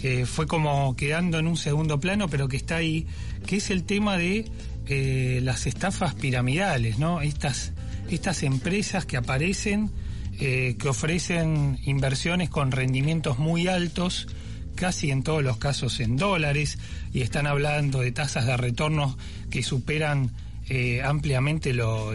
eh, 0.03 0.27
fue 0.27 0.47
como 0.47 0.95
quedando 0.97 1.39
en 1.39 1.47
un 1.47 1.57
segundo 1.57 2.01
plano, 2.01 2.29
pero 2.29 2.49
que 2.49 2.57
está 2.57 2.77
ahí, 2.77 3.07
que 3.47 3.57
es 3.57 3.71
el 3.71 3.85
tema 3.85 4.17
de 4.17 4.51
eh, 4.89 5.41
las 5.43 5.67
estafas 5.67 6.15
piramidales, 6.15 6.99
¿no? 6.99 7.21
Estas, 7.21 7.73
estas 8.09 8.45
empresas 8.45 9.05
que 9.05 9.17
aparecen, 9.17 9.91
eh, 10.39 10.77
que 10.79 10.89
ofrecen 10.89 11.79
inversiones 11.85 12.51
con 12.51 12.71
rendimientos 12.71 13.39
muy 13.39 13.67
altos, 13.67 14.29
casi 14.77 15.11
en 15.11 15.25
todos 15.25 15.43
los 15.43 15.57
casos 15.57 15.99
en 15.99 16.17
dólares, 16.17 16.79
y 17.13 17.23
están 17.23 17.49
hablando 17.49 18.01
de 18.01 18.13
tasas 18.13 18.47
de 18.47 18.57
retorno 18.57 19.19
que 19.51 19.65
superan 19.65 20.31
eh, 20.69 21.03
ampliamente 21.03 21.73
lo, 21.73 22.13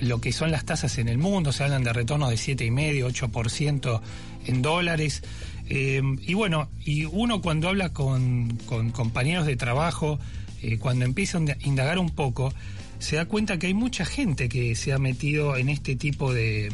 lo 0.00 0.20
que 0.20 0.32
son 0.32 0.50
las 0.50 0.64
tasas 0.64 0.98
en 0.98 1.08
el 1.08 1.18
mundo, 1.18 1.52
se 1.52 1.62
hablan 1.62 1.84
de 1.84 1.92
retornos 1.92 2.30
de 2.30 2.36
7,5, 2.36 3.30
8% 3.30 4.00
en 4.46 4.62
dólares. 4.62 5.22
Eh, 5.68 6.02
y 6.22 6.34
bueno, 6.34 6.70
y 6.84 7.04
uno 7.04 7.42
cuando 7.42 7.68
habla 7.68 7.92
con, 7.92 8.58
compañeros 8.92 9.46
de 9.46 9.56
trabajo, 9.56 10.18
eh, 10.62 10.78
cuando 10.78 11.04
empieza 11.04 11.38
a 11.38 11.42
indagar 11.60 11.98
un 11.98 12.10
poco, 12.10 12.52
se 12.98 13.16
da 13.16 13.26
cuenta 13.26 13.58
que 13.58 13.68
hay 13.68 13.74
mucha 13.74 14.04
gente 14.04 14.48
que 14.48 14.74
se 14.74 14.92
ha 14.92 14.98
metido 14.98 15.56
en 15.56 15.68
este 15.68 15.94
tipo 15.94 16.32
de, 16.32 16.72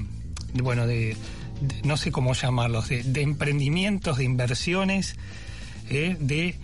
bueno, 0.55 0.87
de, 0.87 1.17
no 1.85 1.97
sé 1.97 2.13
cómo 2.13 2.35
llamarlos, 2.35 2.89
de, 2.89 3.21
emprendimientos, 3.21 4.19
de 4.19 4.25
inversiones, 4.25 5.17
eh, 5.91 6.17
de 6.19 6.57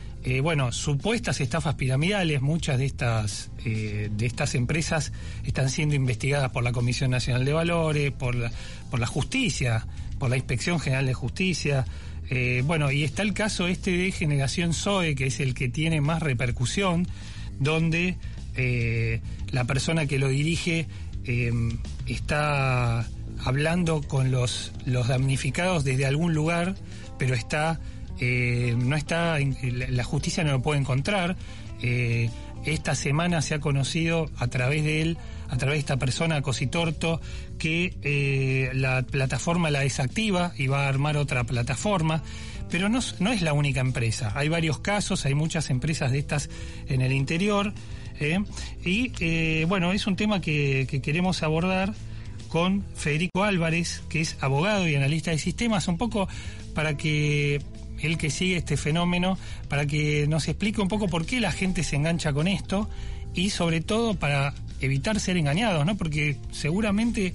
bueno, 0.43 0.71
supuestas 0.71 1.41
estafas 1.41 1.75
piramidales, 1.77 2.43
muchas 2.43 2.79
de 2.79 2.85
estas 2.85 3.51
eh, 3.65 4.09
de 4.11 4.27
estas 4.27 4.55
empresas 4.55 5.13
están 5.45 5.69
siendo 5.69 5.95
investigadas 5.95 6.51
por 6.51 6.63
la 6.63 6.73
Comisión 6.73 7.11
Nacional 7.11 7.45
de 7.45 7.53
Valores, 7.53 8.11
por 8.13 8.35
la, 8.35 8.51
por 8.91 9.01
la 9.01 9.07
justicia, 9.07 9.87
por 10.19 10.31
la 10.31 10.37
Inspección 10.37 10.81
General 10.81 11.05
de 11.07 11.15
Justicia. 11.15 11.85
Eh, 12.31 12.63
bueno, 12.65 12.93
y 12.93 13.03
está 13.03 13.23
el 13.23 13.35
caso 13.35 13.67
este 13.67 13.91
de 13.91 14.13
Generación 14.13 14.73
Zoe, 14.73 15.17
que 15.17 15.27
es 15.27 15.41
el 15.41 15.53
que 15.53 15.69
tiene 15.69 16.01
más 16.01 16.23
repercusión, 16.23 17.09
donde 17.59 18.17
eh, 18.55 19.21
la 19.51 19.65
persona 19.65 20.07
que 20.07 20.21
lo 20.21 20.29
dirige 20.29 20.87
eh, 21.25 21.53
está 22.07 23.09
hablando 23.45 24.03
con 24.03 24.31
los, 24.31 24.73
los 24.87 25.09
damnificados 25.09 25.83
desde 25.83 26.07
algún 26.07 26.33
lugar, 26.33 26.77
pero 27.19 27.35
está 27.35 27.81
no 28.21 28.97
está 28.97 29.39
la 29.39 30.05
justicia 30.05 30.45
no 30.45 30.53
lo 30.53 30.61
puede 30.61 30.79
encontrar. 30.79 31.39
Esta 32.67 32.95
semana 32.95 33.41
se 33.41 33.55
ha 33.55 33.61
conocido 33.61 34.31
a 34.37 34.49
través 34.49 34.85
de 34.85 35.01
él, 35.01 35.19
a 35.51 35.57
través 35.57 35.77
de 35.77 35.81
esta 35.81 35.97
persona, 35.99 36.41
Cositorto, 36.43 37.21
que 37.59 37.95
eh, 38.03 38.71
la 38.73 39.03
plataforma 39.03 39.71
la 39.71 39.81
desactiva 39.81 40.53
y 40.57 40.69
va 40.69 40.85
a 40.85 40.89
armar 40.89 41.17
otra 41.17 41.45
plataforma. 41.45 42.23
Pero 42.71 42.89
no, 42.89 42.99
es 42.99 43.43
la 43.43 43.53
única 43.53 43.81
empresa. 43.81 44.33
Hay 44.37 44.49
varios 44.49 44.79
casos, 44.79 45.27
hay 45.27 45.35
muchas 45.35 45.71
empresas 45.71 46.13
de 46.13 46.21
estas 46.21 46.49
en 46.89 47.03
el 47.03 47.13
interior. 47.13 47.75
y 48.85 49.65
bueno, 49.65 49.93
es 49.93 50.07
un 50.07 50.15
tema 50.15 50.41
que, 50.41 50.87
que 50.89 51.03
queremos 51.03 51.43
abordar 51.43 51.95
con 52.49 52.85
Federico 52.95 53.45
Álvarez, 53.45 54.03
que 54.09 54.21
es 54.21 54.37
abogado 54.41 54.89
y 54.89 54.95
analista 54.95 55.31
de 55.31 55.39
sistemas, 55.39 55.89
un 55.89 55.99
poco 55.99 56.29
para 56.75 56.97
que 56.97 57.61
él 58.03 58.19
que 58.19 58.31
sigue 58.31 58.57
este 58.57 58.77
fenómeno, 58.77 59.39
para 59.69 59.87
que 59.87 60.27
nos 60.27 60.49
explique 60.49 60.81
un 60.81 60.89
poco 60.89 61.09
por 61.09 61.27
qué 61.27 61.41
la 61.41 61.53
gente 61.53 61.85
se 61.85 61.97
engancha 61.97 62.33
con 62.33 62.49
esto 62.49 62.89
y 63.35 63.51
sobre 63.51 63.81
todo 63.81 64.15
para 64.15 64.55
evitar 64.81 65.21
ser 65.21 65.37
engañados, 65.37 65.85
¿no? 65.85 65.97
Porque 65.97 66.37
seguramente 66.53 67.35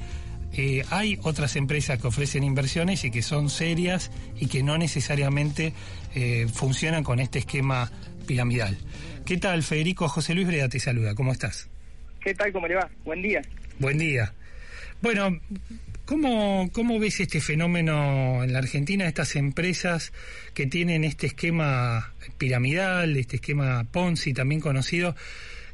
eh, 0.53 0.83
hay 0.89 1.19
otras 1.23 1.55
empresas 1.55 1.99
que 1.99 2.07
ofrecen 2.07 2.43
inversiones 2.43 3.03
y 3.03 3.11
que 3.11 3.21
son 3.21 3.49
serias 3.49 4.11
y 4.39 4.47
que 4.47 4.63
no 4.63 4.77
necesariamente 4.77 5.73
eh, 6.13 6.47
funcionan 6.53 7.03
con 7.03 7.19
este 7.19 7.39
esquema 7.39 7.91
piramidal. 8.25 8.77
¿Qué 9.25 9.37
tal, 9.37 9.63
Federico? 9.63 10.07
José 10.07 10.33
Luis 10.33 10.47
Breda 10.47 10.69
te 10.69 10.79
saluda. 10.79 11.15
¿Cómo 11.15 11.31
estás? 11.31 11.69
¿Qué 12.21 12.33
tal? 12.33 12.51
¿Cómo 12.51 12.67
le 12.67 12.75
va? 12.75 12.89
Buen 13.03 13.21
día. 13.21 13.41
Buen 13.79 13.97
día. 13.97 14.33
Bueno, 15.01 15.39
¿Cómo, 16.05 16.69
¿Cómo 16.71 16.99
ves 16.99 17.19
este 17.19 17.41
fenómeno 17.41 18.43
en 18.43 18.53
la 18.53 18.59
Argentina, 18.59 19.07
estas 19.07 19.35
empresas 19.35 20.13
que 20.53 20.67
tienen 20.67 21.03
este 21.03 21.25
esquema 21.25 22.13
piramidal, 22.37 23.17
este 23.17 23.37
esquema 23.37 23.85
Ponzi 23.91 24.31
también 24.31 24.61
conocido, 24.61 25.15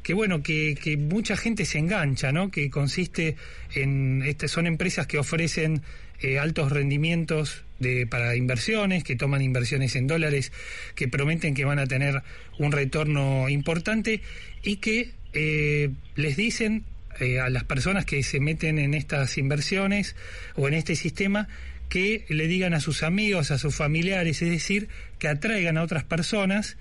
que 0.02 0.14
bueno, 0.14 0.42
que, 0.42 0.74
que 0.74 0.96
mucha 0.96 1.36
gente 1.36 1.64
se 1.64 1.78
engancha, 1.78 2.32
¿no? 2.32 2.50
Que 2.50 2.70
consiste 2.70 3.36
en, 3.74 4.22
este, 4.26 4.48
son 4.48 4.66
empresas 4.66 5.06
que 5.06 5.18
ofrecen 5.18 5.82
eh, 6.20 6.38
altos 6.38 6.70
rendimientos 6.70 7.64
de, 7.78 8.06
para 8.06 8.36
inversiones, 8.36 9.04
que 9.04 9.16
toman 9.16 9.42
inversiones 9.42 9.96
en 9.96 10.06
dólares, 10.06 10.52
que 10.94 11.08
prometen 11.08 11.54
que 11.54 11.64
van 11.64 11.78
a 11.78 11.86
tener 11.86 12.22
un 12.58 12.72
retorno 12.72 13.48
importante 13.48 14.20
y 14.62 14.76
que 14.76 15.10
eh, 15.32 15.90
les 16.14 16.36
dicen 16.36 16.84
eh, 17.20 17.40
a 17.40 17.50
las 17.50 17.64
personas 17.64 18.04
que 18.04 18.22
se 18.22 18.40
meten 18.40 18.78
en 18.78 18.94
estas 18.94 19.36
inversiones 19.36 20.14
o 20.54 20.68
en 20.68 20.74
este 20.74 20.96
sistema 20.96 21.48
que 21.88 22.24
le 22.28 22.46
digan 22.46 22.72
a 22.72 22.80
sus 22.80 23.02
amigos, 23.02 23.50
a 23.50 23.58
sus 23.58 23.74
familiares, 23.74 24.40
es 24.42 24.50
decir, 24.50 24.88
que 25.18 25.28
atraigan 25.28 25.76
a 25.76 25.82
otras 25.82 26.04
personas 26.04 26.76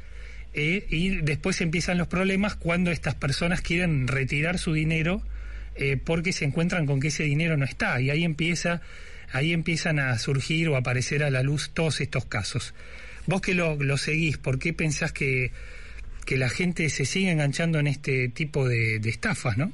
eh, 0.53 0.85
y 0.89 1.17
después 1.17 1.61
empiezan 1.61 1.97
los 1.97 2.07
problemas 2.07 2.55
cuando 2.55 2.91
estas 2.91 3.15
personas 3.15 3.61
quieren 3.61 4.07
retirar 4.07 4.57
su 4.57 4.73
dinero 4.73 5.21
eh, 5.75 5.97
porque 5.97 6.33
se 6.33 6.43
encuentran 6.43 6.85
con 6.85 6.99
que 6.99 7.07
ese 7.07 7.23
dinero 7.23 7.55
no 7.55 7.63
está 7.63 8.01
y 8.01 8.09
ahí 8.09 8.25
empieza 8.25 8.81
ahí 9.31 9.53
empiezan 9.53 9.99
a 9.99 10.17
surgir 10.17 10.67
o 10.69 10.75
aparecer 10.75 11.23
a 11.23 11.29
la 11.29 11.41
luz 11.41 11.71
todos 11.73 12.01
estos 12.01 12.25
casos. 12.25 12.73
Vos 13.27 13.41
que 13.41 13.53
lo, 13.53 13.75
lo 13.75 13.97
seguís, 13.97 14.37
¿por 14.37 14.59
qué 14.59 14.73
pensás 14.73 15.13
que, 15.13 15.51
que 16.25 16.37
la 16.37 16.49
gente 16.49 16.89
se 16.89 17.05
sigue 17.05 17.31
enganchando 17.31 17.79
en 17.79 17.87
este 17.87 18.27
tipo 18.27 18.67
de, 18.67 18.99
de 18.99 19.09
estafas, 19.09 19.57
no? 19.57 19.71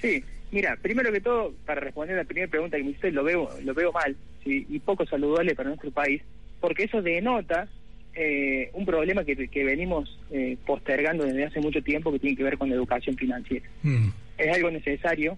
Sí, 0.00 0.24
mira, 0.50 0.76
primero 0.82 1.12
que 1.12 1.20
todo, 1.20 1.54
para 1.64 1.80
responder 1.80 2.16
a 2.16 2.22
la 2.22 2.24
primera 2.24 2.48
pregunta 2.48 2.76
que 2.76 2.82
me 2.82 2.90
hiciste, 2.90 3.12
lo 3.12 3.22
veo, 3.22 3.48
lo 3.62 3.74
veo 3.74 3.92
mal 3.92 4.16
¿sí? 4.42 4.66
y 4.68 4.78
poco 4.80 5.06
saludable 5.06 5.54
para 5.54 5.68
nuestro 5.68 5.92
país, 5.92 6.20
porque 6.60 6.84
eso 6.84 7.00
denota 7.00 7.68
eh, 8.16 8.70
un 8.72 8.86
problema 8.86 9.24
que, 9.24 9.48
que 9.48 9.64
venimos 9.64 10.18
eh, 10.30 10.56
postergando 10.64 11.24
desde 11.24 11.44
hace 11.44 11.60
mucho 11.60 11.82
tiempo 11.82 12.12
que 12.12 12.18
tiene 12.18 12.36
que 12.36 12.44
ver 12.44 12.58
con 12.58 12.68
la 12.68 12.76
educación 12.76 13.16
financiera. 13.16 13.66
Mm. 13.82 14.08
Es 14.38 14.54
algo 14.54 14.70
necesario, 14.70 15.36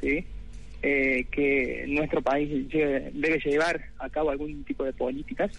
¿sí? 0.00 0.24
Eh, 0.82 1.26
que 1.30 1.84
nuestro 1.88 2.22
país 2.22 2.68
debe 2.68 3.38
llevar 3.44 3.86
a 3.98 4.08
cabo 4.08 4.30
algún 4.30 4.64
tipo 4.64 4.84
de 4.84 4.92
políticas 4.92 5.50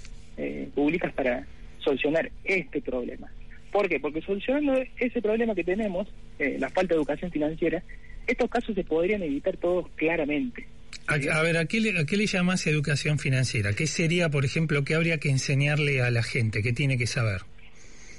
públicas 0.75 1.11
para 1.13 1.47
solucionar 1.79 2.29
este 2.43 2.79
problema. 2.79 3.27
¿Por 3.71 3.89
qué? 3.89 3.99
Porque 3.99 4.21
solucionando 4.21 4.83
ese 4.99 5.19
problema 5.19 5.55
que 5.55 5.63
tenemos, 5.63 6.07
la 6.37 6.69
falta 6.69 6.93
de 6.93 6.99
educación 6.99 7.31
financiera, 7.31 7.81
estos 8.27 8.47
casos 8.47 8.75
se 8.75 8.83
podrían 8.83 9.23
evitar 9.23 9.57
todos 9.57 9.87
claramente. 9.95 10.67
A, 11.07 11.41
ver, 11.41 11.57
¿a 11.57 11.65
qué, 11.65 11.79
le, 11.79 11.97
¿a 11.97 12.05
qué 12.05 12.17
le 12.17 12.25
llamas 12.25 12.67
educación 12.67 13.17
financiera? 13.17 13.71
¿Qué 13.73 13.87
sería, 13.87 14.29
por 14.29 14.43
ejemplo, 14.43 14.83
qué 14.83 14.95
habría 14.95 15.19
que 15.19 15.29
enseñarle 15.29 16.01
a 16.01 16.11
la 16.11 16.21
gente? 16.21 16.61
¿Qué 16.61 16.73
tiene 16.73 16.97
que 16.97 17.07
saber? 17.07 17.41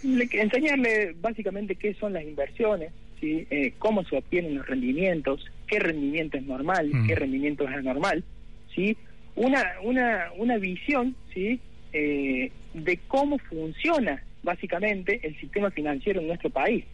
enseñarle 0.02 1.14
básicamente 1.20 1.74
qué 1.74 1.92
son 1.94 2.12
las 2.12 2.22
inversiones, 2.22 2.92
¿sí? 3.20 3.46
Eh, 3.50 3.74
cómo 3.78 4.04
se 4.04 4.16
obtienen 4.16 4.56
los 4.56 4.66
rendimientos, 4.66 5.44
qué 5.66 5.80
rendimiento 5.80 6.38
es 6.38 6.44
normal, 6.44 6.90
mm. 6.92 7.06
qué 7.08 7.14
rendimiento 7.14 7.64
es 7.64 7.74
anormal, 7.74 8.24
¿sí? 8.74 8.96
Una, 9.34 9.64
una, 9.82 10.30
una 10.36 10.56
visión 10.58 11.16
¿sí? 11.34 11.60
Eh, 11.92 12.50
de 12.74 12.98
cómo 13.08 13.38
funciona 13.38 14.22
básicamente 14.42 15.20
el 15.22 15.38
sistema 15.40 15.70
financiero 15.70 16.20
en 16.20 16.28
nuestro 16.28 16.50
país. 16.50 16.84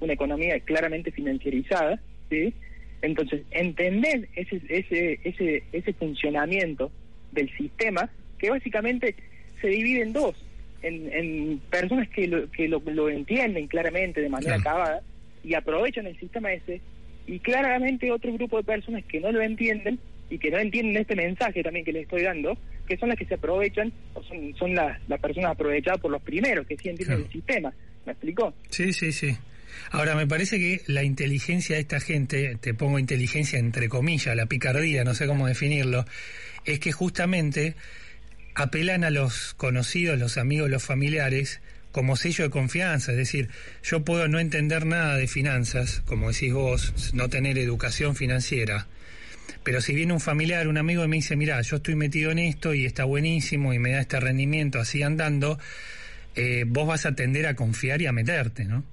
Una 0.00 0.12
economía 0.12 0.58
claramente 0.60 1.10
financiarizada, 1.10 2.00
¿sí? 2.30 2.54
Entonces, 3.02 3.42
entender 3.50 4.28
ese, 4.36 4.62
ese, 4.68 5.18
ese, 5.24 5.64
ese 5.72 5.92
funcionamiento 5.94 6.90
del 7.32 7.50
sistema, 7.56 8.08
que 8.38 8.50
básicamente 8.50 9.16
se 9.60 9.68
divide 9.68 10.02
en 10.02 10.12
dos, 10.12 10.36
en, 10.82 11.12
en 11.12 11.58
personas 11.70 12.08
que, 12.08 12.28
lo, 12.28 12.50
que 12.50 12.68
lo, 12.68 12.80
lo, 12.86 13.08
entienden 13.08 13.66
claramente 13.66 14.20
de 14.20 14.28
manera 14.28 14.56
acabada 14.56 15.02
y 15.42 15.54
aprovechan 15.54 16.06
el 16.06 16.18
sistema 16.18 16.52
ese, 16.52 16.80
y 17.26 17.40
claramente 17.40 18.10
otro 18.10 18.32
grupo 18.34 18.56
de 18.56 18.64
personas 18.64 19.04
que 19.04 19.20
no 19.20 19.32
lo 19.32 19.42
entienden 19.42 19.98
y 20.30 20.38
que 20.38 20.50
no 20.50 20.58
entienden 20.58 20.96
este 20.96 21.16
mensaje 21.16 21.62
también 21.62 21.84
que 21.84 21.92
les 21.92 22.02
estoy 22.02 22.22
dando, 22.22 22.56
que 22.86 22.96
son 22.96 23.08
las 23.08 23.18
que 23.18 23.26
se 23.26 23.34
aprovechan, 23.34 23.92
o 24.14 24.22
son, 24.22 24.54
son 24.56 24.74
las, 24.74 24.98
las 25.08 25.20
personas 25.20 25.52
aprovechadas 25.52 26.00
por 26.00 26.10
los 26.10 26.22
primeros 26.22 26.66
que 26.66 26.76
sí 26.76 26.88
entienden 26.88 27.22
el 27.22 27.30
sistema. 27.30 27.72
¿Me 28.06 28.12
explicó? 28.12 28.54
Sí, 28.70 28.92
sí, 28.92 29.12
sí. 29.12 29.36
Ahora, 29.90 30.14
me 30.14 30.26
parece 30.26 30.58
que 30.58 30.82
la 30.86 31.02
inteligencia 31.02 31.76
de 31.76 31.82
esta 31.82 32.00
gente, 32.00 32.56
te 32.60 32.74
pongo 32.74 32.98
inteligencia 32.98 33.58
entre 33.58 33.88
comillas, 33.88 34.34
la 34.36 34.46
picardía, 34.46 35.04
no 35.04 35.14
sé 35.14 35.26
cómo 35.26 35.46
definirlo, 35.46 36.06
es 36.64 36.78
que 36.78 36.92
justamente 36.92 37.74
apelan 38.54 39.04
a 39.04 39.10
los 39.10 39.54
conocidos, 39.54 40.18
los 40.18 40.38
amigos, 40.38 40.70
los 40.70 40.82
familiares, 40.82 41.60
como 41.92 42.16
sello 42.16 42.44
de 42.44 42.50
confianza. 42.50 43.12
Es 43.12 43.18
decir, 43.18 43.50
yo 43.82 44.04
puedo 44.04 44.26
no 44.28 44.40
entender 44.40 44.86
nada 44.86 45.16
de 45.16 45.28
finanzas, 45.28 46.02
como 46.06 46.32
decís 46.32 46.52
vos, 46.52 47.12
no 47.14 47.28
tener 47.28 47.58
educación 47.58 48.16
financiera. 48.16 48.86
Pero 49.62 49.80
si 49.80 49.94
viene 49.94 50.12
un 50.12 50.20
familiar, 50.20 50.66
un 50.66 50.78
amigo 50.78 51.04
y 51.04 51.08
me 51.08 51.16
dice, 51.16 51.36
mira, 51.36 51.60
yo 51.62 51.76
estoy 51.76 51.94
metido 51.94 52.30
en 52.30 52.38
esto 52.38 52.74
y 52.74 52.86
está 52.86 53.04
buenísimo 53.04 53.72
y 53.72 53.78
me 53.78 53.92
da 53.92 54.00
este 54.00 54.18
rendimiento 54.18 54.80
así 54.80 55.02
andando, 55.02 55.58
eh, 56.34 56.64
vos 56.66 56.86
vas 56.86 57.06
a 57.06 57.14
tender 57.14 57.46
a 57.46 57.54
confiar 57.54 58.02
y 58.02 58.06
a 58.06 58.12
meterte, 58.12 58.64
¿no? 58.64 58.84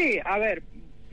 Sí, 0.00 0.18
a 0.24 0.38
ver, 0.38 0.62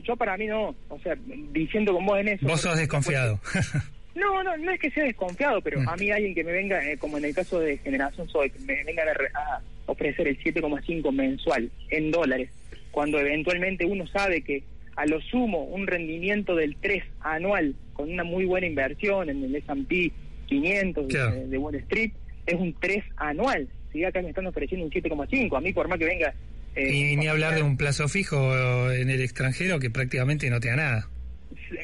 yo 0.02 0.16
para 0.16 0.36
mí 0.38 0.46
no, 0.46 0.74
o 0.88 0.98
sea, 1.00 1.14
diciendo 1.52 1.92
con 1.92 2.06
vos 2.06 2.18
en 2.18 2.28
eso... 2.28 2.46
Vos 2.46 2.60
sos 2.60 2.76
desconfiado. 2.76 3.40
No, 4.14 4.42
no, 4.42 4.56
no 4.56 4.72
es 4.72 4.80
que 4.80 4.90
sea 4.90 5.04
desconfiado, 5.04 5.60
pero 5.60 5.80
mm. 5.80 5.88
a 5.88 5.94
mí 5.94 6.10
alguien 6.10 6.34
que 6.34 6.42
me 6.42 6.50
venga, 6.50 6.84
eh, 6.84 6.98
como 6.98 7.18
en 7.18 7.24
el 7.26 7.32
caso 7.32 7.60
de 7.60 7.78
Generación 7.78 8.28
Soy, 8.28 8.50
que 8.50 8.58
me 8.58 8.82
venga 8.82 9.04
a, 9.04 9.60
ofrecer 9.86 10.26
el 10.26 10.36
7,5 10.40 11.12
mensual 11.12 11.70
en 11.90 12.10
dólares, 12.10 12.50
cuando 12.90 13.20
eventualmente 13.20 13.84
uno 13.84 14.08
sabe 14.08 14.42
que 14.42 14.64
a 14.96 15.06
lo 15.06 15.20
sumo 15.20 15.62
un 15.62 15.86
rendimiento 15.86 16.56
del 16.56 16.74
3 16.80 17.04
anual 17.20 17.76
con 17.92 18.10
una 18.10 18.24
muy 18.24 18.44
buena 18.44 18.66
inversión 18.66 19.30
en 19.30 19.44
el 19.44 19.54
S&P 19.54 20.10
500 20.46 21.08
de, 21.48 21.58
Wall 21.58 21.76
Street 21.76 22.10
es 22.44 22.54
un 22.56 22.74
3 22.80 23.04
anual. 23.18 23.68
Si 23.92 24.02
acá 24.02 24.20
me 24.20 24.30
están 24.30 24.46
ofreciendo 24.46 24.84
un 24.84 24.90
7,5, 24.90 25.56
a 25.56 25.60
mí 25.60 25.72
por 25.72 25.86
más 25.86 25.96
que 25.96 26.06
venga 26.06 26.34
y 26.78 27.16
ni 27.16 27.26
hablar 27.26 27.54
de 27.54 27.62
un 27.62 27.76
plazo 27.76 28.08
fijo 28.08 28.90
en 28.92 29.10
el 29.10 29.20
extranjero 29.20 29.78
que 29.78 29.90
prácticamente 29.90 30.48
no 30.50 30.60
te 30.60 30.68
da 30.68 30.76
nada. 30.76 31.08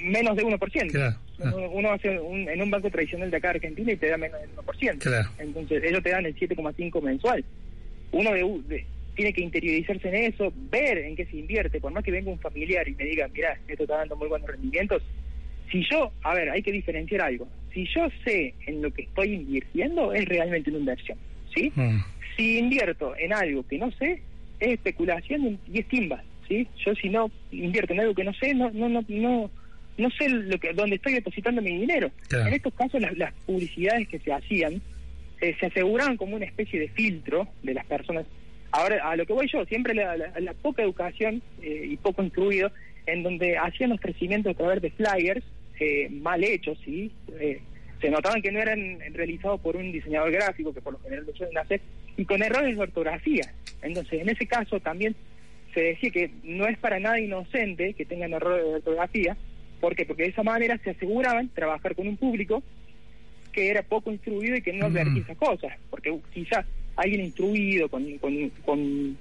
Menos 0.02 0.36
de 0.36 0.44
1%. 0.44 0.90
Claro. 0.90 1.16
Uno 1.72 1.92
hace 1.92 2.18
un, 2.18 2.48
en 2.48 2.62
un 2.62 2.70
banco 2.70 2.90
tradicional 2.90 3.30
de 3.30 3.36
acá 3.36 3.50
Argentina 3.50 3.92
y 3.92 3.96
te 3.96 4.08
da 4.08 4.16
menos 4.16 4.40
del 4.40 4.50
1%. 4.50 4.98
Claro. 4.98 5.30
Entonces 5.38 5.82
ellos 5.84 6.02
te 6.02 6.10
dan 6.10 6.26
el 6.26 6.34
7,5 6.36 7.02
mensual. 7.02 7.44
Uno 8.12 8.30
de, 8.32 8.86
tiene 9.14 9.32
que 9.32 9.42
interiorizarse 9.42 10.08
en 10.08 10.32
eso, 10.32 10.52
ver 10.70 10.98
en 10.98 11.16
qué 11.16 11.26
se 11.26 11.36
invierte, 11.36 11.80
por 11.80 11.92
más 11.92 12.04
que 12.04 12.10
venga 12.10 12.30
un 12.30 12.38
familiar 12.38 12.86
y 12.88 12.94
me 12.94 13.04
diga, 13.04 13.28
mira, 13.28 13.58
esto 13.66 13.84
está 13.84 13.98
dando 13.98 14.16
muy 14.16 14.28
buenos 14.28 14.48
rendimientos. 14.48 15.02
Si 15.70 15.84
yo, 15.90 16.12
a 16.22 16.34
ver, 16.34 16.50
hay 16.50 16.62
que 16.62 16.72
diferenciar 16.72 17.22
algo. 17.22 17.48
Si 17.72 17.86
yo 17.86 18.06
sé 18.24 18.54
en 18.66 18.82
lo 18.82 18.92
que 18.92 19.02
estoy 19.02 19.32
invirtiendo, 19.32 20.12
es 20.12 20.24
realmente 20.26 20.70
una 20.70 20.80
inversión, 20.80 21.18
¿sí? 21.54 21.72
Mm. 21.74 21.98
Si 22.36 22.58
invierto 22.58 23.16
en 23.16 23.32
algo 23.32 23.66
que 23.66 23.78
no 23.78 23.90
sé, 23.92 24.22
es 24.64 24.72
especulación 24.74 25.58
y 25.72 25.78
es 25.80 25.88
timba, 25.88 26.22
¿sí? 26.48 26.66
Yo 26.84 26.94
si 26.94 27.08
no 27.08 27.30
invierto 27.52 27.92
en 27.92 28.00
algo 28.00 28.14
que 28.14 28.24
no 28.24 28.32
sé, 28.34 28.54
no 28.54 28.70
no 28.70 28.88
no 28.88 29.04
no 29.08 29.50
no 29.96 30.10
sé 30.10 30.28
lo 30.28 30.58
que 30.58 30.72
dónde 30.72 30.96
estoy 30.96 31.14
depositando 31.14 31.62
mi 31.62 31.78
dinero. 31.78 32.10
Claro. 32.28 32.48
En 32.48 32.54
estos 32.54 32.74
casos 32.74 33.00
las, 33.00 33.16
las 33.16 33.32
publicidades 33.46 34.08
que 34.08 34.18
se 34.18 34.32
hacían 34.32 34.80
eh, 35.40 35.54
se 35.60 35.66
aseguraban 35.66 36.16
como 36.16 36.36
una 36.36 36.46
especie 36.46 36.80
de 36.80 36.88
filtro 36.88 37.48
de 37.62 37.74
las 37.74 37.84
personas. 37.86 38.24
Ahora, 38.72 39.08
a 39.08 39.14
lo 39.14 39.24
que 39.24 39.32
voy 39.32 39.46
yo, 39.52 39.64
siempre 39.66 39.94
la, 39.94 40.16
la- 40.16 40.32
la 40.40 40.52
poca 40.54 40.82
educación 40.82 41.42
eh, 41.62 41.86
y 41.90 41.96
poco 41.96 42.22
instruido, 42.24 42.72
en 43.06 43.22
donde 43.22 43.56
hacían 43.58 43.90
los 43.90 44.00
crecimientos 44.00 44.52
a 44.52 44.56
través 44.56 44.82
de 44.82 44.90
flyers 44.90 45.44
eh, 45.78 46.08
mal 46.10 46.42
hechos, 46.42 46.78
¿sí? 46.84 47.12
Eh, 47.38 47.60
se 48.00 48.10
notaban 48.10 48.42
que 48.42 48.50
no 48.50 48.58
eran 48.60 48.98
realizados 49.12 49.60
por 49.60 49.76
un 49.76 49.92
diseñador 49.92 50.32
gráfico, 50.32 50.74
que 50.74 50.80
por 50.80 50.94
lo 50.94 50.98
general 51.00 51.24
lo 51.26 51.34
suelen 51.34 51.56
hacer, 51.58 51.80
y 52.16 52.24
con 52.24 52.42
errores 52.42 52.74
de 52.76 52.82
ortografía. 52.82 53.52
Entonces, 53.84 54.20
en 54.20 54.28
ese 54.28 54.46
caso 54.46 54.80
también 54.80 55.14
se 55.72 55.80
decía 55.80 56.10
que 56.10 56.30
no 56.42 56.66
es 56.66 56.78
para 56.78 56.98
nada 57.00 57.20
inocente 57.20 57.94
que 57.94 58.04
tengan 58.04 58.32
errores 58.32 58.64
de 58.64 58.74
ortografía. 58.74 59.36
¿Por 59.80 59.94
qué? 59.94 60.06
Porque 60.06 60.22
de 60.22 60.28
esa 60.30 60.42
manera 60.42 60.78
se 60.78 60.90
aseguraban 60.90 61.48
trabajar 61.50 61.94
con 61.94 62.08
un 62.08 62.16
público 62.16 62.62
que 63.52 63.68
era 63.68 63.82
poco 63.82 64.10
instruido 64.10 64.56
y 64.56 64.62
que 64.62 64.72
no 64.72 64.86
advertía 64.86 65.22
esas 65.22 65.36
cosas. 65.36 65.72
Porque 65.90 66.16
quizás 66.32 66.64
alguien 66.96 67.22
instruido, 67.22 67.88
con, 67.88 68.18
con, 68.18 68.50
con, 68.64 69.18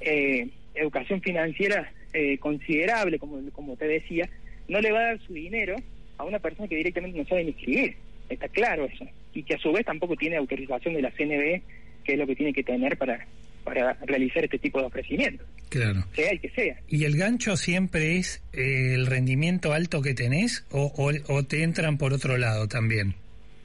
eh, 0.00 0.48
educación 0.74 1.20
financiera 1.20 1.92
eh, 2.12 2.38
considerable, 2.38 3.18
como, 3.18 3.38
como 3.52 3.76
te 3.76 3.86
decía, 3.86 4.28
no 4.68 4.80
le 4.80 4.90
va 4.90 5.00
a 5.00 5.04
dar 5.04 5.20
su 5.20 5.32
dinero 5.32 5.76
a 6.18 6.24
una 6.24 6.38
persona 6.40 6.68
que 6.68 6.76
directamente 6.76 7.18
no 7.18 7.26
sabe 7.26 7.44
ni 7.44 7.50
escribir. 7.50 7.96
Está 8.28 8.48
claro 8.48 8.86
eso. 8.86 9.06
Y 9.34 9.42
que 9.42 9.54
a 9.54 9.58
su 9.58 9.70
vez 9.72 9.84
tampoco 9.84 10.16
tiene 10.16 10.36
autorización 10.36 10.94
de 10.94 11.02
la 11.02 11.10
CNB, 11.10 11.60
que 12.04 12.12
es 12.12 12.18
lo 12.18 12.26
que 12.26 12.36
tiene 12.36 12.52
que 12.52 12.64
tener 12.64 12.96
para, 12.96 13.26
para 13.64 13.94
realizar 14.06 14.44
este 14.44 14.58
tipo 14.58 14.78
de 14.80 14.86
ofrecimientos, 14.86 15.46
Claro. 15.68 16.04
sea 16.14 16.30
el 16.30 16.40
que 16.40 16.50
sea. 16.50 16.76
¿Y 16.88 17.04
el 17.04 17.16
gancho 17.16 17.56
siempre 17.56 18.16
es 18.18 18.42
eh, 18.52 18.94
el 18.94 19.06
rendimiento 19.06 19.72
alto 19.72 20.02
que 20.02 20.14
tenés 20.14 20.64
o, 20.70 20.92
o, 20.96 21.12
o 21.34 21.42
te 21.44 21.62
entran 21.62 21.98
por 21.98 22.12
otro 22.12 22.36
lado 22.38 22.68
también? 22.68 23.14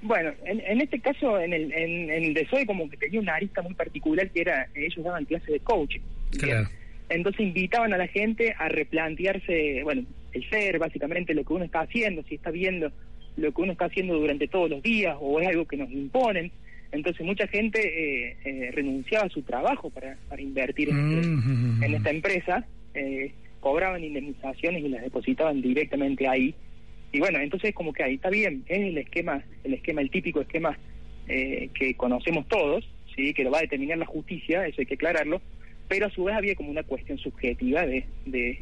Bueno, 0.02 0.32
en, 0.45 0.62
en 0.62 0.82
este 0.82 1.00
caso, 1.00 1.39
en 1.39 1.52
el, 1.54 1.72
en, 1.74 2.10
en 2.10 2.66
como 2.66 2.89
que 2.89 2.97
tenía 2.97 3.20
una 3.20 3.36
arista 3.36 3.62
muy 3.62 3.74
particular 3.74 4.30
que 4.32 4.41
era, 4.41 4.68
ellos 4.74 5.04
daban 5.04 5.26
clases 5.26 5.47
de 5.47 5.60
coaching. 5.60 6.00
Claro. 6.39 6.70
Entonces 7.10 7.41
invitaban 7.41 7.93
a 7.93 7.97
la 7.97 8.08
gente 8.08 8.54
a 8.58 8.70
replantearse, 8.70 9.82
bueno, 9.84 10.06
el 10.32 10.50
ser, 10.50 10.80
básicamente 10.80 11.34
lo 11.34 11.43
que 11.43 11.54
uno 11.54 11.66
está 11.66 11.82
haciendo, 11.82 12.24
si 12.24 12.36
está 12.36 12.52
viendo 12.52 12.91
lo 13.36 13.54
que 13.54 13.62
uno 13.62 13.72
está 13.72 13.86
haciendo 13.86 14.16
durante 14.16 14.47
todos 14.47 14.70
los 14.70 14.82
días 14.84 15.16
o 15.20 15.39
es 15.39 15.47
algo 15.47 15.66
que 15.66 15.78
nos 15.78 15.89
imponen. 15.91 16.52
Entonces 16.92 17.26
mucha 17.26 17.48
gente 17.48 17.80
eh, 17.80 18.38
eh, 18.46 18.72
renunciaba 18.72 19.26
a 19.26 19.30
su 19.30 19.42
trabajo 19.44 19.90
para, 19.90 20.18
para 20.28 20.42
invertir 20.42 20.90
en, 20.90 20.98
este- 21.00 21.28
Mm, 21.80 21.84
en 21.84 21.94
esta 21.96 22.10
empresa, 22.10 22.66
eh, 22.94 23.32
cobraban 23.60 24.04
indemnizaciones 24.04 24.84
y 24.84 24.90
las 24.90 25.02
depositaban 25.04 25.62
directamente 25.62 26.28
ahí. 26.28 26.56
Y 27.12 27.20
bueno, 27.20 27.40
entonces 27.40 27.74
como 27.74 27.94
que 27.94 28.04
ahí 28.04 28.16
está 28.16 28.30
bien, 28.30 28.64
es 28.68 28.80
el 28.80 28.98
esquema, 28.98 29.44
el 29.64 29.74
esquema, 29.74 30.02
el 30.02 30.10
típico 30.10 30.42
esquema 30.42 30.78
eh, 31.28 31.70
que 31.74 31.94
conocemos 31.96 32.48
todos, 32.48 32.88
sí, 33.16 33.34
que 33.34 33.44
lo 33.44 33.52
va 33.52 33.60
a 33.60 33.62
determinar 33.62 33.98
la 33.98 34.06
justicia, 34.06 34.66
eso 34.66 34.82
hay 34.82 34.86
que 34.88 34.94
aclararlo, 34.96 35.42
pero 35.88 36.08
a 36.08 36.12
su 36.12 36.24
vez 36.24 36.36
había 36.36 36.56
como 36.56 36.70
una 36.72 36.84
cuestión 36.84 37.18
subjetiva 37.18 37.86
de, 37.86 38.06
de 38.26 38.60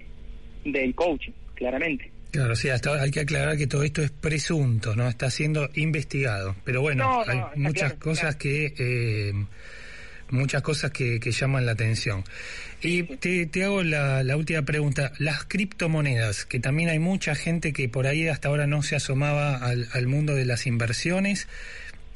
del 0.65 0.95
coaching, 0.95 1.31
claramente. 1.55 2.11
Claro, 2.31 2.55
sí, 2.55 2.69
hasta 2.69 3.01
hay 3.01 3.11
que 3.11 3.21
aclarar 3.21 3.57
que 3.57 3.67
todo 3.67 3.83
esto 3.83 4.01
es 4.01 4.11
presunto, 4.11 4.95
¿no? 4.95 5.07
Está 5.07 5.29
siendo 5.31 5.69
investigado. 5.75 6.55
Pero 6.63 6.81
bueno, 6.81 7.03
No, 7.05 7.25
no, 7.25 7.31
hay 7.31 7.59
muchas 7.59 7.93
claro, 7.93 7.99
cosas 7.99 8.35
que... 8.35 8.73
eh, 8.77 9.33
muchas 10.29 10.61
cosas 10.61 10.91
que, 10.91 11.21
que 11.21 11.31
llaman 11.31 11.65
la 11.65 11.71
atención. 11.71 12.23
Y 12.81 13.03
te, 13.03 13.45
te 13.45 13.63
hago 13.63 13.81
la, 13.81 14.23
la 14.23 14.35
última 14.35 14.61
pregunta. 14.63 15.13
Las 15.19 15.45
criptomonedas, 15.45 16.45
que 16.45 16.59
también 16.59 16.89
hay 16.89 16.99
mucha 16.99 17.33
gente 17.33 17.71
que 17.71 17.87
por 17.87 18.07
ahí 18.07 18.27
hasta 18.27 18.49
ahora 18.49 18.67
no 18.67 18.83
se 18.83 18.97
asomaba 18.97 19.55
al, 19.55 19.87
al 19.93 20.07
mundo 20.07 20.35
de 20.35 20.43
las 20.45 20.67
inversiones. 20.67 21.47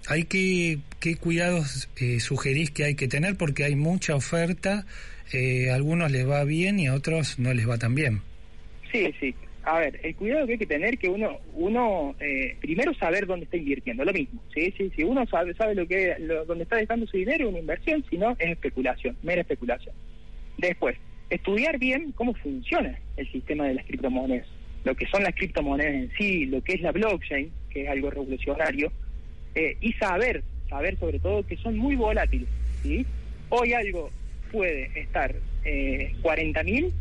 ¿Hay 0.08 0.26
que, 0.26 0.80
qué 1.00 1.16
cuidados 1.16 1.88
eh, 1.96 2.20
sugerís 2.20 2.70
que 2.72 2.84
hay 2.84 2.96
que 2.96 3.08
tener? 3.08 3.38
Porque 3.38 3.64
hay 3.64 3.76
mucha 3.76 4.14
oferta, 4.16 4.86
eh, 5.32 5.72
a 5.72 5.76
algunos 5.76 6.12
les 6.12 6.28
va 6.28 6.44
bien 6.44 6.80
y 6.82 6.88
a 6.88 6.94
otros 6.96 7.40
no 7.40 7.54
les 7.54 7.68
va 7.70 7.78
tan 7.78 7.96
bien. 7.96 8.22
Sí, 8.92 9.10
sí. 9.22 9.34
A 9.64 9.80
ver, 9.80 10.00
el 10.04 10.16
cuidado 10.16 10.48
que 10.48 10.54
hay 10.54 10.58
que 10.58 10.66
tener 10.66 10.98
que 10.98 11.08
uno, 11.08 11.38
uno 11.54 12.16
eh, 12.20 12.56
primero 12.60 12.94
saber 12.96 13.28
dónde 13.28 13.46
está 13.46 13.58
invirtiendo, 13.58 14.04
lo 14.04 14.12
mismo. 14.12 14.42
Sí, 14.54 14.74
sí, 14.76 14.92
si 14.96 15.04
uno 15.04 15.26
sabe, 15.28 15.54
sabe 15.54 15.76
lo 15.76 15.88
que, 15.88 16.16
lo, 16.20 16.46
dónde 16.46 16.64
está 16.64 16.78
dejando 16.78 17.06
su 17.06 17.18
dinero, 17.18 17.50
una 17.50 17.60
inversión, 17.60 18.04
si 18.10 18.18
no, 18.18 18.32
es 18.40 18.50
especulación, 18.50 19.16
mera 19.22 19.42
especulación. 19.42 19.94
Después, 20.58 20.98
estudiar 21.30 21.78
bien 21.78 22.12
cómo 22.14 22.34
funciona 22.34 23.00
el 23.18 23.32
sistema 23.32 23.68
de 23.68 23.76
las 23.76 23.86
criptomonedas, 23.86 24.48
lo 24.84 24.96
que 24.96 25.06
son 25.08 25.24
las 25.24 25.36
criptomonedas 25.36 25.94
en 25.94 26.12
sí, 26.18 26.46
lo 26.48 26.64
que 26.64 26.74
es 26.74 26.82
la 26.82 26.92
blockchain, 26.92 27.52
que 27.70 27.84
es 27.84 27.90
algo 27.90 28.10
revolucionario, 28.10 28.92
eh, 29.54 29.78
y 29.80 29.94
saber, 29.94 30.44
saber 30.70 30.98
sobre 30.98 31.20
todo 31.20 31.46
que 31.46 31.58
son 31.58 31.78
muy 31.78 31.96
volátiles. 31.96 32.48
Hoy 33.50 33.74
algo 33.74 34.10
puede 34.52 34.90
estar 35.00 35.36
eh, 35.66 36.14
40.000 36.24 36.92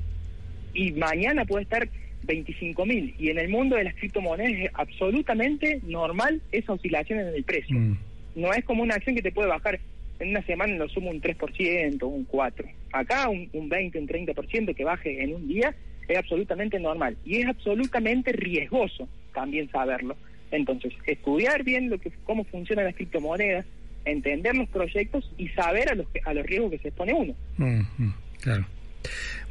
y 0.74 0.92
mañana 0.92 1.44
puede 1.44 1.62
estar 1.62 1.88
25 2.22 2.86
mil. 2.86 3.14
Y 3.18 3.30
en 3.30 3.38
el 3.38 3.48
mundo 3.48 3.76
de 3.76 3.84
las 3.84 3.94
criptomonedas 3.94 4.52
es 4.52 4.70
absolutamente 4.74 5.80
normal 5.84 6.40
esa 6.52 6.72
oscilación 6.72 7.20
en 7.20 7.34
el 7.34 7.44
precio. 7.44 7.76
No 8.34 8.52
es 8.52 8.64
como 8.64 8.82
una 8.82 8.94
acción 8.94 9.16
que 9.16 9.22
te 9.22 9.32
puede 9.32 9.48
bajar 9.48 9.80
en 10.18 10.30
una 10.30 10.42
semana, 10.42 10.74
lo 10.76 10.88
sumo 10.88 11.10
un 11.10 11.20
3%, 11.20 12.02
un 12.02 12.28
4%. 12.28 12.72
Acá 12.92 13.28
un, 13.28 13.48
un 13.52 13.68
20, 13.68 13.98
un 13.98 14.08
30% 14.08 14.74
que 14.74 14.84
baje 14.84 15.22
en 15.22 15.34
un 15.34 15.48
día 15.48 15.74
es 16.08 16.18
absolutamente 16.18 16.78
normal. 16.78 17.16
Y 17.24 17.36
es 17.36 17.46
absolutamente 17.46 18.32
riesgoso 18.32 19.08
también 19.32 19.70
saberlo. 19.70 20.16
Entonces, 20.50 20.92
estudiar 21.06 21.62
bien 21.62 21.88
lo 21.88 21.98
que 21.98 22.10
cómo 22.24 22.44
funcionan 22.44 22.84
las 22.84 22.94
criptomonedas, 22.94 23.64
entender 24.04 24.56
los 24.56 24.68
proyectos 24.68 25.30
y 25.38 25.48
saber 25.48 25.90
a 25.90 25.94
los, 25.94 26.06
a 26.24 26.34
los 26.34 26.44
riesgos 26.44 26.72
que 26.72 26.78
se 26.78 26.88
expone 26.88 27.14
uno. 27.14 27.34
Mm, 27.56 27.80
mm, 27.98 28.14
claro. 28.40 28.66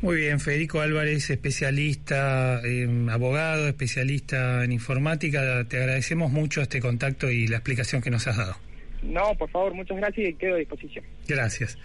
Muy 0.01 0.17
bien, 0.17 0.39
Federico 0.39 0.79
Álvarez, 0.81 1.29
especialista, 1.29 2.61
eh, 2.63 2.87
abogado, 3.09 3.67
especialista 3.67 4.63
en 4.63 4.71
informática. 4.71 5.65
Te 5.67 5.77
agradecemos 5.77 6.31
mucho 6.31 6.61
este 6.61 6.79
contacto 6.79 7.29
y 7.29 7.47
la 7.47 7.57
explicación 7.57 8.01
que 8.01 8.09
nos 8.09 8.27
has 8.27 8.37
dado. 8.37 8.55
No, 9.03 9.33
por 9.37 9.49
favor, 9.49 9.73
muchas 9.73 9.97
gracias 9.97 10.29
y 10.29 10.33
quedo 10.35 10.55
a 10.55 10.57
disposición. 10.57 11.05
Gracias. 11.27 11.77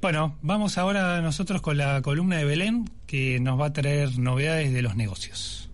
Bueno, 0.00 0.38
vamos 0.42 0.78
ahora 0.78 1.20
nosotros 1.20 1.62
con 1.62 1.78
la 1.78 2.02
columna 2.02 2.36
de 2.36 2.44
Belén 2.44 2.84
que 3.06 3.40
nos 3.40 3.60
va 3.60 3.66
a 3.66 3.72
traer 3.72 4.18
novedades 4.18 4.72
de 4.72 4.82
los 4.82 4.96
negocios. 4.96 5.70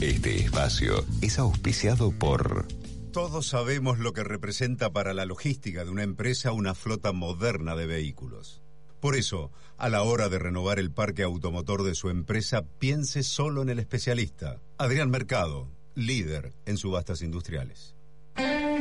Este 0.00 0.36
espacio 0.36 1.04
es 1.22 1.38
auspiciado 1.38 2.12
por 2.12 2.66
Todos 3.12 3.46
sabemos 3.48 3.98
lo 3.98 4.12
que 4.12 4.24
representa 4.24 4.92
para 4.92 5.14
la 5.14 5.24
logística 5.24 5.84
de 5.84 5.90
una 5.90 6.02
empresa 6.02 6.52
una 6.52 6.74
flota 6.74 7.12
moderna 7.12 7.74
de 7.76 7.86
vehículos. 7.86 8.63
Por 9.04 9.16
eso, 9.16 9.52
a 9.76 9.90
la 9.90 10.02
hora 10.02 10.30
de 10.30 10.38
renovar 10.38 10.78
el 10.78 10.90
parque 10.90 11.24
automotor 11.24 11.82
de 11.82 11.94
su 11.94 12.08
empresa, 12.08 12.62
piense 12.78 13.22
solo 13.22 13.60
en 13.60 13.68
el 13.68 13.78
especialista, 13.78 14.62
Adrián 14.78 15.10
Mercado, 15.10 15.68
líder 15.94 16.54
en 16.64 16.78
subastas 16.78 17.20
industriales. 17.20 17.94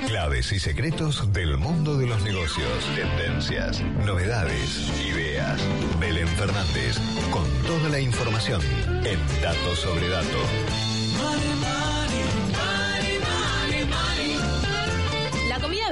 Claves 0.07 0.53
y 0.53 0.59
secretos 0.59 1.34
del 1.34 1.57
mundo 1.57 1.97
de 1.97 2.07
los 2.07 2.24
negocios, 2.24 2.69
tendencias, 2.95 3.82
novedades, 4.05 4.93
ideas. 5.05 5.61
Belén 5.99 6.30
Fernández, 6.30 6.97
con 7.30 7.43
toda 7.67 7.89
la 7.89 7.99
información 7.99 8.61
en 9.03 9.19
Datos 9.41 9.80
sobre 9.80 10.07
Dato. 10.07 11.82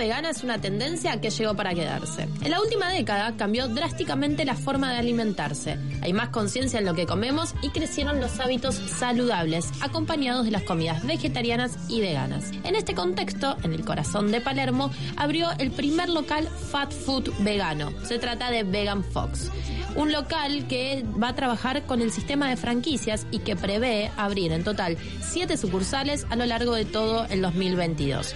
Vegana 0.01 0.31
es 0.31 0.43
una 0.43 0.59
tendencia 0.59 1.21
que 1.21 1.29
llegó 1.29 1.53
para 1.53 1.75
quedarse. 1.75 2.27
En 2.43 2.49
la 2.49 2.59
última 2.59 2.89
década 2.89 3.37
cambió 3.37 3.67
drásticamente 3.67 4.45
la 4.45 4.55
forma 4.55 4.91
de 4.91 4.97
alimentarse. 4.97 5.77
Hay 6.01 6.11
más 6.11 6.29
conciencia 6.29 6.79
en 6.79 6.87
lo 6.87 6.95
que 6.95 7.05
comemos 7.05 7.53
y 7.61 7.69
crecieron 7.69 8.19
los 8.19 8.39
hábitos 8.39 8.73
saludables, 8.73 9.69
acompañados 9.79 10.45
de 10.45 10.51
las 10.51 10.63
comidas 10.63 11.05
vegetarianas 11.05 11.77
y 11.87 12.01
veganas. 12.01 12.49
En 12.63 12.75
este 12.75 12.95
contexto, 12.95 13.57
en 13.61 13.73
el 13.73 13.85
corazón 13.85 14.31
de 14.31 14.41
Palermo, 14.41 14.89
abrió 15.17 15.51
el 15.59 15.69
primer 15.69 16.09
local 16.09 16.47
fat 16.47 16.91
food 16.91 17.29
vegano. 17.41 17.93
Se 18.03 18.17
trata 18.17 18.49
de 18.49 18.63
Vegan 18.63 19.03
Fox. 19.03 19.51
Un 19.95 20.11
local 20.11 20.65
que 20.67 21.05
va 21.21 21.27
a 21.27 21.35
trabajar 21.35 21.83
con 21.85 22.01
el 22.01 22.11
sistema 22.11 22.49
de 22.49 22.57
franquicias 22.57 23.27
y 23.29 23.39
que 23.39 23.55
prevé 23.55 24.09
abrir 24.17 24.51
en 24.51 24.63
total 24.63 24.97
siete 25.21 25.57
sucursales 25.57 26.25
a 26.31 26.35
lo 26.35 26.47
largo 26.47 26.73
de 26.73 26.85
todo 26.85 27.27
el 27.29 27.43
2022. 27.43 28.33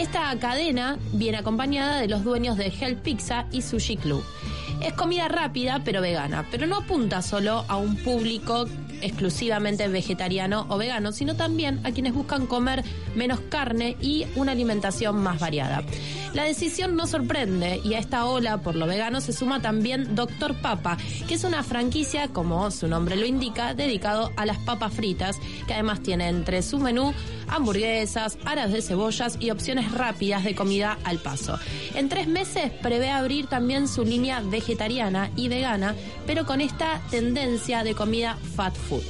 Esta 0.00 0.34
cadena 0.38 0.98
viene 1.12 1.36
acompañada 1.36 2.00
de 2.00 2.08
los 2.08 2.24
dueños 2.24 2.56
de 2.56 2.68
Hell 2.68 2.96
Pizza 2.96 3.44
y 3.52 3.60
Sushi 3.60 3.98
Club. 3.98 4.24
Es 4.80 4.94
comida 4.94 5.28
rápida 5.28 5.82
pero 5.84 6.00
vegana, 6.00 6.46
pero 6.50 6.66
no 6.66 6.76
apunta 6.76 7.20
solo 7.20 7.66
a 7.68 7.76
un 7.76 7.96
público 7.96 8.66
exclusivamente 9.02 9.86
vegetariano 9.88 10.64
o 10.70 10.78
vegano, 10.78 11.12
sino 11.12 11.36
también 11.36 11.80
a 11.84 11.92
quienes 11.92 12.14
buscan 12.14 12.46
comer 12.46 12.82
menos 13.14 13.40
carne 13.50 13.98
y 14.00 14.26
una 14.36 14.52
alimentación 14.52 15.22
más 15.22 15.38
variada. 15.38 15.82
La 16.32 16.44
decisión 16.44 16.96
no 16.96 17.06
sorprende 17.06 17.80
y 17.84 17.94
a 17.94 17.98
esta 17.98 18.24
ola 18.24 18.58
por 18.58 18.76
lo 18.76 18.86
vegano 18.86 19.20
se 19.20 19.32
suma 19.32 19.60
también 19.60 20.14
Doctor 20.14 20.54
Papa, 20.54 20.96
que 21.26 21.34
es 21.34 21.44
una 21.44 21.62
franquicia, 21.62 22.28
como 22.28 22.70
su 22.70 22.88
nombre 22.88 23.16
lo 23.16 23.26
indica, 23.26 23.74
dedicado 23.74 24.30
a 24.36 24.46
las 24.46 24.58
papas 24.58 24.94
fritas, 24.94 25.38
que 25.66 25.74
además 25.74 26.00
tiene 26.02 26.28
entre 26.28 26.62
su 26.62 26.78
menú 26.78 27.12
hamburguesas, 27.50 28.38
aras 28.44 28.72
de 28.72 28.82
cebollas 28.82 29.36
y 29.40 29.50
opciones 29.50 29.92
rápidas 29.92 30.44
de 30.44 30.54
comida 30.54 30.98
al 31.04 31.18
paso. 31.18 31.58
En 31.94 32.08
tres 32.08 32.26
meses 32.26 32.70
prevé 32.82 33.10
abrir 33.10 33.46
también 33.46 33.88
su 33.88 34.04
línea 34.04 34.40
vegetariana 34.40 35.30
y 35.36 35.48
vegana, 35.48 35.94
pero 36.26 36.46
con 36.46 36.60
esta 36.60 37.00
tendencia 37.10 37.84
de 37.84 37.94
comida 37.94 38.36
fat 38.56 38.74
food. 38.74 39.02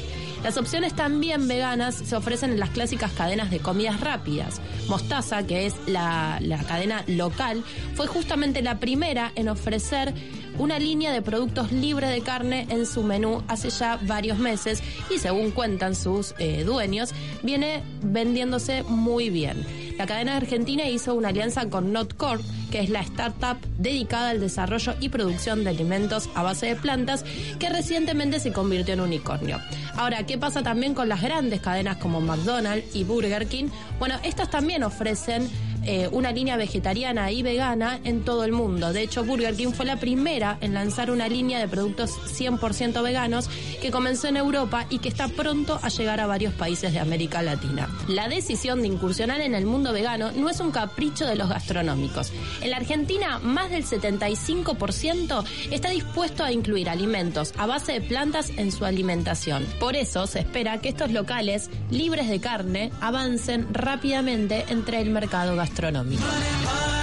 Las 0.42 0.56
opciones 0.56 0.94
también 0.94 1.48
veganas 1.48 1.94
se 1.94 2.16
ofrecen 2.16 2.52
en 2.52 2.60
las 2.60 2.70
clásicas 2.70 3.12
cadenas 3.12 3.50
de 3.50 3.58
comidas 3.58 4.00
rápidas. 4.00 4.60
Mostaza, 4.88 5.46
que 5.46 5.66
es 5.66 5.74
la, 5.86 6.38
la 6.40 6.64
cadena 6.64 7.04
local, 7.06 7.62
fue 7.94 8.06
justamente 8.06 8.62
la 8.62 8.80
primera 8.80 9.32
en 9.34 9.50
ofrecer 9.50 10.14
una 10.58 10.78
línea 10.78 11.12
de 11.12 11.22
productos 11.22 11.72
libres 11.72 12.10
de 12.10 12.20
carne 12.20 12.66
en 12.70 12.86
su 12.86 13.02
menú 13.02 13.42
hace 13.48 13.70
ya 13.70 13.98
varios 14.02 14.38
meses 14.38 14.82
y 15.08 15.18
según 15.18 15.50
cuentan 15.50 15.94
sus 15.94 16.34
eh, 16.38 16.64
dueños, 16.64 17.10
viene 17.42 17.82
vendiéndose 18.02 18.82
muy 18.84 19.30
bien. 19.30 19.64
La 19.98 20.06
cadena 20.06 20.36
argentina 20.36 20.84
hizo 20.86 21.14
una 21.14 21.28
alianza 21.28 21.68
con 21.68 21.92
NotCorp, 21.92 22.42
que 22.70 22.80
es 22.80 22.88
la 22.88 23.00
startup 23.00 23.58
dedicada 23.78 24.30
al 24.30 24.40
desarrollo 24.40 24.94
y 25.00 25.10
producción 25.10 25.62
de 25.62 25.70
alimentos 25.70 26.30
a 26.34 26.42
base 26.42 26.66
de 26.66 26.76
plantas, 26.76 27.24
que 27.58 27.68
recientemente 27.68 28.40
se 28.40 28.52
convirtió 28.52 28.94
en 28.94 29.00
unicornio. 29.00 29.58
Ahora, 29.96 30.24
¿qué 30.24 30.38
pasa 30.38 30.62
también 30.62 30.94
con 30.94 31.08
las 31.08 31.20
grandes 31.20 31.60
cadenas 31.60 31.98
como 31.98 32.20
McDonald's 32.20 32.96
y 32.96 33.04
Burger 33.04 33.46
King? 33.46 33.66
Bueno, 33.98 34.14
estas 34.24 34.50
también 34.50 34.84
ofrecen 34.84 35.50
eh, 35.86 36.08
una 36.12 36.30
línea 36.30 36.56
vegetariana 36.58 37.32
y 37.32 37.42
vegana 37.42 37.98
en 38.04 38.22
todo 38.22 38.44
el 38.44 38.52
mundo. 38.52 38.92
De 38.92 39.02
hecho, 39.02 39.24
Burger 39.24 39.54
King 39.54 39.72
fue 39.72 39.86
la 39.86 39.96
primera 39.96 40.58
en 40.60 40.74
lanzar 40.74 41.10
una 41.10 41.26
línea 41.26 41.58
de 41.58 41.68
productos 41.68 42.18
100% 42.38 43.02
veganos 43.02 43.48
que 43.80 43.90
comenzó 43.90 44.28
en 44.28 44.36
Europa 44.36 44.86
y 44.90 44.98
que 44.98 45.08
está 45.08 45.28
pronto 45.28 45.80
a 45.82 45.88
llegar 45.88 46.20
a 46.20 46.26
varios 46.26 46.52
países 46.52 46.92
de 46.92 46.98
América 46.98 47.40
Latina. 47.40 47.88
La 48.08 48.28
decisión 48.28 48.82
de 48.82 48.88
incursionar 48.88 49.40
en 49.40 49.54
el 49.54 49.64
mundo 49.64 49.92
vegano 49.92 50.32
no 50.32 50.50
es 50.50 50.60
un 50.60 50.70
capricho 50.70 51.26
de 51.26 51.36
los 51.36 51.48
gastronómicos. 51.48 52.30
En 52.60 52.70
la 52.70 52.76
Argentina, 52.76 53.38
más 53.38 53.70
del 53.70 53.84
75% 53.84 55.44
está 55.70 55.88
dispuesto 55.88 56.44
a 56.44 56.52
incluir 56.52 56.90
alimentos 56.90 57.54
a 57.56 57.66
base 57.66 57.92
de 57.92 58.00
plantas 58.02 58.50
en 58.58 58.70
su 58.70 58.84
alimentación. 58.84 59.64
Por 59.78 59.96
eso 59.96 60.26
se 60.26 60.40
espera 60.40 60.78
que 60.82 60.90
estos 60.90 61.10
locales 61.10 61.70
libres 61.90 62.28
de 62.28 62.38
carne 62.38 62.92
avancen 63.00 63.72
rápidamente 63.72 64.66
entre 64.68 65.00
el 65.00 65.08
mercado 65.08 65.56
gastronómico 65.56 65.69
gastronómico. 65.70 66.99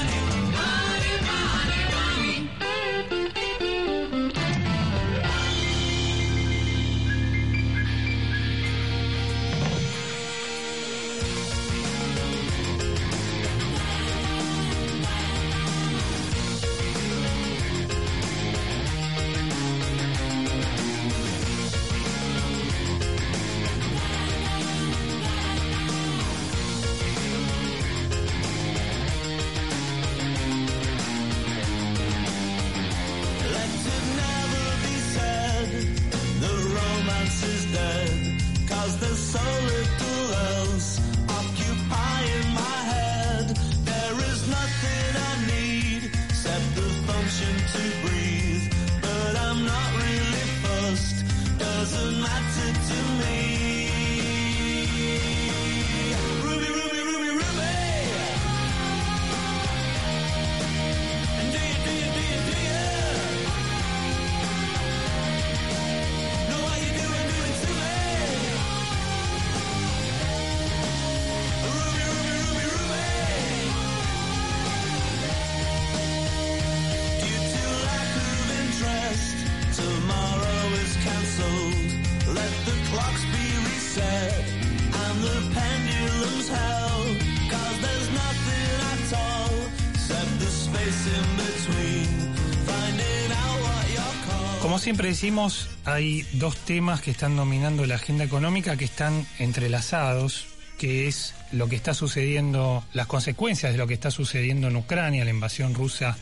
Siempre 94.88 95.09
decimos, 95.09 95.67
hay 95.83 96.25
dos 96.31 96.55
temas 96.55 97.01
que 97.01 97.11
están 97.11 97.35
dominando 97.35 97.85
la 97.85 97.95
agenda 97.95 98.23
económica 98.23 98.77
que 98.77 98.85
están 98.85 99.27
entrelazados, 99.38 100.45
que 100.77 101.09
es 101.09 101.35
lo 101.51 101.67
que 101.67 101.75
está 101.75 101.93
sucediendo, 101.93 102.85
las 102.93 103.05
consecuencias 103.05 103.73
de 103.73 103.77
lo 103.77 103.85
que 103.85 103.95
está 103.95 104.11
sucediendo 104.11 104.69
en 104.69 104.77
Ucrania, 104.77 105.25
la 105.25 105.31
invasión 105.31 105.73
rusa 105.73 106.15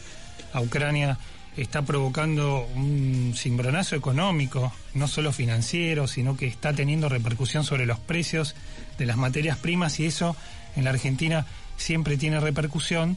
a 0.51 0.61
Ucrania 0.61 1.19
está 1.55 1.83
provocando 1.83 2.67
un 2.73 3.35
cimbronazo 3.37 3.95
económico, 3.95 4.73
no 4.95 5.07
solo 5.07 5.31
financiero, 5.31 6.07
sino 6.07 6.35
que 6.35 6.47
está 6.47 6.73
teniendo 6.73 7.07
repercusión 7.07 7.65
sobre 7.65 7.85
los 7.85 7.99
precios 7.99 8.55
de 8.97 9.05
las 9.05 9.17
materias 9.17 9.59
primas 9.59 9.99
y 9.99 10.07
eso 10.07 10.35
en 10.75 10.85
la 10.85 10.89
Argentina 10.89 11.45
siempre 11.77 12.17
tiene 12.17 12.39
repercusión. 12.39 13.15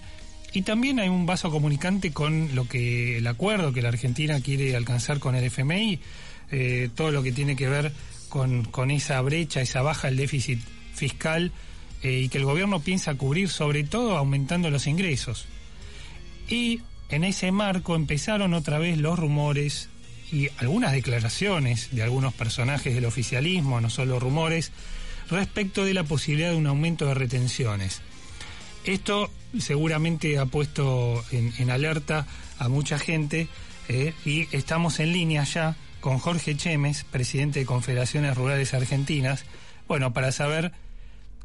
Y 0.52 0.62
también 0.62 0.98
hay 0.98 1.08
un 1.08 1.26
vaso 1.26 1.50
comunicante 1.50 2.12
con 2.12 2.54
lo 2.54 2.66
que 2.66 3.18
el 3.18 3.26
acuerdo 3.26 3.72
que 3.72 3.82
la 3.82 3.88
Argentina 3.88 4.40
quiere 4.40 4.74
alcanzar 4.76 5.18
con 5.18 5.34
el 5.34 5.44
FMI, 5.44 6.00
eh, 6.50 6.88
todo 6.94 7.10
lo 7.10 7.22
que 7.22 7.32
tiene 7.32 7.54
que 7.54 7.68
ver 7.68 7.92
con, 8.28 8.64
con 8.64 8.90
esa 8.90 9.20
brecha, 9.20 9.60
esa 9.60 9.82
baja 9.82 10.08
del 10.08 10.16
déficit 10.16 10.60
fiscal 10.94 11.52
eh, 12.02 12.22
y 12.24 12.28
que 12.28 12.38
el 12.38 12.44
gobierno 12.44 12.80
piensa 12.80 13.14
cubrir 13.14 13.48
sobre 13.48 13.84
todo 13.84 14.16
aumentando 14.16 14.70
los 14.70 14.86
ingresos. 14.86 15.46
Y 16.48 16.80
en 17.10 17.24
ese 17.24 17.52
marco 17.52 17.94
empezaron 17.94 18.54
otra 18.54 18.78
vez 18.78 18.98
los 18.98 19.18
rumores 19.18 19.88
y 20.30 20.48
algunas 20.58 20.92
declaraciones 20.92 21.88
de 21.92 22.02
algunos 22.02 22.34
personajes 22.34 22.94
del 22.94 23.06
oficialismo, 23.06 23.80
no 23.80 23.90
solo 23.90 24.20
rumores, 24.20 24.72
respecto 25.30 25.84
de 25.84 25.94
la 25.94 26.04
posibilidad 26.04 26.50
de 26.50 26.56
un 26.56 26.66
aumento 26.66 27.06
de 27.06 27.14
retenciones. 27.14 28.02
Esto 28.88 29.30
seguramente 29.58 30.38
ha 30.38 30.46
puesto 30.46 31.22
en, 31.30 31.70
alerta 31.70 32.26
a 32.58 32.70
mucha 32.70 32.98
gente 32.98 33.46
eh, 33.86 34.14
y 34.24 34.48
estamos 34.56 34.98
en 34.98 35.12
línea 35.12 35.44
ya 35.44 35.76
con 36.00 36.16
Jorge 36.16 36.56
Chemes, 36.56 37.04
presidente 37.04 37.58
de 37.58 37.66
Confederaciones 37.66 38.34
Rurales 38.34 38.72
Argentinas, 38.72 39.44
bueno, 39.88 40.14
para 40.14 40.32
saber 40.32 40.72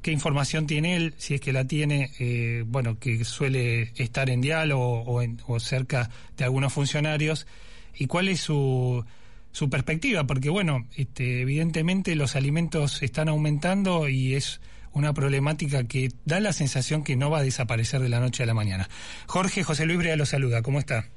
qué 0.01 0.13
información 0.13 0.67
tiene 0.67 0.95
él, 0.95 1.15
si 1.17 1.33
es 1.33 1.41
que 1.41 1.51
la 1.51 1.65
tiene, 1.65 2.11
eh, 2.17 2.63
bueno, 2.65 2.97
que 2.97 3.25
suele 3.25 3.91
estar 3.97 4.29
en 4.29 4.39
diálogo 4.39 5.01
o, 5.01 5.21
o 5.47 5.59
cerca 5.59 6.09
de 6.37 6.45
algunos 6.45 6.71
funcionarios, 6.71 7.45
y 7.93 8.07
cuál 8.07 8.29
es 8.29 8.39
su, 8.39 9.03
su 9.51 9.69
perspectiva, 9.69 10.23
porque 10.23 10.49
bueno, 10.49 10.87
este, 10.95 11.41
evidentemente 11.41 12.15
los 12.15 12.37
alimentos 12.37 13.03
están 13.03 13.27
aumentando 13.27 14.07
y 14.07 14.35
es 14.35 14.61
una 14.93 15.13
problemática 15.13 15.87
que 15.87 16.09
da 16.25 16.39
la 16.39 16.53
sensación 16.53 17.03
que 17.03 17.15
no 17.15 17.29
va 17.29 17.39
a 17.39 17.43
desaparecer 17.43 18.01
de 18.01 18.09
la 18.09 18.19
noche 18.19 18.43
a 18.43 18.45
la 18.45 18.53
mañana. 18.53 18.89
Jorge 19.27 19.63
José 19.63 19.85
Luis 19.85 19.97
Brea 19.97 20.15
lo 20.15 20.25
saluda, 20.25 20.61
¿cómo 20.61 20.79
está? 20.79 21.09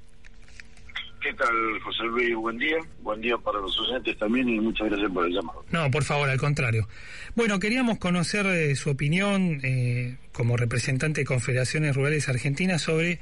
¿Qué 1.26 1.32
tal, 1.34 1.80
José 1.82 2.04
Luis? 2.04 2.36
Buen 2.36 2.56
día. 2.56 2.76
Buen 3.02 3.20
día 3.20 3.36
para 3.36 3.58
los 3.58 3.76
oyentes 3.80 4.16
también 4.16 4.48
y 4.48 4.60
muchas 4.60 4.88
gracias 4.88 5.10
por 5.10 5.26
el 5.26 5.32
llamado. 5.32 5.64
No, 5.72 5.90
por 5.90 6.04
favor, 6.04 6.28
al 6.28 6.38
contrario. 6.38 6.88
Bueno, 7.34 7.58
queríamos 7.58 7.98
conocer 7.98 8.46
eh, 8.46 8.76
su 8.76 8.90
opinión 8.90 9.60
eh, 9.64 10.18
como 10.32 10.56
representante 10.56 11.22
de 11.22 11.24
Confederaciones 11.24 11.96
Rurales 11.96 12.28
Argentinas 12.28 12.82
sobre 12.82 13.18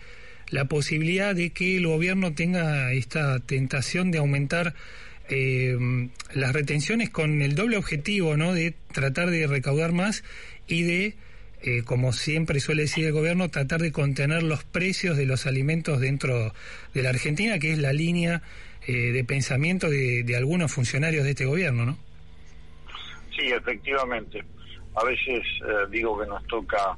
la 0.50 0.66
posibilidad 0.66 1.34
de 1.34 1.50
que 1.50 1.78
el 1.78 1.86
gobierno 1.86 2.34
tenga 2.34 2.92
esta 2.92 3.38
tentación 3.40 4.10
de 4.10 4.18
aumentar 4.18 4.74
eh, 5.28 5.76
las 6.34 6.52
retenciones 6.52 7.10
con 7.10 7.42
el 7.42 7.54
doble 7.54 7.76
objetivo, 7.76 8.36
¿no? 8.36 8.52
De 8.52 8.74
tratar 8.92 9.30
de 9.30 9.46
recaudar 9.46 9.92
más 9.92 10.24
y 10.66 10.82
de, 10.82 11.14
eh, 11.62 11.82
como 11.84 12.12
siempre 12.12 12.60
suele 12.60 12.82
decir 12.82 13.06
el 13.06 13.12
gobierno, 13.12 13.48
tratar 13.48 13.80
de 13.80 13.92
contener 13.92 14.42
los 14.42 14.64
precios 14.64 15.16
de 15.16 15.26
los 15.26 15.46
alimentos 15.46 16.00
dentro 16.00 16.52
de 16.92 17.02
la 17.02 17.10
Argentina, 17.10 17.58
que 17.58 17.72
es 17.72 17.78
la 17.78 17.92
línea 17.92 18.42
eh, 18.86 19.12
de 19.12 19.24
pensamiento 19.24 19.88
de, 19.88 20.24
de 20.24 20.36
algunos 20.36 20.72
funcionarios 20.72 21.24
de 21.24 21.30
este 21.30 21.46
gobierno, 21.46 21.86
¿no? 21.86 21.98
Sí, 23.36 23.46
efectivamente. 23.46 24.44
A 24.94 25.04
veces 25.04 25.42
eh, 25.66 25.86
digo 25.90 26.20
que 26.20 26.26
nos 26.26 26.46
toca 26.46 26.96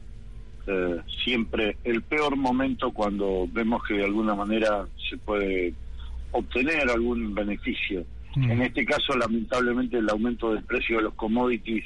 eh, 0.66 1.00
siempre 1.24 1.76
el 1.84 2.02
peor 2.02 2.36
momento 2.36 2.90
cuando 2.90 3.46
vemos 3.52 3.82
que 3.86 3.94
de 3.94 4.04
alguna 4.04 4.34
manera 4.34 4.86
se 5.08 5.16
puede 5.16 5.72
obtener 6.32 6.90
algún 6.90 7.34
beneficio. 7.34 8.04
En 8.36 8.62
este 8.62 8.84
caso, 8.84 9.16
lamentablemente, 9.16 9.98
el 9.98 10.08
aumento 10.10 10.52
del 10.52 10.62
precio 10.62 10.98
de 10.98 11.04
los 11.04 11.14
commodities 11.14 11.84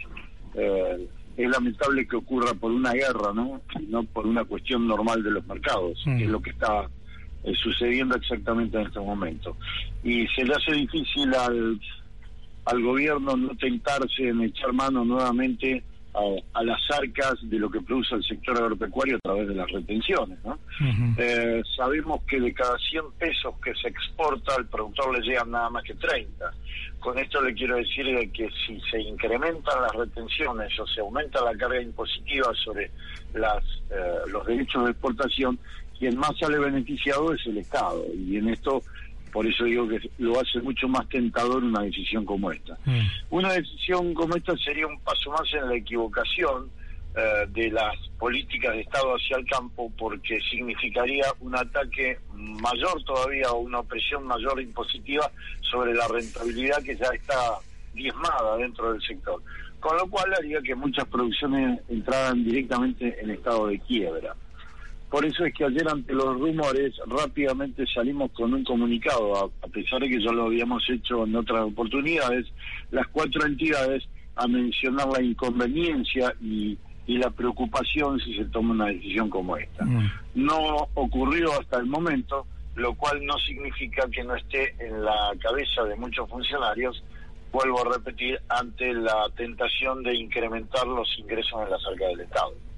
eh, 0.55 1.09
es 1.37 1.49
lamentable 1.49 2.07
que 2.07 2.17
ocurra 2.17 2.55
por 2.55 2.73
una 2.73 2.93
guerra, 2.93 3.33
¿no? 3.33 3.61
Y 3.79 3.87
no 3.87 4.03
por 4.03 4.27
una 4.27 4.45
cuestión 4.45 4.87
normal 4.87 5.23
de 5.23 5.31
los 5.31 5.47
mercados, 5.47 6.03
que 6.05 6.25
es 6.25 6.31
lo 6.31 6.43
que 6.43 6.51
está 6.51 6.89
eh, 7.45 7.53
sucediendo 7.63 8.17
exactamente 8.17 8.79
en 8.79 8.87
este 8.87 9.01
momento. 9.01 9.57
Y 10.03 10.27
se 10.29 10.45
le 10.45 10.55
hace 10.55 10.73
difícil 10.73 11.33
al, 11.35 11.81
al 12.65 12.83
gobierno 12.83 13.37
no 13.37 13.57
tentarse 13.57 14.29
en 14.29 14.43
echar 14.43 14.73
mano 14.73 15.05
nuevamente 15.05 15.83
a, 16.15 16.59
a, 16.59 16.65
las 16.65 16.81
arcas 16.91 17.35
de 17.43 17.59
lo 17.59 17.71
que 17.71 17.81
produce 17.81 18.15
el 18.15 18.25
sector 18.25 18.57
agropecuario 18.57 19.17
a 19.17 19.21
través 19.21 19.49
de 19.49 19.55
las 19.55 19.71
retenciones. 19.71 20.39
¿no? 20.45 20.59
eh, 21.19 21.63
sabemos 21.77 22.23
que 22.25 22.41
de 22.41 22.53
cada 22.53 22.77
100 22.79 23.13
pesos 23.19 23.55
que 23.63 23.75
se 23.75 23.89
exporta 23.89 24.55
al 24.57 24.67
productor 24.67 25.19
le 25.19 25.27
llegan 25.27 25.51
nada 25.51 25.71
más 25.71 25.85
que 25.85 25.95
30. 25.95 26.53
Con 26.99 27.19
esto 27.19 27.41
le 27.43 27.55
quiero 27.55 27.77
decir 27.77 28.05
de 28.07 28.31
que 28.31 28.49
si 28.67 28.81
se 28.91 29.01
incrementan 29.01 29.83
las 29.83 29.93
retenciones 29.93 30.79
o 30.79 30.87
se 30.87 31.01
aumenta 31.01 31.43
la 31.43 31.57
carga 31.57 31.81
impositiva 31.81 32.53
sobre 32.63 32.91
las, 33.35 33.65
eh, 33.91 34.29
los 34.29 34.47
derechos 34.47 34.85
de 34.85 34.91
exportación, 34.91 35.59
quien 35.99 36.17
más 36.17 36.33
sale 36.39 36.59
beneficiado 36.59 37.33
es 37.33 37.47
el 37.47 37.59
Estado. 37.59 38.05
Y 38.15 38.37
en 38.37 38.49
esto 38.49 38.83
por 39.33 39.47
eso 39.47 39.65
digo 39.65 39.89
que 39.89 40.11
lo 40.19 40.41
hace 40.41 40.61
mucho 40.61 40.89
más 40.89 41.09
tentador 41.09 41.63
una 41.63 41.83
decisión 41.83 42.25
como 42.25 42.51
esta. 42.51 42.79
Mm. 42.85 43.01
Una 43.31 43.53
decisión 43.53 44.15
como 44.15 44.37
esta 44.37 44.57
sería 44.57 44.87
un 44.87 44.99
paso 45.01 45.31
más 45.31 45.53
en 45.55 45.69
la 45.69 45.77
equivocación 45.77 46.71
eh, 47.17 47.47
de 47.49 47.71
las 47.73 47.97
políticas 48.21 48.73
de 48.73 48.83
Estado 48.83 49.15
hacia 49.17 49.39
el 49.39 49.47
campo 49.47 49.91
porque 49.99 50.39
significaría 50.49 51.25
un 51.41 51.57
ataque 51.57 52.19
mayor 52.35 53.03
todavía 53.03 53.51
o 53.51 53.59
una 53.59 53.81
opresión 53.81 54.25
mayor 54.27 54.61
impositiva 54.61 55.29
sobre 55.61 55.93
la 55.93 56.07
rentabilidad 56.07 56.81
que 56.85 56.97
ya 56.97 57.09
está 57.13 57.59
diezmada 57.95 58.57
dentro 58.59 58.93
del 58.93 59.03
sector. 59.03 59.43
Con 59.81 59.97
lo 59.97 60.07
cual 60.09 60.33
haría 60.35 60.61
que 60.63 60.75
muchas 60.77 61.05
producciones 61.07 61.81
entraran 61.89 62.45
directamente 62.45 63.17
en 63.21 63.31
estado 63.31 63.67
de 63.67 63.81
quiebra. 63.81 64.37
Por 65.11 65.25
eso 65.25 65.45
es 65.45 65.53
que 65.53 65.65
ayer 65.65 65.87
ante 65.89 66.13
los 66.13 66.39
rumores 66.39 66.95
rápidamente 67.07 67.85
salimos 67.93 68.31
con 68.31 68.55
un 68.55 68.63
comunicado, 68.63 69.53
a, 69.61 69.69
pesar 69.69 70.01
de 70.01 70.09
que 70.09 70.23
ya 70.23 70.31
lo 70.31 70.45
habíamos 70.45 70.89
hecho 70.89 71.25
en 71.25 71.35
otras 71.35 71.63
oportunidades, 71.63 72.47
las 72.93 73.09
cuatro 73.09 73.45
entidades 73.45 74.05
a 74.37 74.47
mencionar 74.47 75.09
la 75.09 75.21
inconveniencia 75.21 76.33
y, 76.41 76.79
y 77.09 77.19
la 77.19 77.29
preocupación 77.31 78.21
si 78.21 78.37
se 78.37 78.45
toma 78.47 78.73
una 78.73 78.87
decisión 78.87 79.29
como 79.29 79.57
esta. 79.57 79.85
Mm. 79.85 80.11
No 80.37 80.89
ocurrió 80.95 81.59
hasta 81.59 81.79
el 81.79 81.87
momento, 81.87 82.47
lo 82.77 82.95
cual 82.95 83.27
no 83.27 83.37
significa 83.39 84.09
que 84.13 84.23
no 84.23 84.37
esté 84.37 84.77
en 84.79 85.05
la 85.05 85.33
cabeza 85.41 85.83
de 85.85 85.97
muchos 85.97 86.31
funcionarios, 86.31 87.03
vuelvo 87.51 87.81
a 87.85 87.95
repetir, 87.97 88.41
ante 88.49 88.95
la 88.95 89.29
tentación 89.37 90.05
de 90.05 90.15
incrementar 90.15 90.87
los 90.87 91.09
ingresos 91.19 91.65
en 91.65 91.71
la 91.71 91.79
cerca 91.79 92.07
del 92.07 92.21
Estado. 92.21 92.70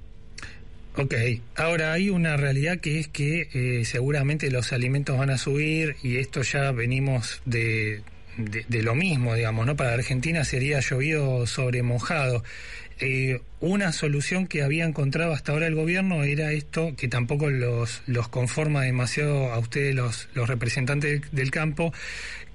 Ok, 0.95 1.15
ahora 1.55 1.93
hay 1.93 2.11
una 2.11 2.37
realidad 2.37 2.79
que 2.79 2.99
es 2.99 3.07
que 3.07 3.49
eh, 3.53 3.83
seguramente 3.83 4.51
los 4.51 4.73
alimentos 4.73 5.17
van 5.17 5.31
a 5.31 5.39
subir 5.39 5.95
y 6.03 6.17
esto 6.17 6.43
ya 6.43 6.71
venimos 6.71 7.41
de, 7.45 8.03
de, 8.37 8.83
lo 8.83 8.93
mismo, 8.93 9.33
digamos, 9.33 9.65
¿no? 9.65 9.75
Para 9.75 9.93
Argentina 9.93 10.43
sería 10.43 10.79
llovido 10.81 11.47
sobre 11.47 11.81
mojado. 11.81 12.43
Eh, 12.99 13.41
una 13.59 13.91
solución 13.91 14.45
que 14.45 14.61
había 14.61 14.85
encontrado 14.85 15.33
hasta 15.33 15.51
ahora 15.51 15.65
el 15.65 15.73
gobierno 15.73 16.23
era 16.23 16.51
esto, 16.51 16.95
que 16.95 17.07
tampoco 17.07 17.49
los, 17.49 18.03
los 18.05 18.27
conforma 18.27 18.83
demasiado 18.83 19.51
a 19.51 19.57
ustedes 19.57 19.95
los, 19.95 20.29
los 20.35 20.47
representantes 20.47 21.21
del 21.31 21.49
campo, 21.49 21.91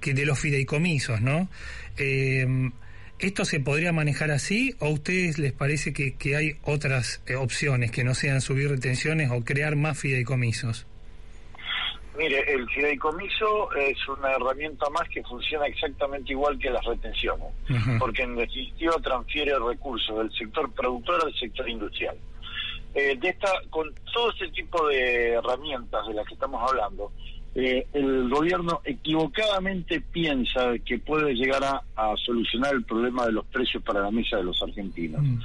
que 0.01 0.14
de 0.14 0.24
los 0.24 0.39
fideicomisos, 0.39 1.20
¿no? 1.20 1.51
Eh, 1.97 2.47
¿Esto 3.18 3.44
se 3.44 3.58
podría 3.58 3.92
manejar 3.92 4.30
así 4.30 4.74
o 4.78 4.86
a 4.86 4.90
ustedes 4.90 5.38
les 5.38 5.52
parece 5.52 5.92
que, 5.92 6.16
que 6.16 6.36
hay 6.36 6.56
otras 6.62 7.20
eh, 7.26 7.34
opciones 7.34 7.90
que 7.90 8.04
no 8.04 8.14
sean 8.14 8.40
subir 8.40 8.70
retenciones 8.70 9.30
o 9.32 9.44
crear 9.44 9.74
más 9.74 9.98
fideicomisos? 9.98 10.86
Mire, 12.16 12.52
el 12.52 12.68
fideicomiso 12.70 13.72
es 13.74 13.96
una 14.08 14.32
herramienta 14.32 14.88
más 14.90 15.08
que 15.08 15.22
funciona 15.22 15.66
exactamente 15.66 16.32
igual 16.32 16.58
que 16.58 16.68
las 16.70 16.84
retenciones, 16.84 17.46
uh 17.70 17.74
-huh. 17.74 17.98
porque 17.98 18.22
en 18.22 18.34
definitiva 18.34 18.94
transfiere 19.02 19.52
recursos 19.58 20.18
del 20.18 20.32
sector 20.32 20.72
productor 20.72 21.24
al 21.24 21.34
sector 21.34 21.68
industrial. 21.68 22.16
Eh, 22.94 23.16
de 23.20 23.28
esta, 23.28 23.52
con 23.70 23.92
todo 24.12 24.30
este 24.32 24.48
tipo 24.48 24.88
de 24.88 25.32
herramientas 25.34 26.06
de 26.08 26.14
las 26.14 26.26
que 26.26 26.34
estamos 26.34 26.60
hablando, 26.68 27.12
eh, 27.55 27.86
el 27.92 28.28
gobierno 28.28 28.80
equivocadamente 28.84 30.01
piensa 30.01 30.78
que 30.84 30.99
puede 30.99 31.34
llegar 31.34 31.64
a, 31.64 31.82
solucionar 32.24 32.74
el 32.74 32.84
problema 32.84 33.26
de 33.26 33.32
los 33.32 33.46
precios 33.46 33.82
para 33.82 34.01
la 34.01 34.11
mesa 34.11 34.36
de 34.36 34.44
los 34.44 34.62
argentinos. 34.62 35.22
Mm. 35.22 35.38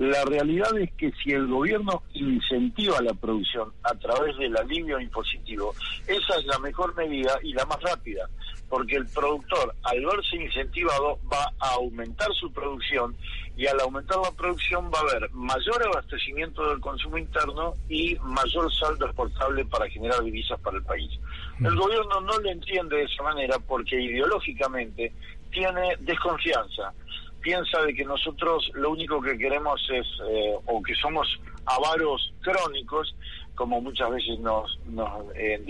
La 0.00 0.24
realidad 0.24 0.78
es 0.78 0.90
que 0.94 1.12
si 1.22 1.32
el 1.32 1.46
gobierno 1.46 2.02
incentiva 2.14 3.02
la 3.02 3.12
producción 3.12 3.70
a 3.82 3.94
través 3.96 4.34
del 4.38 4.56
alivio 4.56 4.98
impositivo, 4.98 5.74
esa 6.06 6.38
es 6.38 6.46
la 6.46 6.58
mejor 6.58 6.96
medida 6.96 7.38
y 7.42 7.52
la 7.52 7.66
más 7.66 7.82
rápida, 7.82 8.26
porque 8.70 8.96
el 8.96 9.06
productor, 9.08 9.74
al 9.82 10.02
verse 10.02 10.36
incentivado, 10.36 11.18
va 11.30 11.52
a 11.60 11.74
aumentar 11.74 12.32
su 12.32 12.50
producción 12.50 13.14
y 13.58 13.66
al 13.66 13.78
aumentar 13.80 14.16
la 14.24 14.30
producción 14.30 14.90
va 14.90 15.00
a 15.00 15.02
haber 15.02 15.30
mayor 15.32 15.86
abastecimiento 15.86 16.66
del 16.70 16.80
consumo 16.80 17.18
interno 17.18 17.74
y 17.90 18.16
mayor 18.22 18.72
saldo 18.72 19.04
exportable 19.04 19.66
para 19.66 19.86
generar 19.90 20.24
divisas 20.24 20.58
para 20.60 20.78
el 20.78 20.82
país. 20.82 21.10
El 21.58 21.76
gobierno 21.76 22.22
no 22.22 22.38
lo 22.38 22.48
entiende 22.48 22.96
de 22.96 23.02
esa 23.02 23.22
manera 23.22 23.58
porque 23.58 24.00
ideológicamente 24.00 25.12
tiene 25.50 25.94
desconfianza. 26.00 26.94
Piensa 27.40 27.80
de 27.82 27.94
que 27.94 28.04
nosotros 28.04 28.70
lo 28.74 28.90
único 28.90 29.20
que 29.20 29.38
queremos 29.38 29.80
es, 29.90 30.06
eh, 30.28 30.54
o 30.66 30.82
que 30.82 30.94
somos 30.94 31.26
avaros 31.64 32.32
crónicos, 32.42 33.14
como 33.54 33.80
muchas 33.80 34.10
veces 34.10 34.38
nos, 34.40 34.78
nos 34.86 35.24
eh, 35.34 35.62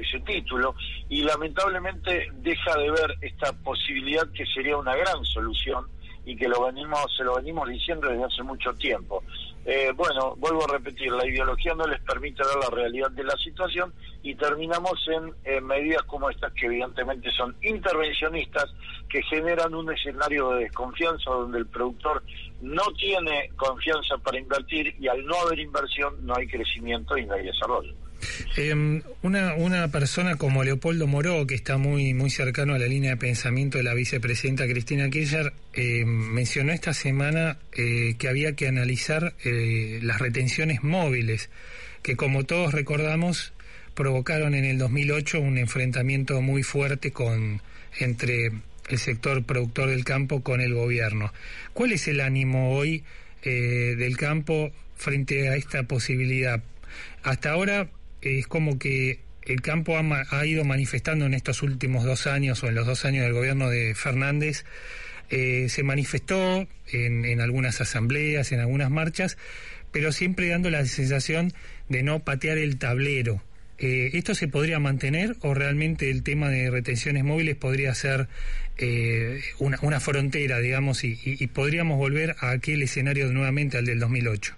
ese 0.00 0.20
título, 0.20 0.74
y 1.08 1.22
lamentablemente 1.22 2.28
deja 2.34 2.76
de 2.76 2.90
ver 2.90 3.16
esta 3.20 3.52
posibilidad 3.52 4.26
que 4.32 4.46
sería 4.46 4.76
una 4.76 4.94
gran 4.96 5.24
solución 5.24 5.86
y 6.24 6.36
que 6.36 6.48
lo 6.48 6.64
venimos, 6.66 7.06
se 7.16 7.22
lo 7.22 7.36
venimos 7.36 7.68
diciendo 7.68 8.08
desde 8.08 8.24
hace 8.24 8.42
mucho 8.42 8.72
tiempo. 8.74 9.22
Eh, 9.68 9.92
bueno, 9.96 10.36
vuelvo 10.36 10.62
a 10.64 10.74
repetir, 10.74 11.10
la 11.10 11.26
ideología 11.26 11.74
no 11.74 11.88
les 11.88 12.00
permite 12.02 12.40
ver 12.44 12.54
la 12.62 12.70
realidad 12.70 13.10
de 13.10 13.24
la 13.24 13.36
situación 13.36 13.92
y 14.22 14.36
terminamos 14.36 15.04
en 15.08 15.66
medidas 15.66 16.04
como 16.04 16.30
estas 16.30 16.52
que 16.52 16.66
evidentemente 16.66 17.32
son 17.32 17.56
intervencionistas, 17.62 18.72
que 19.08 19.24
generan 19.24 19.74
un 19.74 19.92
escenario 19.92 20.50
de 20.50 20.64
desconfianza 20.64 21.30
donde 21.30 21.58
el 21.58 21.66
productor 21.66 22.22
no 22.60 22.84
tiene 22.96 23.50
confianza 23.56 24.16
para 24.18 24.38
invertir 24.38 24.94
y 25.00 25.08
al 25.08 25.26
no 25.26 25.34
haber 25.40 25.58
inversión 25.58 26.24
no 26.24 26.36
hay 26.36 26.46
crecimiento 26.46 27.18
y 27.18 27.26
no 27.26 27.34
hay 27.34 27.46
desarrollo. 27.46 27.92
Eh, 28.56 29.02
una, 29.22 29.54
una 29.54 29.88
persona 29.88 30.36
como 30.36 30.64
Leopoldo 30.64 31.06
Moró, 31.06 31.46
que 31.46 31.54
está 31.54 31.78
muy, 31.78 32.14
muy 32.14 32.30
cercano 32.30 32.74
a 32.74 32.78
la 32.78 32.86
línea 32.86 33.12
de 33.12 33.16
pensamiento 33.16 33.78
de 33.78 33.84
la 33.84 33.94
vicepresidenta 33.94 34.66
Cristina 34.66 35.10
Kirchner, 35.10 35.52
eh, 35.72 36.04
mencionó 36.04 36.72
esta 36.72 36.94
semana 36.94 37.58
eh, 37.72 38.14
que 38.18 38.28
había 38.28 38.54
que 38.54 38.66
analizar 38.66 39.34
eh, 39.44 40.00
las 40.02 40.18
retenciones 40.20 40.82
móviles, 40.82 41.50
que 42.02 42.16
como 42.16 42.44
todos 42.44 42.72
recordamos 42.72 43.52
provocaron 43.94 44.54
en 44.54 44.64
el 44.64 44.78
2008 44.78 45.40
un 45.40 45.58
enfrentamiento 45.58 46.40
muy 46.40 46.62
fuerte 46.62 47.12
con 47.12 47.62
entre 47.98 48.52
el 48.88 48.98
sector 48.98 49.42
productor 49.44 49.88
del 49.88 50.04
campo 50.04 50.42
con 50.42 50.60
el 50.60 50.74
gobierno. 50.74 51.32
¿Cuál 51.72 51.92
es 51.92 52.06
el 52.08 52.20
ánimo 52.20 52.72
hoy 52.72 53.04
del 53.42 54.16
campo 54.16 54.70
frente 54.96 55.48
a 55.48 55.56
esta 55.56 55.84
posibilidad? 55.84 56.62
Hasta 57.22 57.50
ahora 57.50 57.88
es 58.26 58.46
como 58.46 58.78
que 58.78 59.20
el 59.46 59.62
campo 59.62 59.96
ha, 59.96 60.46
ido 60.46 60.64
manifestando 60.64 61.26
en 61.26 61.34
estos 61.34 61.62
últimos 61.62 62.04
dos 62.04 62.26
años 62.26 62.62
o 62.62 62.68
en 62.68 62.74
los 62.74 62.86
dos 62.86 63.04
años 63.04 63.24
del 63.24 63.32
gobierno 63.32 63.70
de 63.70 63.94
Fernández, 63.94 64.64
eh, 65.30 65.66
se 65.68 65.82
manifestó 65.82 66.66
en, 66.88 67.40
algunas 67.40 67.80
asambleas, 67.80 68.52
en 68.52 68.60
algunas 68.60 68.90
marchas, 68.90 69.38
pero 69.92 70.12
siempre 70.12 70.48
dando 70.48 70.70
la 70.70 70.84
sensación 70.84 71.52
de 71.88 72.02
no 72.02 72.20
patear 72.20 72.58
el 72.58 72.78
tablero, 72.78 73.42
Eh, 73.78 74.12
¿Esto 74.14 74.34
se 74.34 74.48
podría 74.48 74.78
mantener 74.78 75.36
o 75.40 75.52
realmente 75.52 76.10
el 76.10 76.22
tema 76.22 76.48
de 76.48 76.70
retenciones 76.70 77.24
móviles 77.24 77.56
podría 77.56 77.94
ser 77.94 78.26
eh, 78.78 79.42
una, 79.58 79.78
una, 79.82 80.00
frontera, 80.00 80.60
digamos, 80.60 81.04
y, 81.04 81.18
y, 81.22 81.46
podríamos 81.48 81.98
volver 81.98 82.36
a 82.40 82.52
aquel 82.52 82.82
escenario 82.82 83.30
nuevamente 83.30 83.76
al 83.76 83.84
del 83.84 84.00
2008? 84.00 84.56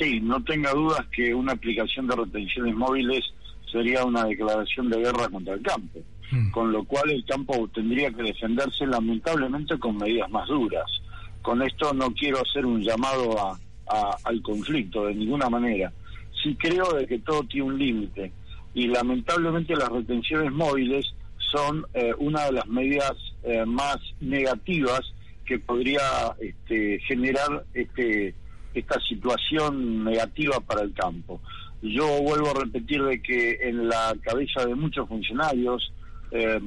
Sí, 0.00 0.18
no 0.22 0.42
tenga 0.44 0.72
dudas 0.72 1.06
que 1.14 1.34
una 1.34 1.52
aplicación 1.52 2.06
de 2.06 2.16
retenciones 2.16 2.74
móviles 2.74 3.22
sería 3.70 4.02
una 4.02 4.24
declaración 4.24 4.88
de 4.88 4.98
guerra 4.98 5.28
contra 5.28 5.52
el 5.52 5.62
campo, 5.62 6.00
mm. 6.30 6.50
con 6.52 6.72
lo 6.72 6.84
cual 6.84 7.10
el 7.10 7.22
campo 7.26 7.68
tendría 7.68 8.10
que 8.10 8.22
defenderse 8.22 8.86
lamentablemente 8.86 9.78
con 9.78 9.98
medidas 9.98 10.30
más 10.30 10.48
duras. 10.48 10.90
Con 11.42 11.60
esto 11.60 11.92
no 11.92 12.12
quiero 12.14 12.38
hacer 12.40 12.64
un 12.64 12.82
llamado 12.82 13.38
a, 13.38 13.58
al 14.24 14.40
conflicto 14.40 15.04
de 15.04 15.14
ninguna 15.14 15.50
manera. 15.50 15.92
Sí 16.42 16.56
creo 16.58 16.94
de 16.94 17.06
que 17.06 17.18
todo 17.18 17.42
tiene 17.44 17.66
un 17.66 17.78
límite 17.78 18.32
y 18.72 18.86
lamentablemente 18.86 19.76
las 19.76 19.88
retenciones 19.90 20.50
móviles 20.50 21.12
son 21.50 21.84
eh, 21.92 22.14
una 22.18 22.46
de 22.46 22.52
las 22.52 22.66
medidas 22.68 23.12
eh, 23.42 23.66
más 23.66 23.98
negativas 24.20 25.00
que 25.44 25.58
podría 25.58 26.00
este, 26.40 27.00
generar 27.00 27.64
este, 27.74 28.34
esta 28.74 29.00
situación 29.00 30.04
negativa 30.04 30.60
para 30.60 30.82
el 30.82 30.92
campo. 30.92 31.40
Yo 31.82 32.06
vuelvo 32.22 32.50
a 32.50 32.64
repetir 32.64 33.02
de 33.02 33.22
que 33.22 33.58
en 33.62 33.88
la 33.88 34.14
cabeza 34.22 34.66
de 34.66 34.74
muchos 34.74 35.08
funcionarios 35.08 35.92
eh, 36.30 36.60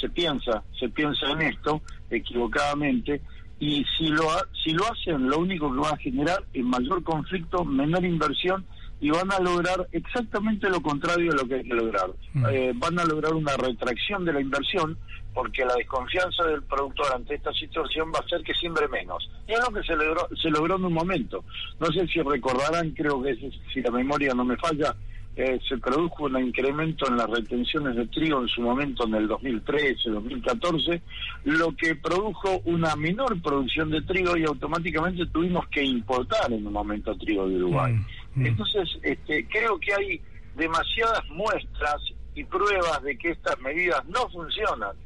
se 0.00 0.08
piensa, 0.10 0.62
se 0.78 0.88
piensa 0.88 1.30
en 1.32 1.42
esto 1.42 1.80
equivocadamente 2.10 3.20
y 3.58 3.84
si 3.96 4.08
lo 4.08 4.24
si 4.62 4.70
lo 4.70 4.84
hacen 4.84 5.28
lo 5.28 5.38
único 5.38 5.72
que 5.72 5.80
va 5.80 5.90
a 5.90 5.96
generar 5.96 6.44
es 6.52 6.64
mayor 6.64 7.02
conflicto, 7.02 7.64
menor 7.64 8.04
inversión 8.04 8.64
y 9.00 9.10
van 9.10 9.30
a 9.32 9.38
lograr 9.40 9.88
exactamente 9.92 10.68
lo 10.68 10.80
contrario 10.80 11.32
de 11.32 11.36
lo 11.36 11.48
que 11.48 11.54
hay 11.56 11.64
que 11.64 11.74
lograr. 11.74 12.10
Mm. 12.34 12.46
Eh, 12.50 12.72
van 12.74 12.98
a 12.98 13.04
lograr 13.04 13.34
una 13.34 13.56
retracción 13.56 14.24
de 14.24 14.32
la 14.32 14.40
inversión 14.40 14.98
porque 15.38 15.64
la 15.64 15.76
desconfianza 15.76 16.42
del 16.46 16.64
productor 16.64 17.14
ante 17.14 17.36
esta 17.36 17.52
situación 17.52 18.10
va 18.12 18.18
a 18.18 18.26
hacer 18.26 18.42
que 18.42 18.52
siembre 18.54 18.88
menos. 18.88 19.30
Y 19.46 19.52
es 19.52 19.60
lo 19.60 19.72
que 19.72 19.86
se 19.86 19.94
logró, 19.94 20.28
se 20.34 20.50
logró 20.50 20.74
en 20.74 20.86
un 20.86 20.92
momento. 20.92 21.44
No 21.78 21.86
sé 21.92 22.08
si 22.08 22.20
recordarán, 22.20 22.90
creo 22.90 23.22
que 23.22 23.36
si 23.72 23.80
la 23.80 23.92
memoria 23.92 24.34
no 24.34 24.44
me 24.44 24.56
falla, 24.56 24.96
eh, 25.36 25.60
se 25.68 25.78
produjo 25.78 26.24
un 26.24 26.44
incremento 26.44 27.06
en 27.06 27.18
las 27.18 27.30
retenciones 27.30 27.94
de 27.94 28.06
trigo 28.08 28.40
en 28.42 28.48
su 28.48 28.62
momento 28.62 29.06
en 29.06 29.14
el 29.14 29.28
2013, 29.28 30.10
2014, 30.10 31.02
lo 31.44 31.70
que 31.76 31.94
produjo 31.94 32.60
una 32.64 32.96
menor 32.96 33.40
producción 33.40 33.90
de 33.90 34.02
trigo 34.02 34.36
y 34.36 34.42
automáticamente 34.42 35.24
tuvimos 35.26 35.68
que 35.68 35.84
importar 35.84 36.52
en 36.52 36.66
un 36.66 36.72
momento 36.72 37.16
trigo 37.16 37.48
de 37.48 37.58
Uruguay. 37.58 37.92
Mm, 37.92 38.40
mm. 38.42 38.46
Entonces, 38.46 38.88
este, 39.04 39.46
creo 39.46 39.78
que 39.78 39.94
hay 39.94 40.20
demasiadas 40.56 41.24
muestras 41.30 42.02
y 42.38 42.44
pruebas 42.44 43.02
de 43.02 43.16
que 43.18 43.30
estas 43.30 43.58
medidas 43.60 44.04
no 44.06 44.28
funcionan. 44.30 44.96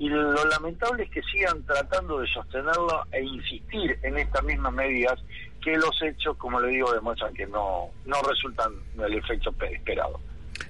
Y 0.00 0.08
lo 0.08 0.46
lamentable 0.46 1.04
es 1.04 1.10
que 1.10 1.20
sigan 1.30 1.62
tratando 1.66 2.20
de 2.20 2.26
sostenerlo 2.28 3.06
e 3.12 3.22
insistir 3.22 3.98
en 4.02 4.16
estas 4.16 4.42
mismas 4.44 4.72
medidas 4.72 5.22
que 5.62 5.76
los 5.76 5.94
hechos, 6.00 6.38
como 6.38 6.58
le 6.58 6.68
digo, 6.68 6.90
demuestran 6.90 7.34
que 7.34 7.46
no, 7.46 7.90
no 8.06 8.22
resultan 8.22 8.72
del 8.96 9.18
efecto 9.18 9.54
esperado. 9.70 10.18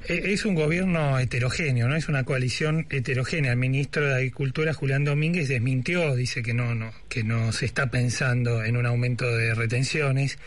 E, 0.08 0.32
es 0.32 0.44
un 0.44 0.56
gobierno 0.56 1.16
heterogéneo, 1.16 1.86
¿no? 1.86 1.94
Es 1.94 2.08
una 2.08 2.24
coalición 2.24 2.88
heterogénea. 2.90 3.52
El 3.52 3.58
ministro 3.58 4.04
de 4.04 4.16
Agricultura, 4.16 4.74
Julián 4.74 5.04
Domínguez, 5.04 5.46
desmintió, 5.46 6.16
dice 6.16 6.42
que 6.42 6.52
no, 6.52 6.74
no, 6.74 6.90
que 7.08 7.22
no 7.22 7.52
se 7.52 7.66
está 7.66 7.88
pensando 7.88 8.64
en 8.64 8.76
un 8.76 8.84
aumento 8.84 9.26
de 9.26 9.54
retenciones. 9.54 10.40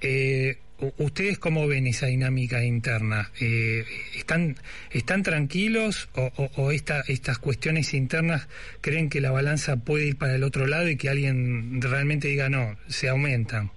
Eh, 0.00 0.58
¿Ustedes 0.98 1.38
cómo 1.38 1.66
ven 1.66 1.88
esa 1.88 2.06
dinámica 2.06 2.64
interna? 2.64 3.30
Eh, 3.40 3.84
¿están, 4.14 4.56
¿Están 4.92 5.24
tranquilos 5.24 6.08
o, 6.14 6.30
o, 6.56 6.70
estas 6.70 7.38
cuestiones 7.38 7.94
internas 7.94 8.48
creen 8.80 9.10
que 9.10 9.20
la 9.20 9.32
balanza 9.32 9.76
puede 9.76 10.06
ir 10.06 10.18
para 10.18 10.36
el 10.36 10.44
otro 10.44 10.68
lado 10.68 10.88
y 10.88 10.96
que 10.96 11.08
alguien 11.08 11.82
realmente 11.82 12.28
diga 12.28 12.48
no, 12.48 12.76
se 12.86 13.08
aumentan? 13.08 13.72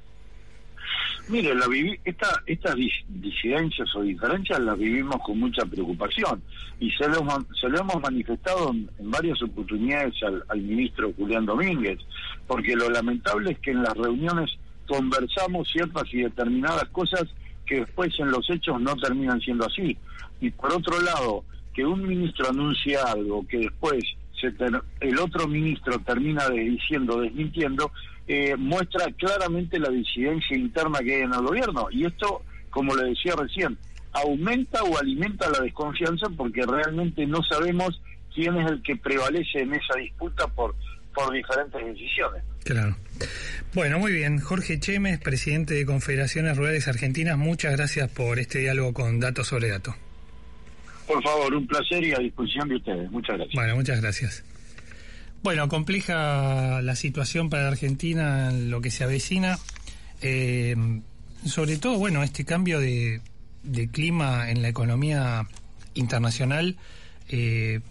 Mire, 1.32 1.56
la 1.56 1.66
esta, 2.04 2.44
estas 2.46 2.76
disidencias 3.08 3.96
o 3.96 4.02
diferencias 4.02 4.60
las 4.60 4.78
vivimos 4.78 5.16
con 5.24 5.40
mucha 5.40 5.66
preocupación 5.66 6.42
y 6.80 6.92
se 6.92 7.08
lo, 7.08 7.26
se 7.60 7.70
lo 7.70 7.80
hemos 7.80 8.02
manifestado 8.02 8.72
en, 8.72 8.90
varias 9.10 9.42
oportunidades 9.42 10.14
al, 10.50 10.62
ministro 10.62 11.14
Julián 11.14 11.46
Domínguez, 11.46 12.00
porque 12.48 12.76
lo 12.76 12.90
lamentable 12.90 13.52
es 13.52 13.60
que 13.60 13.72
en 13.72 13.82
las 13.82 13.94
reuniones 13.96 14.52
conversamos 14.92 15.70
ciertas 15.70 16.04
y 16.12 16.24
determinadas 16.24 16.84
cosas 16.90 17.24
que 17.66 17.80
después 17.80 18.12
en 18.20 18.30
los 18.30 18.50
hechos 18.50 18.82
no 18.82 18.94
terminan 18.98 19.40
siendo 19.40 19.66
así. 19.66 19.98
Y 20.42 20.52
por 20.52 20.74
otro 20.74 21.00
lado, 21.00 21.46
que 21.74 21.86
un 21.86 22.06
ministro 22.06 22.50
anuncia 22.50 23.02
algo 23.04 23.48
que 23.48 23.60
después 23.60 24.04
se 24.42 24.54
el 25.00 25.20
otro 25.20 25.48
ministro 25.48 25.98
termina 26.00 26.50
diciendo, 26.50 27.22
desmintiendo, 27.22 27.92
eh, 28.28 28.58
muestra 28.58 29.06
claramente 29.14 29.80
la 29.80 29.90
disidencia 29.90 30.58
interna 30.58 31.00
que 31.00 31.16
hay 31.16 31.22
en 31.22 31.34
el 31.34 31.42
gobierno. 31.42 31.88
Y 31.90 32.06
esto, 32.06 32.42
como 32.70 32.94
le 32.94 33.12
decía 33.12 33.34
recién, 33.38 33.78
aumenta 34.12 34.84
o 34.84 34.98
alimenta 34.98 35.50
la 35.52 35.60
desconfianza 35.60 36.28
porque 36.36 36.66
realmente 36.66 37.26
no 37.26 37.42
sabemos 37.44 38.02
quién 38.34 38.58
es 38.58 38.70
el 38.70 38.82
que 38.82 38.98
prevalece 38.98 39.62
en 39.62 39.74
esa 39.74 39.96
disputa 39.98 40.48
por, 40.48 40.76
por 41.14 41.34
diferentes 41.34 41.86
decisiones. 41.86 42.44
Claro. 42.64 42.96
Bueno, 43.74 44.00
muy 44.00 44.12
bien. 44.12 44.40
Jorge 44.40 44.80
Chemes, 44.80 45.20
presidente 45.20 45.74
de 45.74 45.86
Confederaciones 45.86 46.58
Rurales 46.58 46.88
Argentinas, 46.88 47.38
muchas 47.38 47.76
gracias 47.76 48.10
por 48.10 48.40
este 48.40 48.60
diálogo 48.60 48.94
con 48.94 49.20
Datos 49.20 49.48
sobre 49.48 49.70
Datos. 49.70 49.96
Por 51.08 51.22
favor, 51.24 51.54
un 51.54 51.68
placer 51.68 52.04
y 52.04 52.14
a 52.14 52.20
disposición 52.20 52.70
de 52.70 52.76
ustedes. 52.76 53.12
Muchas 53.12 53.38
gracias. 53.38 53.56
Bueno, 53.56 53.76
muchas 53.76 54.02
gracias. 54.02 54.44
Bueno, 55.44 55.68
compleja 55.68 56.82
la 56.82 56.96
situación 56.96 57.50
para 57.50 57.68
Argentina, 57.68 58.52
lo 58.52 58.80
que 58.82 58.92
se 58.92 59.04
avecina. 59.04 59.58
Eh, 60.22 60.76
sobre 61.46 61.78
todo, 61.78 61.98
bueno, 61.98 62.22
este 62.22 62.46
cambio 62.46 62.80
de, 62.80 63.22
clima 63.92 64.52
en 64.52 64.62
la 64.62 64.70
economía 64.70 65.48
internacional, 65.96 66.78
eh, 67.30 67.82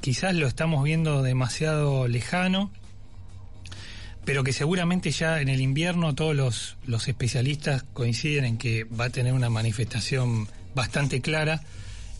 quizás 0.00 0.34
lo 0.34 0.46
estamos 0.46 0.84
viendo 0.84 1.22
demasiado 1.22 2.08
lejano, 2.08 2.70
pero 4.24 4.44
que 4.44 4.52
seguramente 4.52 5.10
ya 5.10 5.40
en 5.40 5.48
el 5.48 5.60
invierno 5.60 6.14
todos 6.14 6.34
los, 6.36 6.76
los 6.86 7.08
especialistas 7.08 7.84
coinciden 7.92 8.44
en 8.44 8.58
que 8.58 8.84
va 8.84 9.06
a 9.06 9.10
tener 9.10 9.32
una 9.32 9.50
manifestación 9.50 10.48
bastante 10.74 11.20
clara, 11.20 11.62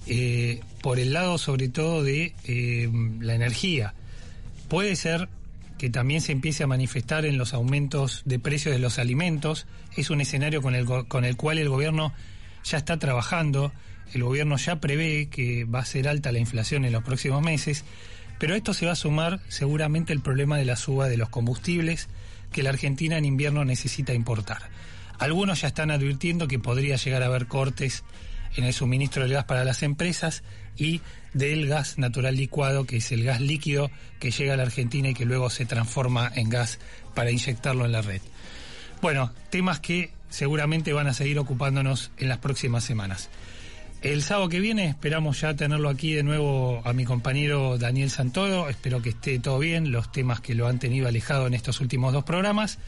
eh, 0.06 0.60
por 0.82 0.98
el 0.98 1.12
lado 1.12 1.38
sobre 1.38 1.68
todo 1.68 2.02
de 2.02 2.34
la 3.20 3.34
energía 3.34 3.94
Puede 4.70 4.94
ser 4.94 5.28
que 5.78 5.90
también 5.90 6.20
se 6.20 6.30
empiece 6.30 6.62
a 6.62 6.68
manifestar 6.68 7.24
en 7.24 7.38
los 7.38 7.54
aumentos 7.54 8.22
de 8.24 8.38
precios 8.38 8.72
de 8.72 8.78
los 8.78 9.00
alimentos. 9.00 9.66
Es 9.96 10.10
un 10.10 10.20
escenario 10.20 10.62
con 10.62 10.76
el, 10.76 10.86
con 10.86 11.24
el 11.24 11.36
cual 11.36 11.58
el 11.58 11.68
gobierno 11.68 12.12
ya 12.62 12.78
está 12.78 12.96
trabajando. 12.96 13.72
El 14.12 14.24
gobierno 14.24 14.56
ya 14.56 14.80
prevé 14.80 15.28
que 15.28 15.64
va 15.64 15.80
a 15.80 15.84
ser 15.84 16.08
alta 16.08 16.32
la 16.32 16.38
inflación 16.38 16.84
en 16.84 16.92
los 16.92 17.04
próximos 17.04 17.42
meses. 17.42 17.84
Pero 18.38 18.54
a 18.54 18.56
esto 18.56 18.72
se 18.72 18.86
va 18.86 18.92
a 18.92 18.96
sumar 18.96 19.40
seguramente 19.48 20.12
el 20.12 20.20
problema 20.20 20.56
de 20.56 20.64
la 20.64 20.76
suba 20.76 21.08
de 21.08 21.18
los 21.18 21.28
combustibles 21.28 22.08
que 22.52 22.62
la 22.62 22.70
Argentina 22.70 23.18
en 23.18 23.26
invierno 23.26 23.64
necesita 23.64 24.14
importar. 24.14 24.62
Algunos 25.18 25.60
ya 25.60 25.68
están 25.68 25.90
advirtiendo 25.90 26.48
que 26.48 26.58
podría 26.58 26.96
llegar 26.96 27.22
a 27.22 27.26
haber 27.26 27.46
cortes 27.46 28.02
en 28.56 28.64
el 28.64 28.72
suministro 28.72 29.22
del 29.22 29.32
gas 29.32 29.44
para 29.44 29.64
las 29.64 29.82
empresas 29.82 30.42
y 30.76 31.02
del 31.34 31.68
gas 31.68 31.98
natural 31.98 32.36
licuado, 32.36 32.86
que 32.86 32.96
es 32.96 33.12
el 33.12 33.24
gas 33.24 33.40
líquido 33.40 33.90
que 34.18 34.30
llega 34.30 34.54
a 34.54 34.56
la 34.56 34.62
Argentina 34.62 35.10
y 35.10 35.14
que 35.14 35.26
luego 35.26 35.50
se 35.50 35.66
transforma 35.66 36.32
en 36.34 36.48
gas 36.48 36.78
para 37.14 37.30
inyectarlo 37.30 37.84
en 37.84 37.92
la 37.92 38.02
red. 38.02 38.22
Bueno, 39.02 39.32
temas 39.50 39.80
que 39.80 40.10
seguramente 40.30 40.92
van 40.92 41.06
a 41.06 41.14
seguir 41.14 41.38
ocupándonos 41.38 42.10
en 42.16 42.28
las 42.28 42.38
próximas 42.38 42.84
semanas. 42.84 43.28
El 44.02 44.22
sábado 44.22 44.48
que 44.48 44.60
viene 44.60 44.86
esperamos 44.86 45.42
ya 45.42 45.54
tenerlo 45.54 45.90
aquí 45.90 46.14
de 46.14 46.22
nuevo 46.22 46.80
a 46.84 46.94
mi 46.94 47.04
compañero 47.04 47.76
Daniel 47.76 48.10
Santodo. 48.10 48.70
Espero 48.70 49.02
que 49.02 49.10
esté 49.10 49.38
todo 49.38 49.58
bien, 49.58 49.92
los 49.92 50.10
temas 50.10 50.40
que 50.40 50.54
lo 50.54 50.68
han 50.68 50.78
tenido 50.78 51.06
alejado 51.06 51.46
en 51.46 51.52
estos 51.52 51.80
últimos 51.82 52.14
dos 52.14 52.24
programas. 52.24 52.78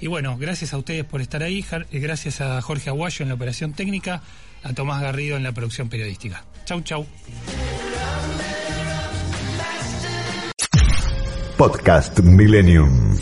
Y 0.00 0.06
bueno, 0.06 0.36
gracias 0.38 0.72
a 0.72 0.78
ustedes 0.78 1.04
por 1.04 1.20
estar 1.20 1.42
ahí, 1.42 1.64
gracias 1.90 2.40
a 2.40 2.60
Jorge 2.62 2.88
Aguayo 2.88 3.24
en 3.24 3.28
la 3.30 3.34
operación 3.34 3.72
técnica, 3.72 4.22
a 4.62 4.72
Tomás 4.72 5.02
Garrido 5.02 5.36
en 5.36 5.42
la 5.42 5.52
producción 5.52 5.88
periodística. 5.88 6.44
Chau, 6.64 6.82
chau. 6.82 7.06
Podcast 11.56 12.20
Millennium. 12.20 13.16